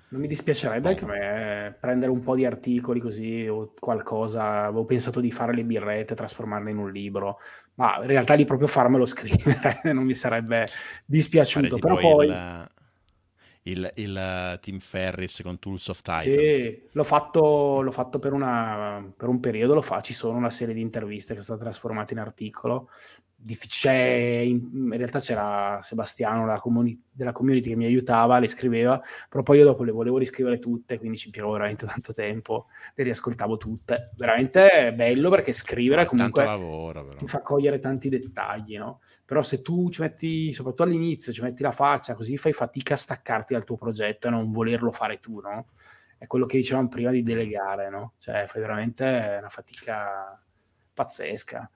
[0.07, 4.65] Non mi dispiacerebbe anche a me prendere un po' di articoli così o qualcosa.
[4.65, 7.39] Avevo pensato di fare le birrette, trasformarle in un libro,
[7.75, 10.67] ma in realtà di proprio farmelo scrivere non mi sarebbe
[11.05, 11.77] dispiaciuto.
[11.77, 12.27] Però poi.
[12.27, 12.69] Il,
[13.63, 16.23] il, il, Team Ferris con Tools of Titans.
[16.23, 20.51] Sì, l'ho fatto, l'ho fatto per, una, per, un periodo, lo fa, ci sono una
[20.51, 22.89] serie di interviste che sono state trasformate in articolo,
[23.45, 28.99] difficile, in, in, realtà c'era Sebastiano della, comuni- della, community che mi aiutava, le scriveva,
[29.29, 32.65] però poi io dopo le volevo riscrivere tutte, quindi ci impiegavo veramente tanto tempo,
[32.95, 34.09] le riascoltavo tutte.
[34.17, 39.01] Veramente bello perché scrivere no, comunque lavoro, ti fa cogliere tanti dettagli, no?
[39.23, 42.97] Però se tu ci metti, soprattutto all'inizio, ci metti la faccia, così fai fatica a
[42.97, 45.67] staccarti dal tuo progetto e non volerlo fare tu, no?
[46.17, 48.13] È quello che dicevamo prima di delegare, no?
[48.17, 50.39] Cioè fai veramente una fatica
[50.95, 51.69] pazzesca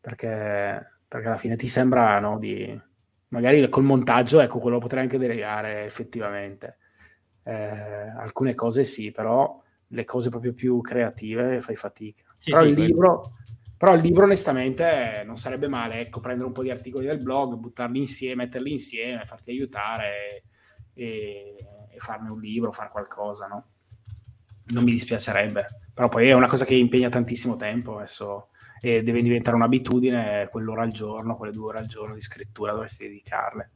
[0.00, 2.80] perché, perché alla fine ti sembra no, di...
[3.28, 6.78] magari col montaggio, ecco, quello lo potrei anche delegare effettivamente.
[7.42, 12.24] Eh, alcune cose sì, però le cose proprio più creative fai fatica.
[12.36, 13.32] Sì, però, sì, il libro,
[13.76, 17.54] però, il libro, onestamente, non sarebbe male, ecco, prendere un po' di articoli del blog,
[17.54, 20.44] buttarli insieme, metterli insieme, farti aiutare
[20.92, 21.56] e,
[21.88, 23.66] e farne un libro, fare qualcosa, no?
[24.66, 25.68] Non mi dispiacerebbe.
[25.94, 28.48] Però poi è una cosa che impegna tantissimo tempo, adesso
[28.80, 33.04] e deve diventare un'abitudine quell'ora al giorno, quelle due ore al giorno di scrittura dovresti
[33.04, 33.70] dedicarle.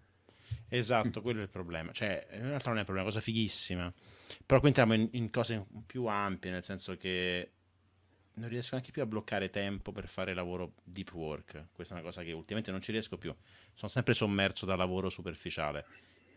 [0.69, 1.93] Esatto, quello è il problema.
[1.93, 3.93] Cioè, in realtà non è un problema, è una cosa fighissima.
[4.47, 7.51] Però qui entriamo in, in cose più ampie, nel senso che
[8.35, 11.67] non riesco neanche più a bloccare tempo per fare lavoro deep work.
[11.73, 13.35] Questa è una cosa che ultimamente non ci riesco più.
[13.75, 15.85] Sono sempre sommerso da lavoro superficiale.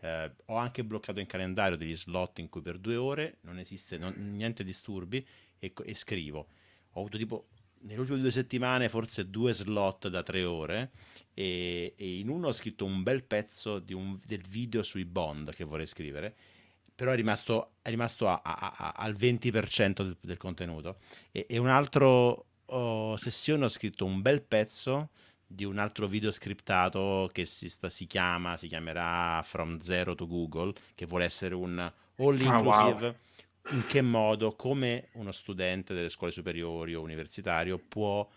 [0.00, 3.96] Eh, ho anche bloccato in calendario degli slot in cui per due ore non esiste
[3.96, 5.26] non, niente disturbi
[5.58, 6.48] e, e, scrivo.
[6.90, 7.48] Ho avuto tipo
[7.86, 10.90] nelle ultime due settimane forse due slot da tre ore
[11.32, 15.64] e, e in uno ho scritto un bel pezzo un, del video sui bond che
[15.64, 16.34] vorrei scrivere
[16.96, 20.96] però è rimasto, è rimasto a, a, a, al 20% del, del contenuto.
[21.30, 25.10] E, e un altro oh, sessione ho scritto un bel pezzo
[25.46, 30.26] di un altro video scriptato che si, sta, si, chiama, si chiamerà From Zero to
[30.26, 31.78] Google, che vuole essere un
[32.16, 33.06] all inclusive.
[33.06, 33.14] Oh, wow.
[33.70, 38.28] In che modo, come uno studente delle scuole superiori o universitario può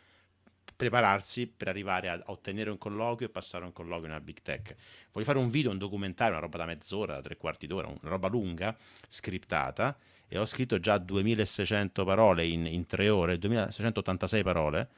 [0.76, 4.76] prepararsi per arrivare a, ottenere un colloquio e passare un colloquio in una big tech.
[5.12, 8.00] Voglio fare un video, un documentario, una roba da mezz'ora, da tre quarti d'ora, una
[8.02, 8.76] roba lunga,
[9.08, 9.98] scriptata,
[10.28, 14.90] e ho scritto già 2600 parole in, in tre ore, 2686 parole.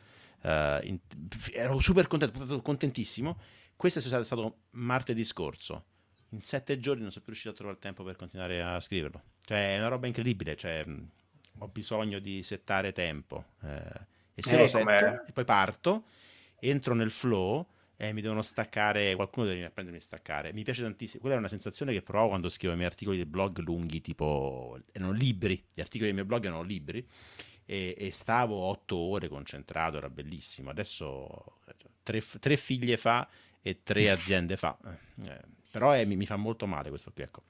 [0.43, 0.49] Uh,
[0.83, 0.99] in,
[1.51, 3.37] ero super contento, contentissimo.
[3.75, 5.85] Questo è stato martedì scorso.
[6.33, 9.21] In sette giorni non sono più riuscito a trovare il tempo per continuare a scriverlo.
[9.43, 10.55] Cioè, è una roba incredibile.
[10.55, 10.85] Cioè,
[11.57, 13.45] ho bisogno di settare tempo.
[13.63, 16.05] Eh, e se eh, lo setto, e poi parto,
[16.59, 17.67] entro nel flow
[17.97, 20.53] e mi devono staccare, qualcuno deve venire a staccare.
[20.53, 21.19] Mi piace tantissimo.
[21.19, 24.79] Quella è una sensazione che provo quando scrivo i miei articoli di blog lunghi, tipo
[24.91, 25.61] erano libri.
[25.73, 27.05] Gli articoli dei miei blog erano libri.
[27.65, 30.69] E, e stavo otto ore concentrato, era bellissimo.
[30.69, 31.59] Adesso
[32.01, 33.27] tre, tre figlie fa
[33.61, 34.77] e tre aziende fa.
[35.23, 37.23] Eh, però è, mi, mi, fa molto male questo qui.
[37.23, 37.41] Ecco.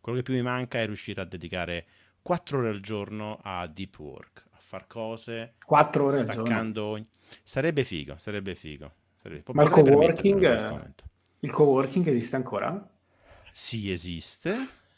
[0.00, 1.86] Quello che più mi manca è riuscire a dedicare
[2.22, 5.54] quattro ore al giorno a deep work far cose.
[5.64, 7.06] Quattro ore staccando...
[7.42, 8.92] Sarebbe figo, sarebbe figo.
[9.22, 9.52] Sarebbe...
[9.52, 10.94] Ma il coworking,
[11.40, 12.88] il coworking esiste ancora?
[13.52, 14.54] Sì, esiste.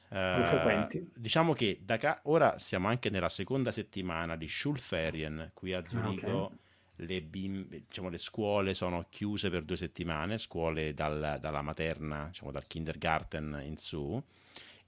[0.08, 5.82] Uh, diciamo che da ca- ora siamo anche nella seconda settimana di Schulferien qui a
[5.86, 6.28] Zurigo.
[6.28, 6.58] Ah, okay.
[7.00, 12.50] Le, bim- diciamo, le, scuole sono chiuse per due settimane, scuole dal, dalla materna, diciamo
[12.50, 14.20] dal kindergarten in su,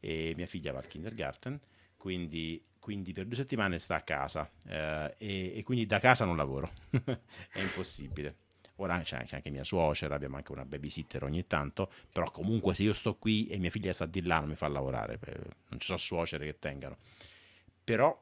[0.00, 1.60] e mia figlia va al kindergarten,
[1.96, 6.36] quindi quindi per due settimane sta a casa eh, e, e, quindi da casa non
[6.36, 8.36] lavoro, è impossibile.
[8.76, 12.94] Ora c'è anche mia suocera, abbiamo anche una babysitter ogni tanto, però comunque se io
[12.94, 15.18] sto qui e mia figlia sta di là non mi fa lavorare,
[15.68, 16.96] non ci sono suocere che tengano.
[17.84, 18.18] Però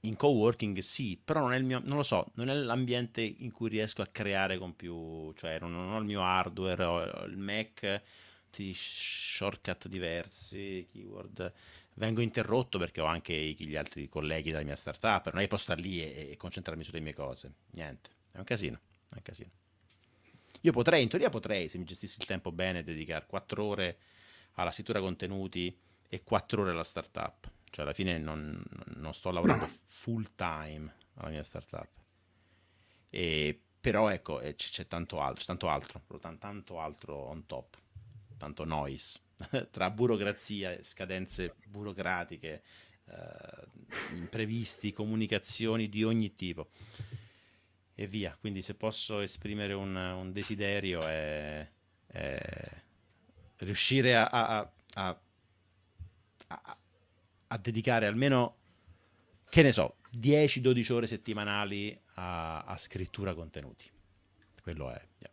[0.00, 3.52] in coworking sì, però non è il mio, non lo so, non è l'ambiente in
[3.52, 8.02] cui riesco a creare con più, cioè non, ho il mio hardware, ho il Mac,
[8.50, 11.52] di shortcut diversi, keyword
[11.94, 15.64] vengo interrotto perché ho anche gli altri colleghi della mia startup, non è che posso
[15.64, 17.52] stare lì e, e, concentrarmi sulle mie cose.
[17.72, 18.78] Niente, è un casino,
[19.10, 19.50] è un casino.
[20.62, 23.98] Io potrei, in teoria potrei, se mi gestissi il tempo bene, dedicare 4 ore
[24.52, 25.76] alla scrittura contenuti
[26.08, 27.50] e 4 ore alla startup.
[27.72, 28.62] Cioè alla fine non,
[28.96, 31.88] non sto lavorando full time alla mia startup.
[33.08, 37.78] E, però ecco, c'è, c'è tanto altro, c'è tanto altro, tanto altro on top,
[38.36, 39.20] tanto noise.
[39.72, 42.62] tra burocrazia scadenze burocratiche,
[43.06, 46.68] eh, imprevisti, comunicazioni di ogni tipo
[47.94, 48.36] e via.
[48.38, 51.66] Quindi se posso esprimere un, un desiderio è,
[52.06, 52.70] è,
[53.60, 55.20] riuscire a, a, a,
[56.48, 56.76] a,
[57.58, 58.56] dedicare almeno,
[59.48, 63.90] che ne so, 10-12 ore settimanali a, scrittura contenuti.
[64.62, 65.00] Quello è.
[65.18, 65.30] Yeah.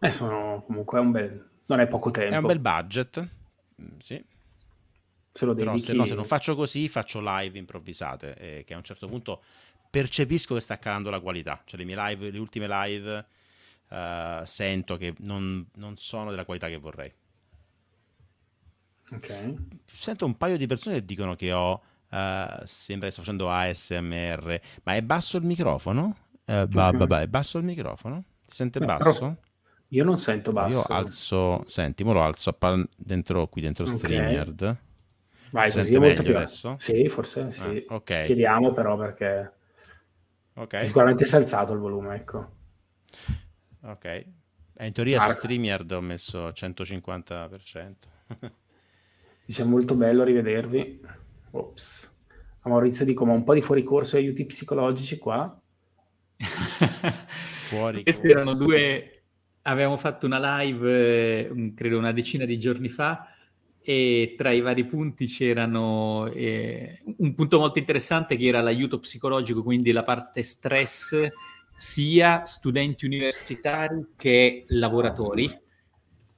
[0.00, 1.50] Eh, sono comunque un bel...
[1.66, 2.34] Non è poco tempo.
[2.34, 3.36] È un bel budget
[3.80, 4.24] Mm, sì.
[5.32, 5.54] Se lo.
[5.54, 9.06] Però se, no, se non faccio così, faccio live improvvisate, eh, che a un certo
[9.06, 9.42] punto
[9.90, 11.62] percepisco che sta calando la qualità.
[11.64, 13.26] Cioè le mie live, le ultime live,
[13.88, 17.12] uh, sento che non, non sono della qualità che vorrei.
[19.12, 19.54] Ok.
[19.84, 21.82] Sento un paio di persone che dicono che ho...
[22.10, 26.16] Uh, sembra che sto facendo ASMR, ma è basso il microfono?
[26.46, 28.24] Uh, bah, bah, bah, è basso il microfono?
[28.46, 29.36] Si sente basso?
[29.88, 30.78] Io non sento basso.
[30.78, 32.56] Io alzo, senti, mo lo alzo
[32.96, 33.98] dentro, qui dentro okay.
[33.98, 34.76] StreamYard.
[35.50, 36.76] Vai, si così è molto più adesso?
[36.78, 37.84] Sì, forse sì.
[37.88, 38.22] Ah, ok.
[38.22, 39.52] Chiediamo però perché
[40.54, 40.84] okay.
[40.84, 42.50] sicuramente si è alzato il volume, ecco.
[43.82, 44.04] Ok.
[44.04, 45.32] Eh, in teoria Marco.
[45.32, 47.94] su StreamYard ho messo 150%.
[49.48, 51.00] Dice molto bello rivedervi.
[51.52, 52.16] Ops.
[52.60, 55.58] A Maurizio dico, ma un po' di fuoricorso e aiuti psicologici qua?
[57.70, 59.22] fuori Questi erano due
[59.62, 63.26] avevamo fatto una live, eh, credo una decina di giorni fa,
[63.80, 69.62] e tra i vari punti c'erano eh, un punto molto interessante che era l'aiuto psicologico,
[69.62, 71.26] quindi la parte stress
[71.72, 75.48] sia studenti universitari che lavoratori.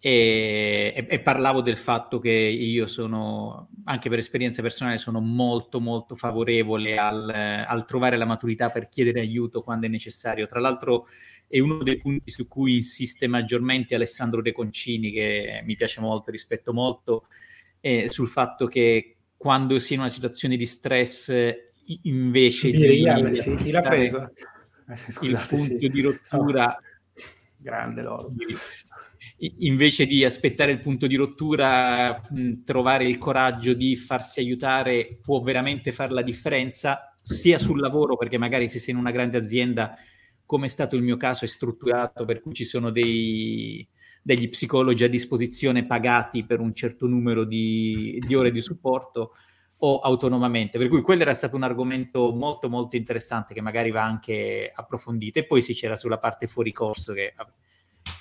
[0.02, 5.78] E, e, e, parlavo del fatto che io sono, anche per esperienza personale, sono molto
[5.78, 10.46] molto favorevole al, al trovare la maturità per chiedere aiuto quando è necessario.
[10.46, 11.06] Tra l'altro
[11.46, 16.30] è uno dei punti su cui insiste maggiormente Alessandro De Concini, che mi piace molto,
[16.30, 17.26] rispetto molto,
[17.80, 21.34] eh, sul fatto che quando si è in una situazione di stress,
[22.02, 23.04] invece di...
[23.32, 24.32] Sì, chi l'ha presa?
[24.94, 25.88] Scusate, il punto sì.
[25.88, 26.78] di rottura...
[27.62, 28.32] Grande loro.
[29.58, 35.40] Invece di aspettare il punto di rottura, mh, trovare il coraggio di farsi aiutare può
[35.40, 39.94] veramente fare la differenza, sia sul lavoro, perché magari se sei in una grande azienda,
[40.44, 43.86] come è stato il mio caso, è strutturato, per cui ci sono dei,
[44.22, 49.32] degli psicologi a disposizione pagati per un certo numero di, di ore di supporto,
[49.82, 50.78] o autonomamente.
[50.78, 55.38] Per cui quello era stato un argomento molto molto interessante che magari va anche approfondito.
[55.38, 57.32] E poi sì, c'era sulla parte fuori corso che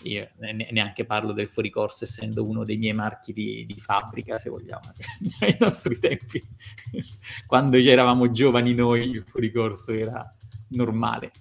[0.04, 0.30] io
[0.72, 4.94] neanche parlo del fuori corso essendo uno dei miei marchi di, di fabbrica, se vogliamo,
[5.42, 6.44] ai nostri tempi.
[7.46, 10.34] Quando eravamo giovani noi il fuori corso era
[10.70, 11.32] normale.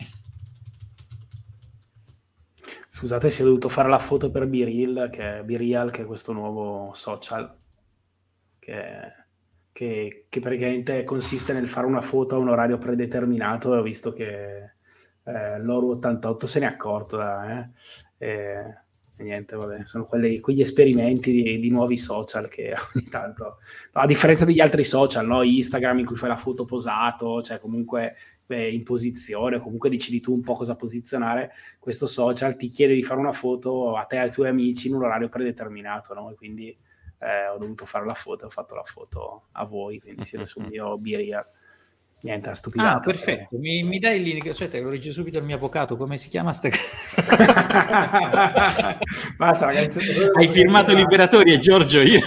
[2.89, 6.32] Scusate se ho dovuto fare la foto per Biril, che è Birial, che è questo
[6.32, 7.56] nuovo social,
[8.59, 9.18] che
[9.78, 14.12] che, che, praticamente consiste nel fare una foto a un orario predeterminato e ho visto
[14.12, 14.72] che
[15.22, 17.68] eh, l'Oro 88 se ne è accorto eh,
[18.19, 18.77] e,
[19.16, 23.59] e, niente, vabbè, sono quelli, quegli esperimenti di, di, nuovi social che ogni tanto,
[23.93, 25.43] a differenza degli altri social, no?
[25.43, 28.16] Instagram in cui fai la foto posato, cioè comunque
[28.47, 33.03] beh, in posizione, comunque decidi tu un po' cosa posizionare, questo social ti chiede di
[33.03, 36.31] fare una foto a te e ai tuoi amici in un orario predeterminato, no?
[36.31, 36.77] E quindi
[37.19, 40.66] eh, ho dovuto fare la foto, ho fatto la foto a voi, quindi siete sul
[40.70, 41.47] mio Biria.
[42.20, 42.97] Niente, stupidata.
[42.97, 43.57] Ah, perfetto.
[43.59, 46.53] Mi, mi, dai il link, aspetta, lo leggo subito al mio avvocato, come si chiama
[46.53, 46.69] sta
[49.36, 50.01] Basta, ragazzi.
[50.35, 52.20] Hai firmato Liberatori e Giorgio io.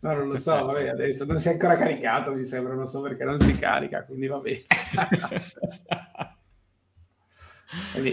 [0.00, 3.00] No, non lo so, vabbè, adesso non si è ancora caricato, mi sembra, non so
[3.00, 4.62] perché non si carica, quindi va bene.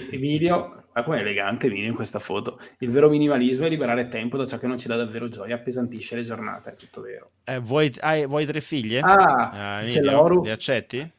[0.10, 2.58] Emilio, ma come elegante Emilio in questa foto.
[2.78, 6.16] Il vero minimalismo è liberare tempo da ciò che non ci dà davvero gioia, appesantisce
[6.16, 7.32] le giornate, è tutto vero.
[7.44, 9.02] Eh, vuoi, hai, vuoi, tre figlie?
[9.02, 10.42] Ah, uh, c'è l'oro.
[10.42, 11.12] Le accetti?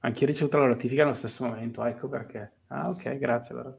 [0.00, 2.50] Anche io ho ricevuto la notifica allo stesso momento, ecco perché.
[2.66, 3.78] Ah, ok, grazie allora.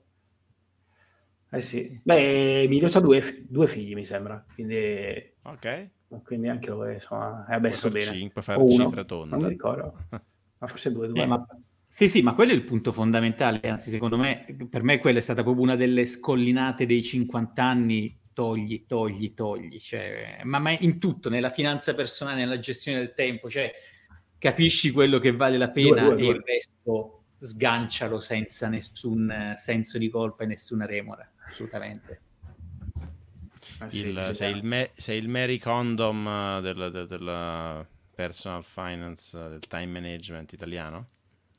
[1.50, 2.00] Eh sì.
[2.02, 5.34] Beh, Emilio ha due, due, figli, mi sembra, quindi...
[5.42, 5.90] Ok.
[6.24, 8.06] Quindi anche lui, insomma, è adesso bene.
[8.06, 9.36] 5, fare cifra tonda.
[9.36, 9.94] Non mi ricordo.
[10.60, 11.22] Ma forse due, due.
[11.22, 11.46] Eh, ma
[11.94, 15.22] sì, sì, ma quello è il punto fondamentale, anzi secondo me, per me quella è
[15.22, 20.98] stata proprio una delle scollinate dei 50 anni, togli, togli, togli, cioè, ma, ma, in
[20.98, 23.72] tutto, nella finanza personale, nella gestione del tempo, cioè
[24.40, 26.26] capisci quello che vale la pena due, due, due.
[26.26, 32.22] e il resto sgancialo senza nessun senso di colpa e nessuna remora, assolutamente.
[33.86, 39.86] Sì, il, sei, il sei, il Mary Condom della, della, della personal finance, del time
[40.00, 41.06] management italiano?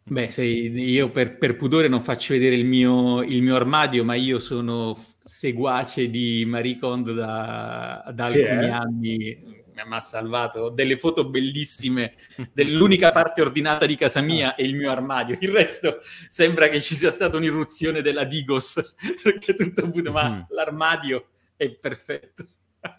[0.07, 4.15] Beh, sei, io per, per, pudore non faccio vedere il mio, il mio, armadio, ma
[4.15, 8.71] io sono seguace di Marie Kondo da, da sì, alcuni eh?
[8.71, 10.61] anni, mi ha salvato.
[10.61, 12.17] Ho delle foto bellissime
[12.53, 15.39] dell'unica parte ordinata di casa mia e il mio armadio.
[15.41, 20.41] Il resto sembra che ci sia stata un'irruzione della Digos, perché tutto avuto, ma mm.
[20.55, 22.45] l'armadio è perfetto.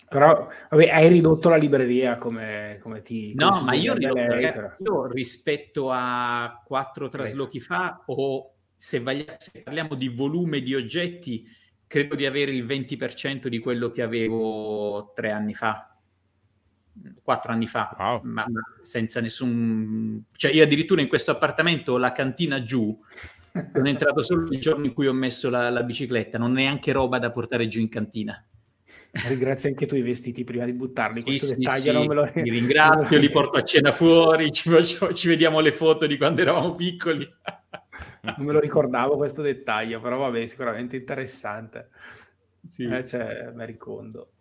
[0.08, 3.34] Però vabbè, hai ridotto la libreria come, come ti...
[3.36, 9.64] No, ma io, ridotto, ragazzi, io, rispetto a quattro traslochi fa o se, vaglia, se,
[9.64, 11.48] parliamo di volume di oggetti,
[11.88, 15.96] credo di avere il 20% di quello che avevo tre anni fa,
[17.24, 18.22] quattro anni fa, wow.
[18.24, 20.24] ma, ma senza nessun...
[20.36, 22.98] Cioè io addirittura in questo appartamento ho la cantina giù,
[23.74, 26.92] sono entrato solo il giorno in cui ho messo la, la bicicletta, non è neanche
[26.92, 28.46] roba da portare giù in cantina.
[29.28, 31.22] Ringrazio anche tu i vestiti prima di buttarli.
[31.22, 31.92] Sì, Questo sì, dettaglio sì.
[31.92, 35.72] non me lo Ti ringrazio, li porto a cena fuori, ci, faccio, ci vediamo le
[35.72, 37.28] foto di quando eravamo piccoli.
[38.22, 41.90] non me lo ricordavo questo dettaglio, però vabbè, sicuramente interessante.
[42.68, 42.84] Sì.
[42.84, 44.32] Eh, cioè, Maricondo.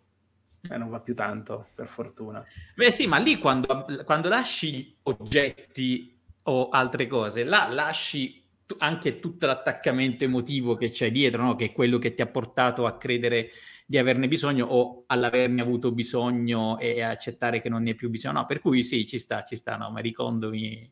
[0.69, 2.43] Eh, non va più tanto, per fortuna.
[2.75, 8.43] Beh sì, ma lì quando, quando lasci oggetti o altre cose, là lasci
[8.79, 11.55] anche tutto l'attaccamento emotivo che c'è dietro, no?
[11.55, 13.51] che è quello che ti ha portato a credere
[13.85, 18.39] di averne bisogno o all'averne avuto bisogno e accettare che non ne è più bisogno.
[18.39, 20.91] No, per cui sì, ci sta, ci sta, no, ma Ricondo mi, mi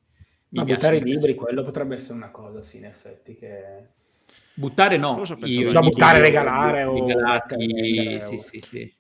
[0.60, 4.02] Ma buttare i libri, quello potrebbe essere una cosa, sì, in effetti, che...
[4.56, 6.94] Buttare no, io, da buttare, regalare o...
[6.94, 8.95] Regalati, sì, sì, sì.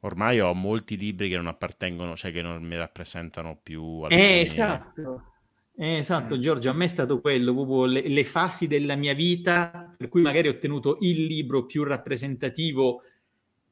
[0.00, 4.06] Ormai ho molti libri che non appartengono, cioè che non mi rappresentano più.
[4.08, 5.32] Eh, esatto.
[5.74, 9.92] Eh, esatto, Giorgio, a me è stato quello, proprio le, le, fasi della mia vita,
[9.96, 13.02] per cui magari ho ottenuto il libro più rappresentativo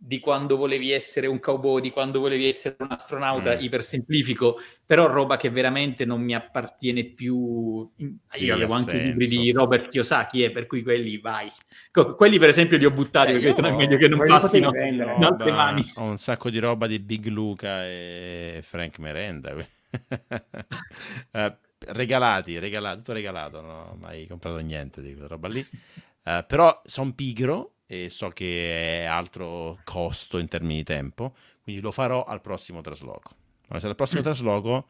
[0.06, 3.62] di quando volevi essere un cowboy, di quando volevi essere un astronauta, mm.
[3.62, 7.90] ipersemplifico, però roba che veramente non mi appartiene più.
[8.28, 9.06] Sì, Io avevo anche senso.
[9.06, 11.50] libri di Robert Kiyosaki, eh, per cui quelli vai.
[12.16, 15.52] quelli per esempio li ho buttati eh, perché è meglio che non passino in altre
[15.52, 15.90] mani.
[15.94, 19.54] Ho un sacco di roba di Big Luca e Frank Merenda.
[19.54, 19.64] uh,
[21.78, 25.66] regalati, regalati, tutto regalato, non ho mai comprato niente di quella roba lì.
[26.24, 31.80] Uh, però sono pigro e so che è altro costo in termini di tempo, quindi
[31.80, 33.30] lo farò al prossimo trasloco.
[33.68, 34.24] Ma se al prossimo mm.
[34.24, 34.86] trasloco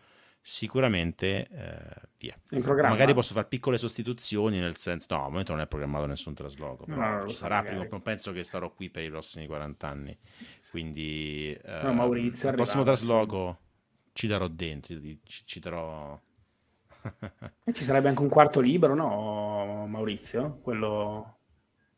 [0.46, 2.38] sicuramente eh, via.
[2.82, 6.84] Magari posso fare piccole sostituzioni, nel senso, no, al momento non è programmato nessun trasloco,
[6.84, 10.18] però no, ci sarà prima, penso che starò qui per i prossimi 40 anni,
[10.70, 13.58] quindi eh, no, Maurizio al prossimo trasloco
[14.12, 16.20] ci darò dentro, ci, ci darò...
[17.64, 20.58] e ci sarebbe anche un quarto libro, no, Maurizio?
[20.62, 21.33] Quello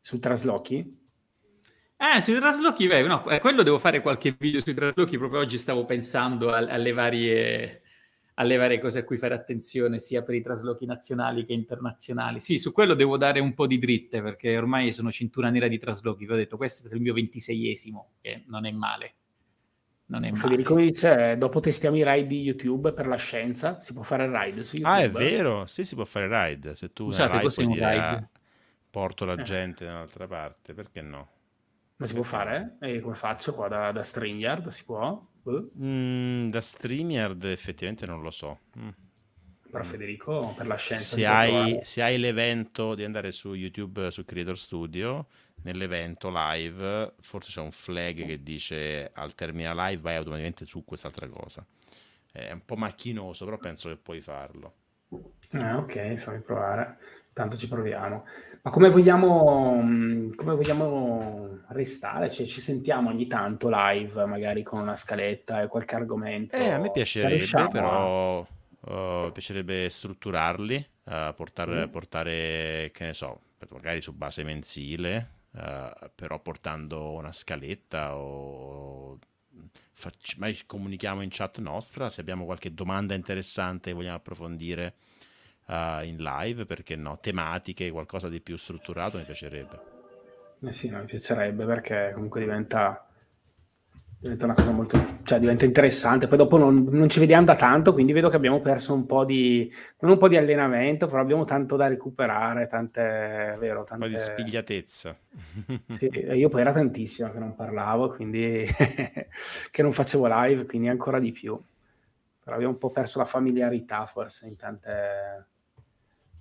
[0.07, 0.99] sul traslochi?
[1.97, 5.57] Eh, sui traslochi, beh, no, eh, quello devo fare qualche video sui traslochi, proprio oggi
[5.57, 7.81] stavo pensando alle varie
[8.35, 12.39] alle varie cose a cui fare attenzione sia per i traslochi nazionali che internazionali.
[12.39, 15.77] Sì, su quello devo dare un po' di dritte perché ormai sono cintura nera di
[15.77, 16.25] traslochi.
[16.25, 19.15] Vi ho detto, questo è stato il mio ventiseiesimo, che non è male.
[20.05, 20.85] Non è Federico male.
[20.85, 24.63] dice, dopo testiamo i ride di YouTube per la scienza, si può fare il ride
[24.63, 24.95] su YouTube.
[24.95, 25.65] Ah, è vero?
[25.65, 26.75] Sì, si può fare il ride.
[26.75, 28.29] Se tu Scusate, ride, puoi dire, ride?
[28.97, 29.43] Porto la eh.
[29.43, 31.29] gente da un'altra parte, perché no?
[31.97, 32.77] Ma si può fare?
[32.81, 34.69] E come faccio qua da, da StreamYard?
[34.69, 35.23] Si può?
[35.79, 38.61] Mm, da StreamYard effettivamente non lo so.
[38.75, 38.89] Mm.
[39.69, 41.15] Però Federico, per la scienza...
[41.15, 45.27] Se hai, se hai, l'evento di andare su YouTube, su Creator Studio,
[45.61, 51.27] nell'evento live, forse c'è un flag che dice al termine live vai automaticamente su quest'altra
[51.29, 51.63] cosa.
[52.31, 54.73] È un po' macchinoso, però penso che puoi farlo.
[55.51, 56.97] Ah, ok, fammi provare.
[57.37, 58.25] Tanto ci proviamo.
[58.63, 62.31] Ma come vogliamo, mm, come vogliamo restare?
[62.31, 66.57] Cioè, ci sentiamo ogni tanto live, magari con una scaletta e qualche argomento.
[66.57, 71.89] Eh, a me piacerebbe, però uh, piacerebbe strutturarli, uh, portare, sì.
[71.89, 79.19] portare, che ne so, magari su base mensile, uh, però portando una scaletta o
[79.91, 84.95] facci, comunichiamo in chat nostra se abbiamo qualche domanda interessante che vogliamo approfondire
[85.67, 89.95] uh, in live, perché no, tematiche, qualcosa di più strutturato mi piacerebbe.
[90.61, 93.07] Eh sì, no, mi piacerebbe perché comunque diventa,
[94.19, 96.27] diventa una cosa molto, cioè diventa interessante.
[96.27, 99.23] Poi dopo non, non, ci vediamo da tanto, quindi vedo che abbiamo perso un po'
[99.23, 104.05] di, non un po' di allenamento, però abbiamo tanto da recuperare, tante, vero, tante...
[104.05, 105.15] Un po' di spigliatezza.
[105.89, 108.65] sì, io poi era tantissimo che non parlavo, quindi
[109.69, 111.55] che non facevo live, quindi ancora di più.
[112.43, 115.45] Però abbiamo un po' perso la familiarità forse in tante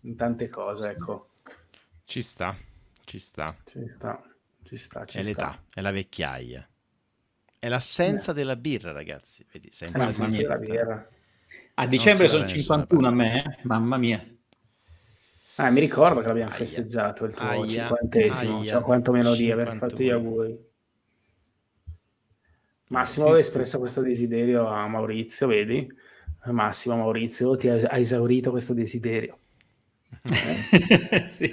[0.06, 1.30] in tante cose, ecco.
[2.04, 2.56] Ci sta,
[3.04, 3.54] ci sta.
[3.64, 4.22] Ci sta,
[4.62, 5.28] ci sta, ci è sta.
[5.28, 6.68] l'età, è la vecchiaia.
[7.58, 8.34] È l'assenza eh.
[8.34, 9.44] della birra, ragazzi.
[9.50, 11.08] Vedi, senza della birra.
[11.74, 13.58] A dicembre sono 51 a me, eh?
[13.62, 14.24] mamma mia.
[15.56, 16.58] Ah, mi ricordo che l'abbiamo aia.
[16.58, 17.66] festeggiato il tuo aia.
[17.66, 18.70] cinquantesimo, aia.
[18.70, 20.64] cioè quantomeno di aver fatto gli auguri.
[22.88, 25.92] Massimo aveva espresso questo desiderio a Maurizio, vedi?
[26.44, 29.40] Massimo Maurizio ti ha esaurito questo desiderio.
[30.32, 31.28] Eh?
[31.28, 31.52] sì.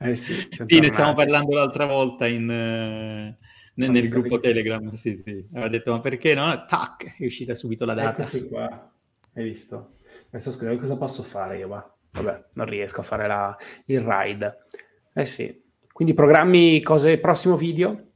[0.00, 3.44] Eh sì, sì ne stavamo parlando l'altra volta in, uh,
[3.74, 4.92] nel, nel gruppo Telegram.
[4.92, 5.44] Sì, sì.
[5.52, 6.64] Aveva detto, ma perché no?
[6.66, 8.22] Tac, è uscita subito la data.
[8.22, 8.92] Eccoci qua,
[9.34, 9.96] hai visto?
[10.30, 13.56] Adesso scrivo cosa posso fare io, ma vabbè, non riesco a fare la,
[13.86, 14.64] il ride.
[15.12, 15.62] Eh sì.
[15.92, 18.06] Quindi programmi cose, prossimo video?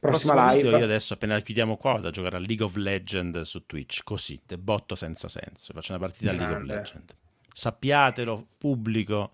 [0.00, 0.78] Prossima Prossimo live.
[0.78, 4.40] io adesso appena chiudiamo qua vado a giocare a League of Legends su Twitch, così,
[4.46, 5.74] debotto senza senso.
[5.74, 7.22] Faccio una partita a League of Legends
[7.54, 9.32] sappiatelo, pubblico,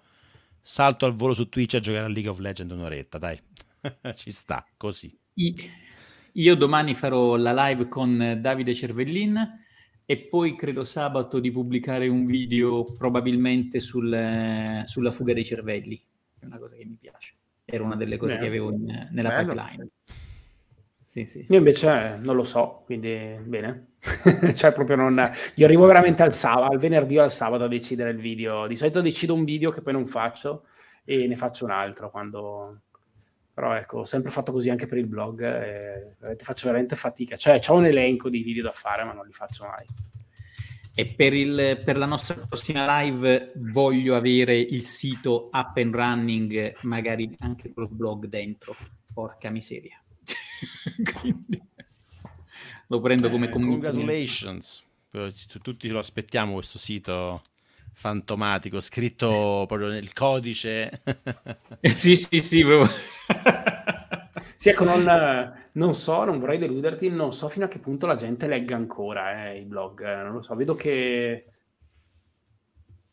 [0.61, 3.41] salto al volo su Twitch a giocare a League of Legends un'oretta, dai,
[4.15, 5.19] ci sta, così.
[6.35, 9.59] Io domani farò la live con Davide Cervellin
[10.05, 16.01] e poi credo sabato di pubblicare un video probabilmente sul, sulla fuga dei cervelli,
[16.39, 17.35] è una cosa che mi piace,
[17.65, 19.55] era una delle cose Beh, che avevo in, nella bello.
[19.55, 19.89] pipeline.
[21.11, 21.45] Sì, sì.
[21.49, 23.95] Io invece non lo so, quindi bene.
[24.55, 25.21] cioè proprio non...
[25.57, 28.69] Io arrivo veramente al, sabato, al venerdì o al sabato a decidere il video.
[28.69, 30.67] Di solito decido un video che poi non faccio
[31.05, 32.83] e ne faccio un altro quando...
[33.53, 37.37] Però ecco, ho sempre fatto così anche per il blog e faccio veramente fatica.
[37.37, 39.85] Cioè, ho un elenco di video da fare, ma non li faccio mai.
[40.95, 46.73] E per, il, per la nostra prossima live voglio avere il sito up and running,
[46.83, 48.77] magari anche col blog dentro.
[49.13, 50.01] Porca miseria.
[51.21, 51.63] Quindi,
[52.89, 54.85] lo prendo come eh, Congratulations,
[55.63, 57.43] tutti lo aspettiamo questo sito
[57.93, 61.03] fantomatico scritto proprio nel codice.
[61.83, 62.95] Eh, sì, sì, sì, proprio.
[64.61, 65.03] Sì, ecco, non,
[65.73, 69.49] non, so, non vorrei deluderti, non so fino a che punto la gente legga ancora
[69.49, 71.47] eh, i blog, eh, non lo so, vedo che...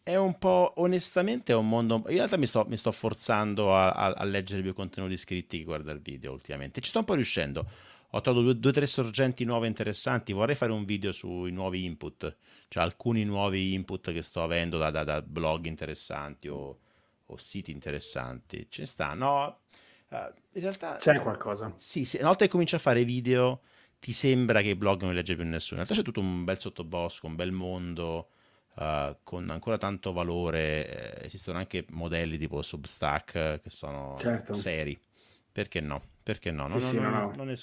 [0.08, 1.96] È un po', onestamente, è un mondo...
[2.08, 5.66] In realtà mi sto, mi sto forzando a, a, a leggere più contenuti scritti che
[5.66, 6.80] guarda il video ultimamente.
[6.80, 7.70] Ci sto un po' riuscendo
[8.12, 10.32] ho trovato due o tre sorgenti nuove interessanti.
[10.32, 12.38] Vorrei fare un video sui nuovi input,
[12.70, 16.80] cioè alcuni nuovi input che sto avendo da, da, da blog interessanti o,
[17.26, 19.60] o siti interessanti, ce ne stanno.
[20.08, 20.16] Uh,
[20.54, 21.74] in realtà c'è qualcosa.
[21.76, 23.60] Sì, sì, una volta che cominci a fare video
[24.00, 25.82] ti sembra che i blog non li legge più nessuno.
[25.82, 28.30] In realtà c'è tutto un bel sottobosco, un bel mondo
[28.78, 31.20] uh, con ancora tanto valore.
[31.20, 34.54] Eh, esistono anche modelli tipo Substack eh, che sono certo.
[34.54, 35.00] seri.
[35.52, 36.02] Perché no?
[36.24, 36.68] Perché no?
[36.68, 37.56] Non, sì, non, non, non, è,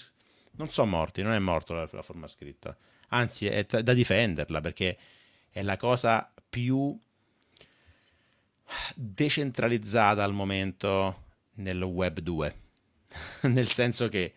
[0.52, 2.76] non sono morti, non è morto la, la forma scritta.
[3.08, 4.98] Anzi, è t- da difenderla perché
[5.50, 6.98] è la cosa più
[8.94, 11.22] decentralizzata al momento
[11.54, 12.62] nel web 2.
[13.42, 14.34] Nel senso che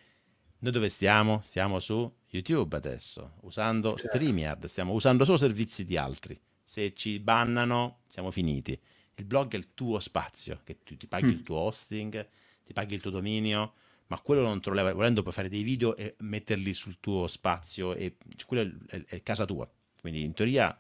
[0.60, 1.42] noi dove stiamo?
[1.44, 4.18] Stiamo su YouTube adesso, usando certo.
[4.18, 6.40] StreamYard, stiamo usando solo servizi di altri.
[6.70, 8.78] Se ci bannano, siamo finiti.
[9.16, 11.30] Il blog è il tuo spazio, che tu ti paghi mm.
[11.30, 12.30] il tuo hosting,
[12.66, 13.74] ti paghi il tuo dominio,
[14.08, 14.94] ma quello non te lo leva.
[14.94, 19.46] Volendo puoi fare dei video e metterli sul tuo spazio, e quello è, è, casa
[19.46, 19.68] tua.
[20.02, 20.78] Quindi in teoria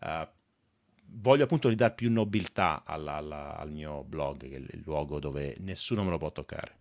[0.00, 0.26] uh,
[1.04, 5.54] voglio appunto ridare più nobiltà alla, alla, al mio blog, che è il luogo dove
[5.60, 6.79] nessuno me lo può toccare.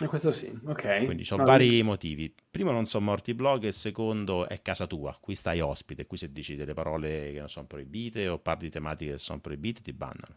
[0.00, 1.04] E questo sì, ok.
[1.04, 1.84] Quindi ho no, vari no.
[1.84, 2.34] motivi.
[2.50, 5.16] Primo non sono morti i blog e secondo è casa tua.
[5.20, 8.70] Qui stai ospite, qui se dici delle parole che non sono proibite o parli di
[8.70, 10.36] tematiche che sono proibite ti bannano.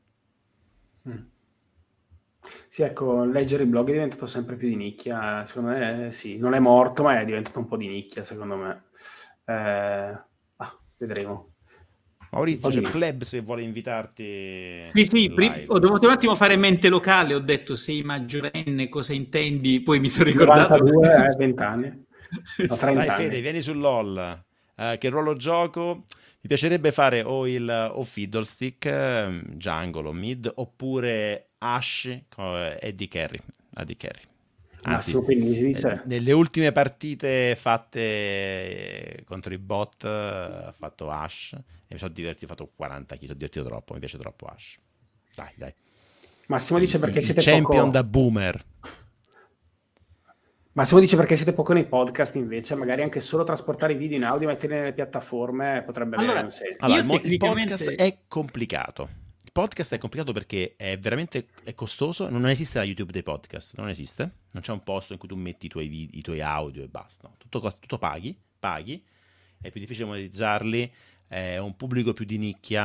[1.10, 1.24] Mm.
[2.68, 5.46] Sì, ecco, leggere i blog è diventato sempre più di nicchia.
[5.46, 8.84] Secondo me sì, non è morto, ma è diventato un po' di nicchia, secondo me.
[9.46, 9.54] Eh,
[10.58, 11.55] ah, vedremo.
[12.36, 14.84] Maurizio, c'è Pleb se vuole invitarti.
[14.90, 19.14] Sì, sì, prim- ho dovuto un attimo fare mente locale, ho detto sei maggiorenne, cosa
[19.14, 19.80] intendi?
[19.82, 20.78] Poi mi sono ricordato...
[20.78, 22.04] 92, eh, 20 anni.
[22.68, 24.44] No, Dai Fede, vieni su LOL.
[24.76, 26.04] Uh, che ruolo gioco?
[26.42, 33.08] Mi piacerebbe fare o il o Fiddlestick, uh, Jungle o Mid, oppure Ash, uh, Eddie
[33.08, 33.40] Carry.
[33.76, 34.22] Eddie Carry.
[34.86, 35.92] Anzi, Pennisi dice.
[35.92, 42.12] Eh, nelle ultime partite fatte eh, contro i bot ha fatto Ash e mi sono
[42.12, 44.78] divertito, ho fatto 40 kg, sono divertito troppo, mi piace troppo Ash.
[45.34, 45.74] Dai, dai.
[46.48, 47.92] Massimo dice perché siete champion poco...
[47.92, 48.64] da boomer.
[50.74, 54.26] Massimo dice perché siete poco nei podcast invece, magari anche solo trasportare i video in
[54.26, 56.84] audio e metterli nelle piattaforme potrebbe allora, avere un senso.
[56.84, 57.74] Allora, il, tecnicamente...
[57.74, 59.10] il podcast è complicato
[59.56, 62.28] podcast è complicato perché è veramente è costoso.
[62.28, 64.40] Non esiste la YouTube dei podcast, non esiste.
[64.52, 66.90] Non c'è un posto in cui tu metti i tuoi, video, i tuoi audio e
[66.90, 67.30] basta.
[67.30, 67.36] No.
[67.38, 69.02] Tutto, tutto paghi, paghi,
[69.62, 70.94] è più difficile monetizzarli,
[71.30, 72.84] è un pubblico più di nicchia.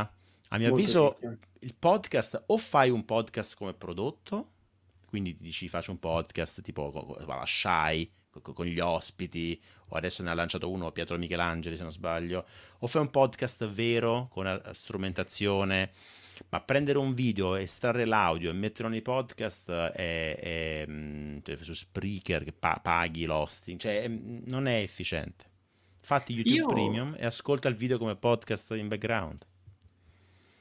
[0.52, 1.38] A mio Molto avviso, nicchia.
[1.58, 4.52] il podcast o fai un podcast come prodotto,
[5.06, 8.08] quindi ti dici faccio un podcast tipo la Shy
[8.42, 12.46] con gli ospiti, o adesso ne ha lanciato uno Pietro Michelangeli se non sbaglio,
[12.78, 15.90] o fai un podcast vero con strumentazione
[16.48, 21.74] ma prendere un video, estrarre l'audio e metterlo nei podcast è, è, mm, cioè, su
[21.74, 25.44] Spreaker che pa- paghi l'hosting, cioè è, non è efficiente.
[26.00, 26.66] Fatti YouTube io...
[26.66, 29.46] Premium e ascolta il video come podcast in background.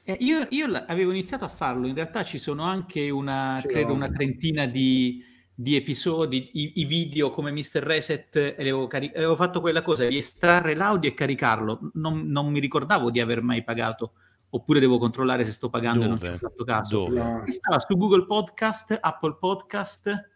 [0.04, 4.10] Eh, io, io avevo iniziato a farlo, in realtà ci sono anche una, credo, una
[4.10, 5.24] trentina di,
[5.54, 7.82] di episodi, i, i, video come Mr.
[7.82, 11.90] Reset, e avevo, cari- avevo, fatto quella cosa di estrarre l'audio e caricarlo.
[11.94, 14.12] Non, non mi ricordavo di aver mai pagato
[14.50, 16.26] oppure devo controllare se sto pagando Dove?
[16.26, 17.08] e non ci ho fatto caso.
[17.08, 17.42] Dove?
[17.46, 20.30] Stava su Google Podcast, Apple Podcast.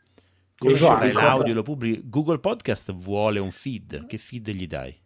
[0.57, 2.09] Come fai l'audio lo pubblichi?
[2.09, 5.03] Google Podcast vuole un feed, che feed gli dai?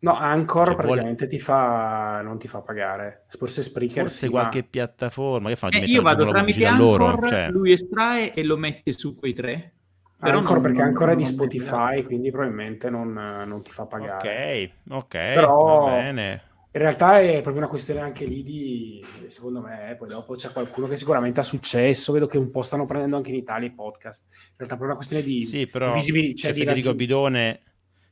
[0.00, 1.38] No, Anchor cioè, praticamente vuole...
[1.38, 3.24] ti fa, non ti fa pagare.
[3.28, 4.66] Forse Spreaker Forse sì, qualche ma...
[4.70, 5.48] piattaforma.
[5.48, 5.68] Che fa?
[5.68, 7.48] Eh, io vado tramite Anchor, loro, cioè...
[7.50, 9.72] lui estrae e lo mette su quei tre.
[10.20, 14.72] Però Anchor non, perché ancora è di Spotify, quindi probabilmente non, non, ti fa pagare.
[14.88, 15.84] Ok, ok, Però...
[15.84, 16.42] va bene.
[16.70, 20.86] In realtà è proprio una questione anche lì di, secondo me, poi dopo c'è qualcuno
[20.86, 24.24] che sicuramente ha successo, vedo che un po' stanno prendendo anche in Italia i podcast.
[24.28, 26.42] In realtà è proprio una questione di sì, però visibilità.
[26.42, 27.60] Cioè c'è Federico raggiung- Bidone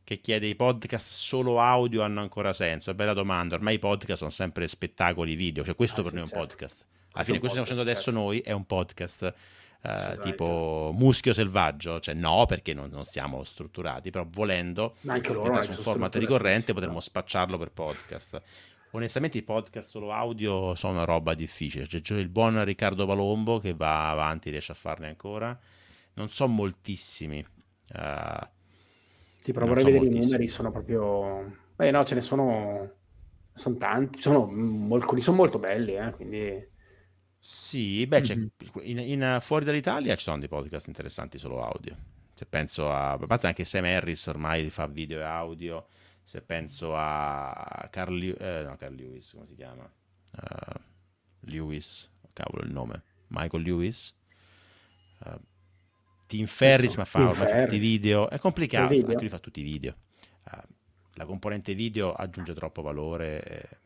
[0.04, 2.90] che chiede i podcast solo audio hanno ancora senso?
[2.90, 6.16] È bella domanda, ormai i podcast sono sempre spettacoli video, cioè questo ah, per sì,
[6.16, 6.46] noi è un certo.
[6.46, 6.86] podcast.
[7.12, 8.20] Alla fine questo che stiamo facendo adesso certo.
[8.20, 9.34] noi è un podcast
[10.20, 15.70] Tipo muschio selvaggio, cioè no perché non, non siamo strutturati, però volendo, anche loro su
[15.70, 18.42] un format ricorrente potremmo spacciarlo per podcast.
[18.92, 23.58] Onestamente i podcast solo audio sono una roba difficile, cioè, c'è il buon Riccardo Palombo
[23.58, 25.56] che va avanti, riesce a farne ancora,
[26.14, 27.44] non sono moltissimi.
[27.94, 28.46] Uh,
[29.38, 30.18] sì, però vorrei so vedere moltissimi.
[30.18, 31.58] i numeri, sono proprio...
[31.76, 32.90] Beh no, ce ne sono,
[33.52, 34.50] sono tanti, sono,
[34.94, 36.74] alcuni sono molto belli, eh, quindi...
[37.46, 38.46] Sì, beh, mm-hmm.
[38.80, 41.96] in, in, fuori dall'Italia ci sono dei podcast interessanti solo audio.
[42.34, 45.86] Se penso a, a parte anche Sam Harris ormai fa video e audio,
[46.24, 49.84] se penso a Carl, eh, no, Carl Lewis, come si chiama?
[49.84, 50.80] Uh,
[51.42, 54.12] Lewis, cavolo il nome, Michael Lewis.
[55.24, 55.38] Uh,
[56.26, 59.06] Tim Ferris, ma fa ormai fa tutti i video, è complicato, video.
[59.06, 59.94] anche lui fa tutti i video.
[60.50, 60.58] Uh,
[61.12, 63.84] la componente video aggiunge troppo valore.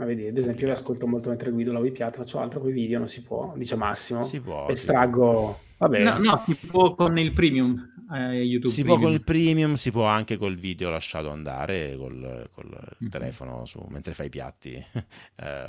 [0.00, 2.72] Ma vedi, ad esempio, io ascolto molto mentre guido la WePiat, faccio altro con i
[2.72, 4.22] video, non si può, dice Massimo.
[4.22, 4.66] Si può.
[4.70, 6.02] Estraggo, vabbè.
[6.02, 7.86] No, no, si può con il premium.
[8.10, 8.98] Eh, YouTube si premium.
[8.98, 13.10] può con il premium, si può anche col video lasciato andare col, col Mm-hmm.
[13.10, 14.72] telefono su, mentre fai i piatti.
[15.36, 15.68] eh,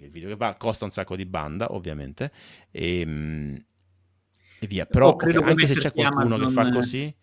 [0.00, 2.32] il video che va costa un sacco di banda, ovviamente,
[2.70, 3.54] e, mm,
[4.60, 4.84] e via.
[4.84, 7.14] Però O credo anche se c'è qualcuno che fa Amazon- così,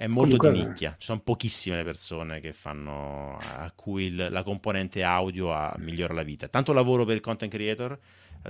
[0.00, 0.94] è molto Comunque- di nicchia.
[0.96, 6.14] Ci sono pochissime le persone che fanno a cui il- la componente audio ha- migliora
[6.14, 6.48] la vita.
[6.48, 7.98] Tanto lavoro per il content creator,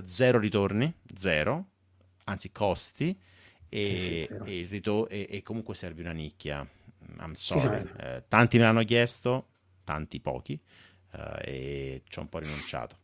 [0.05, 1.65] zero ritorni, zero,
[2.27, 3.19] anzi costi.
[3.69, 6.65] E, Sì, sì, e il rito- e- e comunque serve una nicchia.
[7.19, 7.83] I'm sorry.
[7.85, 7.93] sì.
[8.01, 9.47] Eh, tanti me l'hanno chiesto,
[9.83, 10.57] tanti pochi,
[11.15, 12.97] eh, e ci ho un po' rinunciato.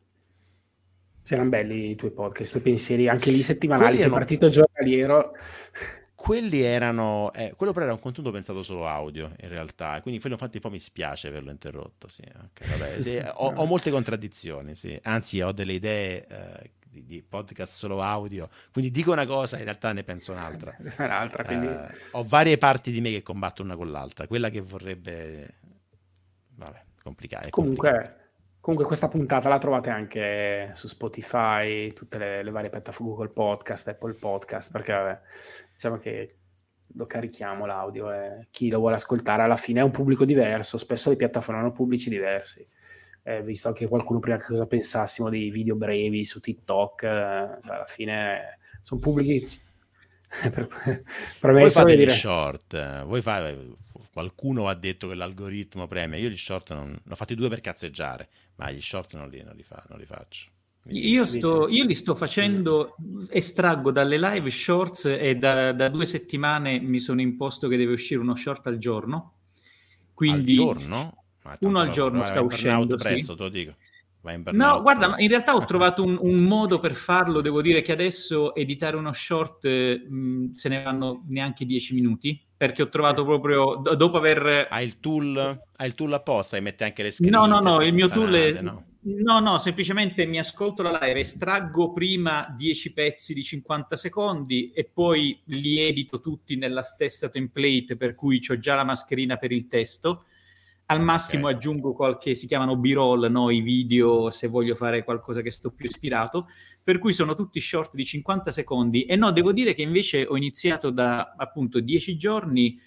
[1.25, 4.49] Sì, erano belli i tuoi podcast, i tuoi pensieri, anche lì settimanali, sei erano- partito
[4.49, 5.33] giornaliero.
[6.27, 10.35] Quelli erano, eh, quello però era un contenuto pensato solo audio in realtà, quindi quello
[10.35, 12.09] infatti poi mi spiace averlo interrotto.
[12.09, 14.99] Sì, ok, vabbè, sì, ho, ho molte contraddizioni, sì.
[15.05, 19.63] anzi ho delle idee eh, di, di podcast solo audio, quindi dico una cosa, in
[19.63, 20.77] realtà ne penso un'altra.
[20.99, 21.69] Un'altra, quindi...
[21.69, 25.55] Eh, ho varie parti di me che combattono una con l'altra, quella che vorrebbe...
[26.57, 27.47] Vabbè, complicato.
[27.47, 28.25] è complicato.
[28.67, 33.87] Comunque, questa puntata la trovate anche su Spotify, tutte le, le varie piattaforme, Google Podcast,
[33.87, 35.21] Apple Podcast, perché vabbè,
[35.73, 36.39] diciamo che
[36.89, 41.11] lo carichiamo l'audio e chi lo vuole ascoltare alla fine è un pubblico diverso, spesso
[41.11, 42.67] le piattaforme hanno pubblici diversi.
[43.23, 47.73] Eh, visto anche qualcuno prima che cosa pensassimo dei video brevi su TikTok, eh, cioè
[47.73, 49.47] alla fine sono pubblici
[50.51, 50.67] per,
[51.39, 52.11] per me Voi fate gli dire...
[52.11, 53.77] short, eh, voi fate,
[54.13, 57.61] qualcuno ha detto che l'algoritmo premia, io gli short non, ne ho fatti due per
[57.61, 60.51] cazzeggiare, ma gli short non li, non li, fa- non li faccio.
[60.89, 62.95] Io, sto, io li sto facendo,
[63.31, 68.21] estraggo dalle live shorts e da, da due settimane mi sono imposto che deve uscire
[68.21, 69.33] uno short al giorno.
[70.15, 71.25] Quindi, al giorno?
[71.61, 73.09] Uno al giorno sta uscendo, sì.
[73.09, 73.75] presto, te lo dico.
[74.53, 77.41] No, guarda, in realtà ho trovato un, un modo per farlo.
[77.41, 82.46] Devo dire che adesso editare uno short eh, mh, se ne vanno neanche 10 minuti
[82.57, 84.67] perché ho trovato proprio do- dopo aver.
[84.71, 85.37] Hai il tool,
[85.77, 87.31] hai il tool apposta e mette anche le scritte.
[87.31, 88.61] No, no, no, il mio tool è.
[88.61, 88.85] no?
[89.09, 94.91] No, no, semplicemente mi ascolto la live, estraggo prima 10 pezzi di 50 secondi e
[94.93, 99.69] poi li edito tutti nella stessa template per cui ho già la mascherina per il
[99.69, 100.25] testo.
[100.89, 101.55] Al massimo Ok.
[101.55, 103.51] aggiungo qualche, si chiamano b-roll, no?
[103.51, 106.49] i video se voglio fare qualcosa che sto più ispirato,
[106.81, 109.03] per cui sono tutti short di 50 secondi.
[109.05, 112.81] E no, devo dire che invece ho iniziato da appunto 10 giorni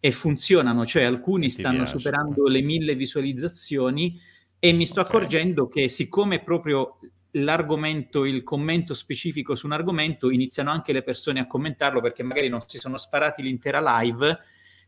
[0.00, 4.18] e funzionano, cioè alcuni stanno piace, superando le mille visualizzazioni
[4.58, 5.08] e mi sto Ok.
[5.08, 6.98] accorgendo che siccome proprio
[7.32, 12.48] l'argomento, il commento specifico su un argomento, iniziano anche le persone a commentarlo perché magari
[12.48, 14.38] non si sono sparati l'intera live,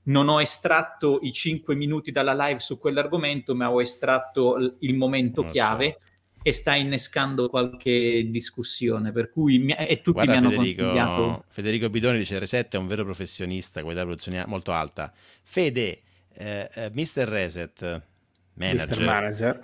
[0.05, 4.95] non ho estratto i 5 minuti dalla live su quell'argomento, ma ho estratto l- il
[4.95, 5.99] momento Non lo chiave
[6.43, 11.45] e sta innescando qualche discussione, per cui mi- e tutti Guarda, mi hanno Federico, consigliato.
[11.49, 15.11] Federico Bidoni dice Reset è un vero professionista, qualità produzione molto alta.
[15.43, 16.01] Fede,
[16.35, 17.23] eh, eh, Mr.
[17.27, 18.03] Reset,
[18.55, 19.05] manager, Mr.
[19.05, 19.61] Manager.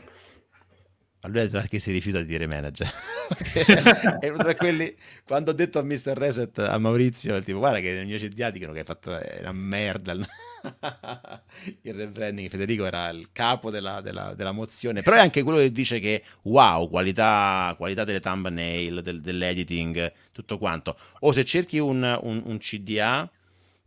[1.23, 2.91] Ma lui ha detto che si rifiuta di dire manager.
[4.21, 4.95] è uno tra quelli,
[5.25, 6.13] quando ho detto a Mr.
[6.17, 9.53] Reset a Maurizio, tipo guarda che nel mio CDA dicono che hai fatto è una
[9.53, 10.13] merda.
[10.13, 10.27] il
[11.95, 16.01] rebranding, Federico era il capo della, della- della mozione, però è anche quello che dice
[16.01, 20.97] che wow, qualità, qualità delle thumbnail, del- dell'editing, tutto quanto.
[21.21, 23.31] O se cerchi un, un- un CDA,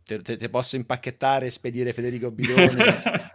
[0.04, 3.32] te, te- te posso impacchettare e spedire Federico Bidone.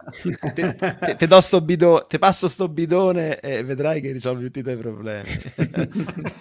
[0.54, 4.60] te, te- te do sto bidone, te passo sto bidone e vedrai che risolvi tutti
[4.60, 5.28] i tuoi problemi.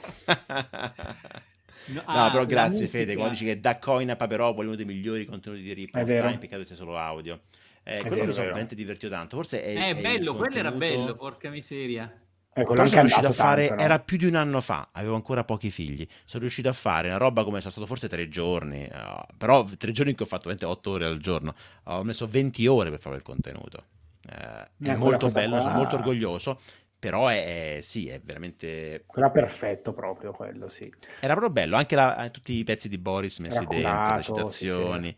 [1.90, 4.76] No, No, ah, però la grazie Fede, quando dici che da Coin a Paperopoli uno
[4.76, 6.28] dei migliori contenuti di Report È vero.
[6.28, 7.40] Time, peccato che sia solo audio.
[7.84, 10.56] Eh, quello vero, mi sono veramente divertito tanto, forse è, Eh, è il bello, quello
[10.56, 12.12] era bello, porca miseria.
[12.62, 13.90] Ecco, l'hanno sono riuscito a fare, tanto, no?
[13.90, 17.18] era più di un anno fa, avevo ancora pochi figli, sono riuscito a fare una
[17.18, 20.92] roba come sono stato forse tre giorni, eh, però tre giorni che ho fatto 28
[20.92, 21.54] ore al giorno,
[21.84, 23.84] ho messo 20 ore per fare il contenuto.
[24.30, 26.60] Eh, è quella molto bello, qua- sono molto orgoglioso,
[27.00, 29.04] però è, è- sì, è veramente...
[29.06, 30.92] Quello perfetto proprio, quello, sì.
[31.20, 34.22] Era proprio bello, anche la- eh, tutti i pezzi di Boris messi Era dentro, le
[34.22, 35.16] curato, citazioni.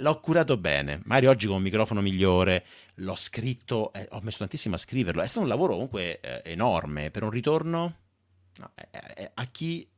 [0.00, 2.64] L'ho curato bene, magari oggi con un microfono migliore,
[3.00, 7.10] l'ho scritto, eh, ho messo tantissimo a scriverlo, è stato un lavoro comunque eh, enorme,
[7.10, 7.96] per un ritorno
[8.56, 9.88] no, eh, eh, a chi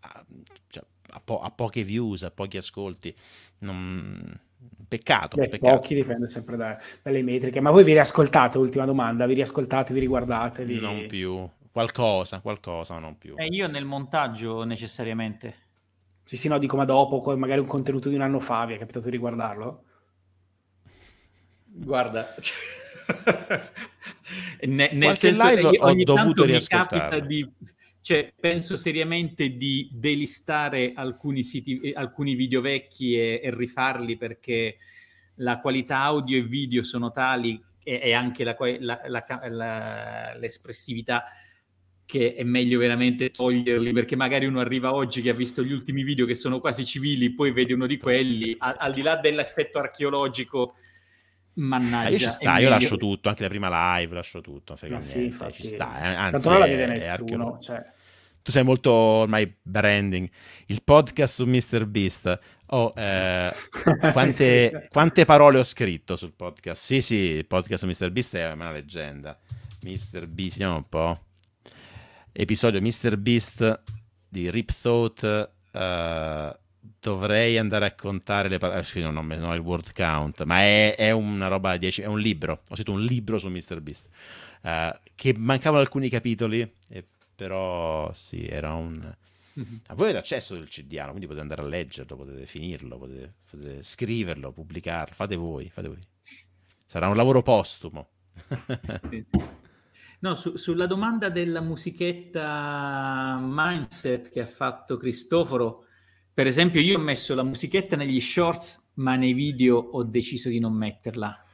[0.00, 0.24] ha,
[0.68, 3.14] cioè, ha po- ha poche views, a pochi ascolti,
[3.58, 4.38] non-
[4.86, 5.76] peccato, Beh, peccato.
[5.76, 7.60] pochi dipende sempre da- dalle metriche.
[7.60, 8.58] Ma voi vi riascoltate?
[8.58, 10.64] Ultima domanda, vi riascoltate, vi riguardate?
[10.64, 10.80] Vi...
[10.80, 13.34] Non più, qualcosa, qualcosa, ma non più.
[13.36, 15.68] E io nel montaggio necessariamente.
[16.24, 18.78] Sì, sì, no, dico, ma dopo, magari un contenuto di un anno fa, vi è
[18.78, 19.84] capitato di riguardarlo?
[21.72, 22.34] Guarda,
[24.62, 27.48] Ne, nel senso che ogni tanto mi capita di
[28.02, 34.78] cioè, penso seriamente di delistare alcuni, siti, eh, alcuni video vecchi e, e, rifarli perché
[35.36, 39.00] la qualità audio e video sono tali e, e anche la, la,
[39.48, 41.24] la, l'espressività
[42.06, 46.02] che è meglio veramente toglierli perché magari uno arriva oggi che ha visto gli ultimi
[46.02, 49.78] video che sono quasi civili, poi vede uno di quelli, al, al di là dell'effetto
[49.78, 50.74] archeologico
[51.60, 52.06] Mannaggia.
[52.06, 55.00] Ah, io ci sta, io lascio tutto, anche la prima live lascio tutto, frega Ma
[55.00, 56.00] sì, infatti, ci sta.
[56.00, 56.14] Eh.
[56.14, 57.84] Anzi, non la vede nessuno, cioè...
[58.42, 60.28] Tu sei molto ormai branding.
[60.66, 61.84] Il podcast su Mr.
[61.84, 62.38] Beast.
[62.68, 63.52] Oh, eh,
[64.12, 66.82] quante, quante, parole ho scritto sul podcast?
[66.82, 68.10] Sì, sì, il podcast su Mr.
[68.10, 69.38] Beast è una leggenda.
[69.82, 70.26] Mr.
[70.26, 71.24] Beast, vediamo un po'.
[72.32, 73.18] Episodio Mr.
[73.18, 73.82] Beast
[74.26, 75.50] di Rip Thought.
[75.72, 80.60] Uh, dovrei andare a contare le parole, eh, non, non, ho il word count, ma
[80.60, 83.80] è, è una roba 10, è un libro, ho scritto un libro su Mr.
[83.80, 84.08] Beast,
[84.62, 89.16] uh, che mancavano alcuni capitoli, e, però sì, era un...
[89.58, 89.76] Mm-hmm.
[89.94, 94.52] voi avete accesso del CDA, quindi potete andare a leggerlo, potete finirlo, potete, potete scriverlo,
[94.52, 95.98] pubblicarlo, fate voi, fate voi.
[96.86, 98.08] Sarà un lavoro postumo.
[100.22, 105.86] No, su, sulla domanda della musichetta mindset che ha fatto Cristoforo,
[106.32, 110.58] per esempio, io ho messo la musichetta negli shorts, ma nei video ho deciso di
[110.58, 111.44] non metterla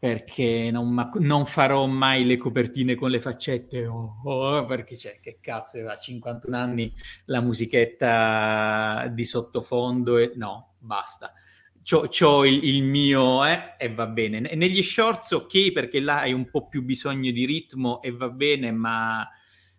[0.00, 3.84] perché non, ma, non farò mai le copertine con le faccette.
[3.86, 6.90] Oh, oh, perché c'è che cazzo, a 51 anni
[7.26, 11.34] la musichetta di sottofondo e no, basta.
[11.82, 14.40] C'ho, c'ho il, il, mio eh, e va bene.
[14.40, 18.72] Negli shorts, ok, perché là hai un po' più bisogno di ritmo e va bene,
[18.72, 19.28] ma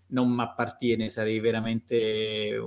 [0.09, 2.59] non mi appartiene, sarei veramente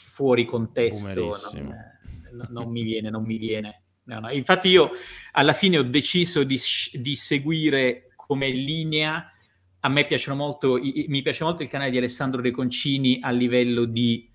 [0.00, 3.82] fuori contesto, non, eh, non, mi viene, non mi viene.
[4.04, 4.30] No, no.
[4.30, 4.90] Infatti io
[5.32, 6.58] alla fine ho deciso di,
[6.94, 9.32] di, seguire come linea,
[9.80, 13.84] a me piacciono molto, mi piace molto il canale di Alessandro De Concini a livello
[13.84, 14.28] di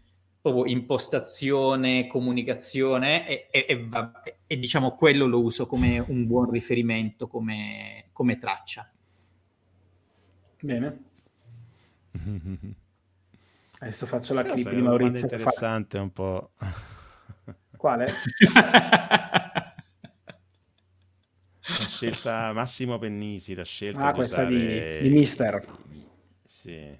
[0.67, 3.89] impostazione, comunicazione e, e, e,
[4.45, 8.89] e, diciamo quello lo uso come un buon riferimento, come, come traccia.
[10.59, 11.03] Bene.
[13.85, 15.29] Adesso faccio la clip di Maurizio.
[15.29, 16.03] È interessante fa...
[16.03, 16.49] un po'.
[17.77, 18.07] Quale?
[21.67, 24.99] la scelta Massimo Pennisi, la scelta ah, di questa usare...
[25.01, 25.67] di, di Mister.
[26.47, 26.97] Sì.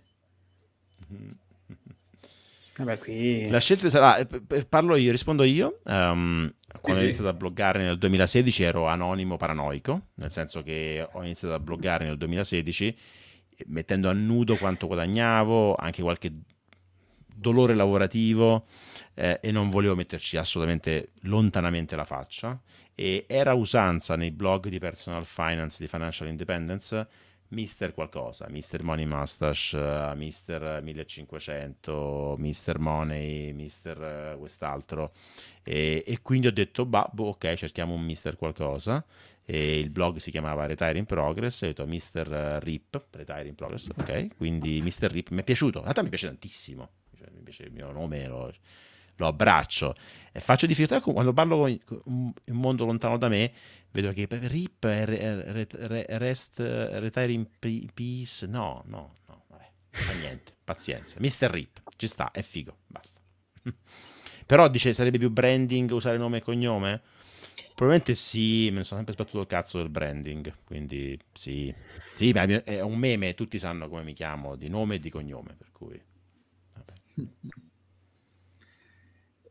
[2.78, 3.49] Vabbè, qui...
[3.49, 5.80] La scelta sarà, eh, parlo io, rispondo io.
[5.86, 11.24] Um, quando ho iniziato a bloggare nel 2016 ero anonimo paranoico, nel senso che ho
[11.24, 12.98] iniziato a bloggare nel 2016
[13.68, 16.32] mettendo a nudo quanto guadagnavo, anche qualche
[17.36, 18.66] dolore lavorativo
[19.14, 22.60] eh, e non volevo metterci assolutamente lontanamente la faccia.
[22.95, 27.07] E era usanza nei blog di personal finance, di financial independence,
[27.49, 35.12] Mister qualcosa, Mister Money Mustache, uh, Mister 1500, Mister Money, Mister uh, quest'altro.
[35.64, 39.03] E, e, quindi ho detto, bah, boh, ok, cerchiamo un Mister qualcosa.
[39.48, 42.28] E il blog si chiamava Retire in Progress e ho detto Mister
[42.64, 46.26] Rip, Retire in Progress, ok, quindi Mister Rip mi è piaciuto, in realtà mi piace
[46.26, 48.54] tantissimo, cioè, invece il mio nome lo,
[49.16, 49.96] lo abbraccio
[50.32, 53.52] e faccio difficoltà quando parlo con un mondo lontano da me
[53.92, 60.14] vedo che RIP è re, re, rest retire in peace no no no vabbè fa
[60.14, 61.50] niente pazienza Mr.
[61.50, 63.20] RIP ci sta è figo basta
[64.46, 67.02] però dice sarebbe più branding usare nome e cognome
[67.76, 71.74] Probabilmente sì, ne sono sempre sbattuto il cazzo del branding, quindi sì.
[72.16, 75.56] Sì, ma è un meme, tutti sanno come mi chiamo, di nome e di cognome,
[75.58, 76.02] per cui...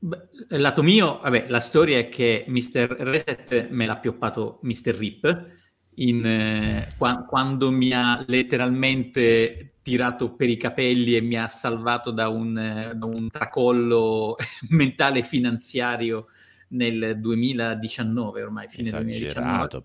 [0.05, 0.29] Beh,
[0.59, 2.97] lato mio, vabbè, la storia è che Mr.
[2.99, 4.95] Reset me l'ha pioppato Mr.
[4.95, 5.47] Rip
[5.95, 12.11] in, eh, qua, quando mi ha letteralmente tirato per i capelli e mi ha salvato
[12.11, 14.37] da un, eh, da un tracollo
[14.71, 16.27] mentale finanziario
[16.69, 19.85] nel 2019 ormai, fine Esagerato.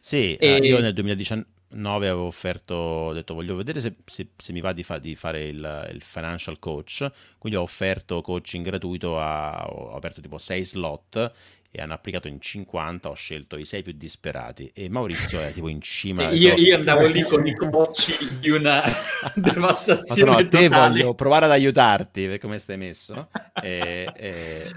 [0.00, 0.48] Sì, e...
[0.48, 4.60] eh, io nel 2019 9 avevo offerto, ho detto voglio vedere se, se, se mi
[4.60, 9.66] va di, fa, di fare il, il, financial coach, quindi ho offerto coaching gratuito, a,
[9.66, 11.32] ho aperto tipo 6 slot
[11.72, 15.68] e hanno applicato in 50, ho scelto i 6 più disperati e Maurizio è tipo
[15.68, 16.30] in cima.
[16.30, 18.82] io, io, andavo lì con i coach di una
[19.34, 20.30] devastazione.
[20.30, 23.28] Ma no, te voglio provare ad aiutarti per come stai messo.
[23.62, 24.72] e, e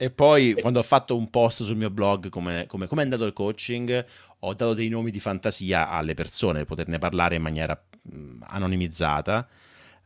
[0.00, 3.24] e poi quando ho fatto un post sul mio blog come, come, come, è andato
[3.24, 4.04] il coaching,
[4.38, 9.48] ho dato dei nomi di fantasia alle persone per poterne parlare in maniera mh, anonimizzata.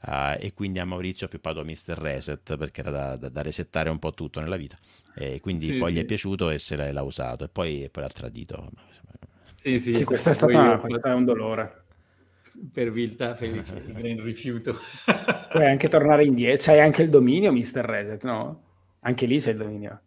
[0.05, 1.95] Uh, e quindi a Maurizio ho pioppato Mr.
[1.95, 4.79] Reset perché era da, da, da, resettare un po' tutto nella vita.
[5.15, 5.99] E quindi sì, poi sì.
[5.99, 7.45] gli è piaciuto e se l'ha, l'ha usato.
[7.45, 8.71] E poi, poi l'ha tradito.
[9.53, 11.85] Sì, sì, sì questo è stato questo è un dolore.
[12.73, 14.77] per viltà felice, ti prendo rifiuto.
[15.51, 17.85] Puoi anche tornare indietro, c'hai anche il dominio Mr.
[17.85, 18.71] Reset, no?
[19.05, 20.03] Anche lì c'è il dominio.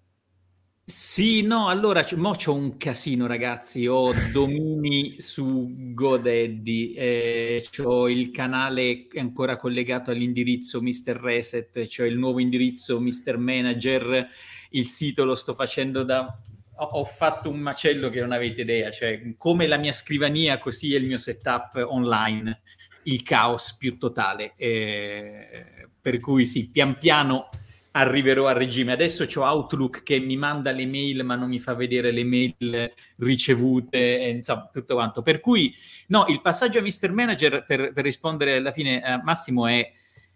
[0.88, 3.88] Sì, no, allora mo c'ho un casino, ragazzi.
[3.88, 11.20] Ho domini su GoDaddy, eh, ho il canale ancora collegato all'indirizzo Mr.
[11.20, 13.38] Reset, c'ho il nuovo indirizzo Mr.
[13.38, 14.30] Manager,
[14.70, 16.40] il sito lo sto facendo da...
[16.78, 20.94] Ho, ho fatto un macello che non avete idea, cioè come la mia scrivania, così
[20.94, 22.62] è il mio setup online,
[23.04, 24.54] il caos più totale.
[24.56, 27.50] Eh, per cui sì, pian piano
[27.96, 28.92] arriverò a regime.
[28.92, 32.94] Adesso ho Outlook che mi manda le mail ma non mi fa vedere le mail
[33.18, 35.22] ricevute, e, insomma, tutto quanto.
[35.22, 35.74] Per cui,
[36.08, 37.12] no, il passaggio a Mr.
[37.12, 39.92] Manager, per, per rispondere alla fine a Massimo, è,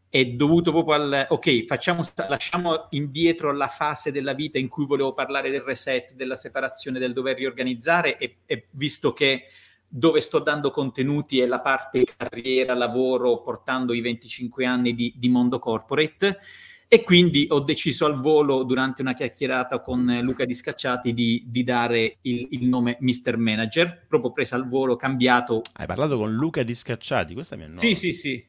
[0.10, 1.26] è dovuto proprio al...
[1.30, 6.36] Ok, facciamo, lasciamo indietro la fase della vita in cui volevo parlare del reset, della
[6.36, 9.44] separazione, del dover riorganizzare e, e visto che
[9.92, 15.30] dove sto dando contenuti è la parte carriera, lavoro, portando i 25 anni di, di
[15.30, 16.40] mondo corporate,
[16.92, 21.64] e quindi ho deciso al volo, durante una chiacchierata con Luca Di Scacciati, di, di
[21.64, 23.38] dare il, il, nome Mr.
[23.38, 25.62] Manager, proprio preso al volo, cambiato.
[25.74, 27.36] Hai parlato con Luca Di Scacciati?
[27.36, 27.80] Questa mi è nuova.
[27.80, 28.44] Sì, sì, sì.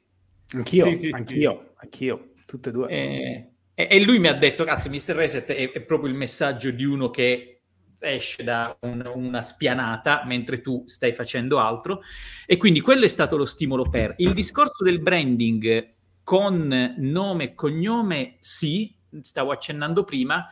[0.53, 1.85] Anch'io, sì, sì, anch'io, sì.
[1.85, 2.89] anch'io, tutte e due.
[2.89, 5.15] Eh, e, e, lui mi ha detto, cazzo, Mr.
[5.15, 7.61] Reset è, è proprio il messaggio di uno che
[8.01, 12.01] esce da un, una spianata mentre tu stai facendo altro
[12.47, 15.99] e quindi quello è stato lo stimolo per il discorso del branding
[16.31, 20.47] con nome e cognome, sì, stavo accennando prima,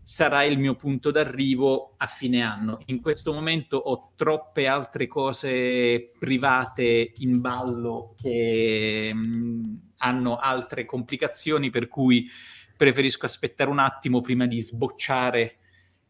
[0.00, 2.78] sarà il mio punto d'arrivo a fine anno.
[2.86, 10.84] In questo momento ho troppe altre cose private in ballo che mh, mm, hanno altre
[10.84, 12.28] complicazioni, per cui
[12.76, 15.56] preferisco aspettare un attimo prima di sbocciare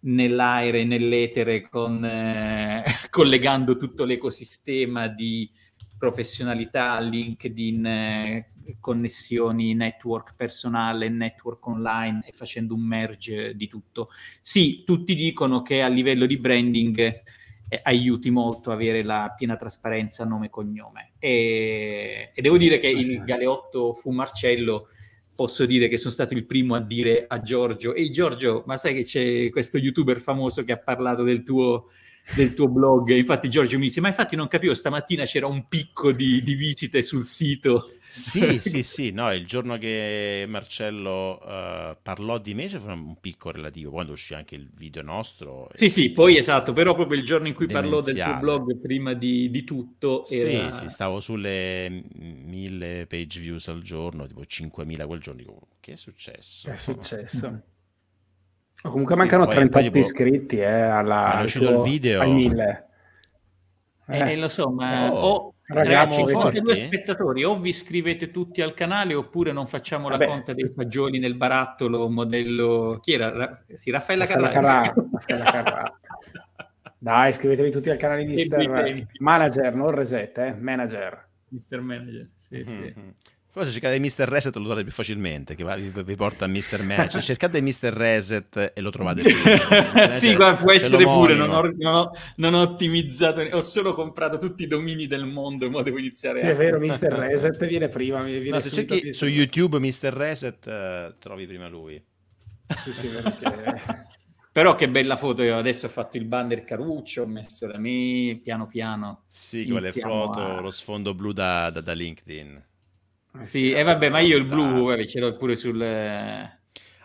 [0.01, 5.51] nell'aere, nell'etere, con, eh, collegando tutto l'ecosistema di
[5.97, 14.11] professionalità, LinkedIn, eh, connessioni network personale, network online e facendo un merge di tutto.
[14.41, 16.99] Sì, tutti dicono che a livello di branding
[17.69, 21.13] eh, aiuti molto avere la piena trasparenza nome e cognome.
[21.19, 24.89] E, e devo dire che il Galeotto fu Marcello
[25.35, 28.95] posso dire che sono stato il primo a dire a Giorgio ehi Giorgio ma sai
[28.95, 31.89] che c'è questo youtuber famoso che ha parlato del tuo
[32.33, 33.11] del tuo blog.
[33.11, 37.03] Infatti, Giorgio mi dice: Ma infatti non capivo, stamattina c'era un picco di, di visite
[37.03, 37.91] sul sito.
[38.07, 39.11] Sì, sì, sì.
[39.11, 43.91] No, il giorno che Marcello uh, parlò di me c'è un picco relativo.
[43.91, 45.69] Quando uscì anche il video nostro.
[45.73, 46.73] Sì, sì, poi esatto.
[46.73, 50.27] Però proprio il giorno in cui parlò del tuo blog prima di, di tutto.
[50.29, 50.73] Era...
[50.73, 55.41] Sì, sì, stavo sulle mille page views al giorno, tipo 5.000 quel giorno.
[55.41, 56.69] Dico, che è successo?
[56.69, 57.63] Che è successo?
[58.91, 62.21] Comunque mancano sì, 38 poi, iscritti eh, alla, uscito il video.
[62.21, 62.89] ai 1000.
[64.07, 64.33] Eh.
[64.33, 68.75] Eh, lo so, ma oh, o, ragazzi, forti, due spettatori, o vi iscrivete tutti al
[68.75, 70.27] canale oppure non facciamo Vabbè.
[70.27, 72.99] la conta dei fagioli nel barattolo modello...
[73.01, 73.31] Chi era?
[73.31, 73.65] Ra...
[73.73, 74.51] Sì, Raffaella Carrà.
[74.51, 75.99] Raffaella Carrà.
[76.99, 79.07] Dai, iscrivetevi tutti al canale di Mr.
[79.19, 80.55] Manager, non Reset, eh?
[80.55, 81.29] Manager.
[81.49, 81.81] Mr.
[81.81, 82.65] Manager, sì, mm-hmm.
[82.65, 82.95] sì.
[83.55, 84.29] Poi se cercate Mr.
[84.29, 86.83] Reset lo trovate più facilmente, che vi, vi porta a Mr.
[86.83, 87.23] Manager.
[87.23, 87.93] Cercate Mr.
[87.93, 90.11] Reset e lo trovate più.
[90.11, 94.39] sì, guarda, può essere pure, non ho, non, ho, non ho, ottimizzato, ho solo comprato
[94.39, 96.49] tutti i domini del mondo, ma devo iniziare a...
[96.49, 97.07] È vero, Mr.
[97.15, 98.25] Reset viene prima.
[98.25, 100.13] Viene no, se cerchi su YouTube Mr.
[100.13, 102.05] Reset uh, trovi prima lui.
[102.83, 104.13] Sì, sì, perché...
[104.51, 108.41] Però che bella foto, io adesso ho fatto il banner caruccio, ho messo da me,
[108.43, 109.27] piano piano.
[109.29, 110.61] Sì, quelle foto, a...
[110.61, 112.73] lo sfondo blu da, da, da LinkedIn.
[113.39, 115.81] Eh sì, e eh, vabbè, ma io il blu vabbè, ce l'ho pure sul...
[115.81, 116.61] Eh,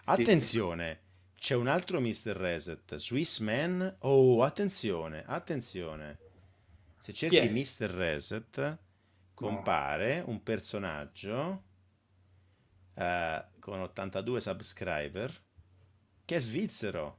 [0.05, 1.01] attenzione,
[1.35, 2.35] c'è un altro Mr.
[2.35, 3.97] Reset, Swiss Man.
[3.99, 6.19] Oh, attenzione, attenzione.
[7.01, 7.89] Se cerchi Mr.
[7.89, 8.77] Reset,
[9.33, 10.29] compare no.
[10.29, 11.63] un personaggio
[12.93, 15.43] uh, con 82 subscriber
[16.25, 17.17] che è svizzero.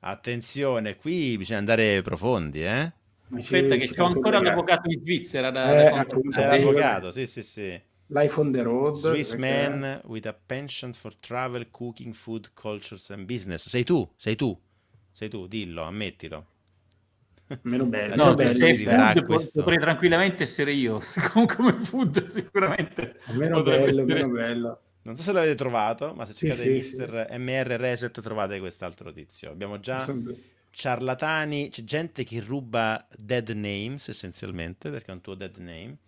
[0.00, 2.92] Attenzione, qui bisogna andare profondi, eh?
[3.32, 7.82] Aspetta, che c'ho ancora l'avvocato in Svizzera da, eh, da C'è l'avvocato, sì, sì, sì.
[8.08, 8.96] Life on the Road.
[8.96, 9.40] Swiss perché...
[9.40, 13.68] man with a penchant for travel, cooking, food, cultures and business.
[13.68, 14.58] Sei tu, sei tu,
[15.10, 16.46] sei tu, dillo, ammettilo.
[17.62, 18.14] Meno bello.
[18.14, 18.54] No, bello.
[18.54, 19.60] Se food, questo...
[19.60, 21.00] potrei tranquillamente essere io.
[21.32, 23.20] come food sicuramente.
[23.28, 24.04] Meno bello, essere...
[24.04, 24.80] meno bello.
[25.02, 27.38] Non so se l'avete trovato, ma se sì, cercate sì, Mister sì.
[27.38, 29.50] MR Reset trovate quest'altro tizio.
[29.50, 30.06] Abbiamo già
[30.70, 35.98] ciarlatani, c'è gente che ruba dead names essenzialmente, perché è un tuo dead name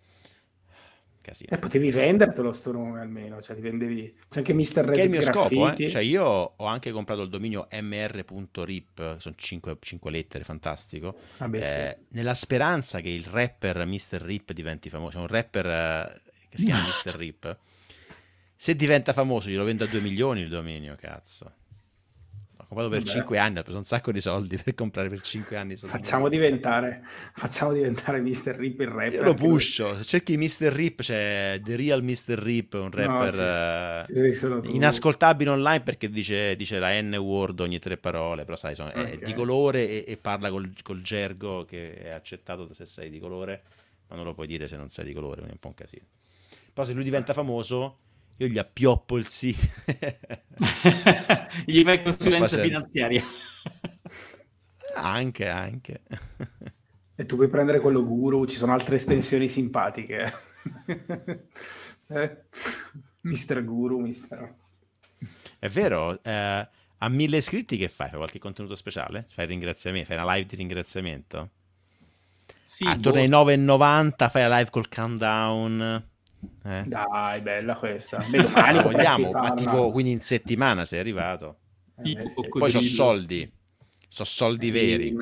[1.27, 1.49] casino.
[1.51, 4.15] E potevi vendertelo sto nome almeno, cioè ti vendevi...
[4.29, 4.91] C'è anche Mr.
[4.91, 5.55] Che è il mio Graffiti.
[5.55, 5.89] scopo, eh?
[5.89, 9.77] Cioè io ho anche comprato il dominio mr.rip, sono 5,
[10.09, 11.17] lettere, fantastico.
[11.37, 14.21] Vabbè, eh, nella speranza che il rapper Mr.
[14.21, 15.17] Rip diventi famoso.
[15.17, 17.15] C'è un rapper eh, che si chiama Mr.
[17.15, 17.57] Rip.
[18.55, 21.51] Se diventa famoso, glielo vendo a 2 milioni il dominio, cazzo.
[22.67, 23.11] Comprato per Vabbè.
[23.11, 25.77] 5 anni, ho preso un sacco di soldi per comprare per 5 anni.
[25.77, 27.01] Facciamo diventare,
[27.33, 28.55] facciamo diventare Mr.
[28.57, 29.13] Rip il rapper.
[29.13, 30.03] Io lo anche lui.
[30.03, 30.69] cerchi Mr.
[30.73, 32.33] Rip, c'è The Real Mr.
[32.37, 34.15] Rip, un rapper sì.
[34.15, 34.71] sei solo tu.
[34.71, 39.23] inascoltabile online perché dice, dice la N-word ogni tre parole, però sai, sono- è Ok.
[39.23, 43.63] di colore e, e parla col, col gergo che è accettato se sei di colore,
[44.09, 45.73] ma non lo puoi dire se non sei di colore, quindi è un po' un
[45.73, 46.03] casino.
[46.73, 47.99] Però se lui diventa famoso,
[48.37, 49.55] io gli appioppo il sì.
[51.65, 53.23] Gli fai consulenza finanziaria.
[54.95, 56.01] anche, anche.
[57.15, 60.33] E tu puoi prendere quello guru, ci sono altre estensioni simpatiche.
[62.09, 62.43] Eh?
[63.23, 63.65] Mr.
[63.65, 64.53] Guru, Mr.
[65.59, 66.69] È vero, eh,
[66.99, 68.09] a mille iscritti che fai?
[68.09, 69.25] Fai qualche contenuto speciale?
[69.29, 70.07] Fai ringraziamento?
[70.07, 71.49] Fai una live di ringraziamento?
[72.63, 76.07] Sì, Attorno ai boh, 9,90 fai la live col countdown.
[76.63, 76.83] Eh?
[76.85, 78.23] Dai, bella questa.
[78.29, 81.59] Beh, domani vogliamo, ma tipo, quindi in settimana sei arrivato.
[82.03, 82.25] Eh.
[82.49, 83.51] Poi so soldi,
[84.07, 85.15] so soldi veri.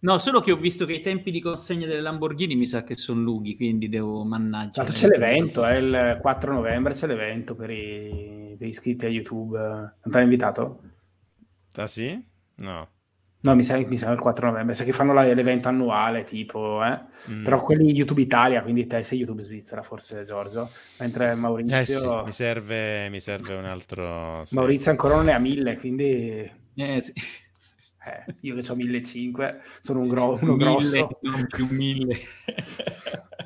[0.00, 2.94] No, solo che ho visto che i tempi di consegna delle Lamborghini mi sa che
[2.94, 4.82] sono lunghi, quindi devo mannaggia.
[4.82, 9.08] L'altro c'è l'evento, è il 4 novembre c'è l'evento per i, per gli iscritti a
[9.08, 9.58] YouTube.
[9.58, 10.82] Non ti hanno invitato?
[11.76, 12.22] Ah sì?
[12.56, 12.88] No.
[13.44, 16.82] No, mi sa, mi sa il 4 novembre, sa che fanno la- l'evento annuale, tipo,
[16.82, 16.98] eh?
[17.30, 17.44] Mm.
[17.44, 22.24] Però quelli YouTube Italia, quindi te sei YouTube Svizzera forse, Giorgio, mentre Maurizio, Eh sì,
[22.24, 24.44] mi serve, mi serve un altro...
[24.46, 24.54] sì.
[24.54, 27.12] Maurizio ancora non ne ha mille, quindi Eh, sì.
[28.06, 31.18] eh, io che ho 1500 sono un gro- uno Mille, grosso.
[31.22, 32.18] non più mille.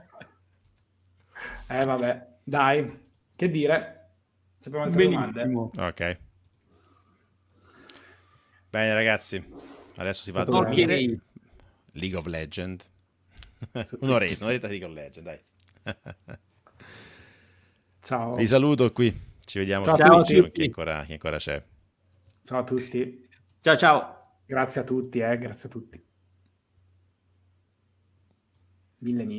[1.70, 2.98] Eh vabbè, dai,
[3.36, 4.10] che dire?
[4.60, 5.42] Ci abbiamo altre domande?
[5.42, 5.70] Benissimo.
[5.78, 6.18] Ok.
[8.70, 9.42] Bene ragazzi,
[9.98, 10.94] adesso si va a dormire.
[10.94, 11.18] Ok.
[11.92, 12.82] League of Legend.
[14.00, 15.40] Un'oretta, un'oretta di League of Legend, dai.
[18.00, 18.34] Ciao.
[18.34, 19.26] Vi saluto qui.
[19.44, 20.50] Ci vediamo Ciao Twitch, tutti.
[20.52, 21.62] chi ancora, chi ancora c'è.
[22.42, 23.28] Ciao a tutti.
[23.60, 24.40] Ciao ciao.
[24.46, 26.02] Grazie a tutti, eh, grazie a tutti.
[28.98, 29.36] Mille mille.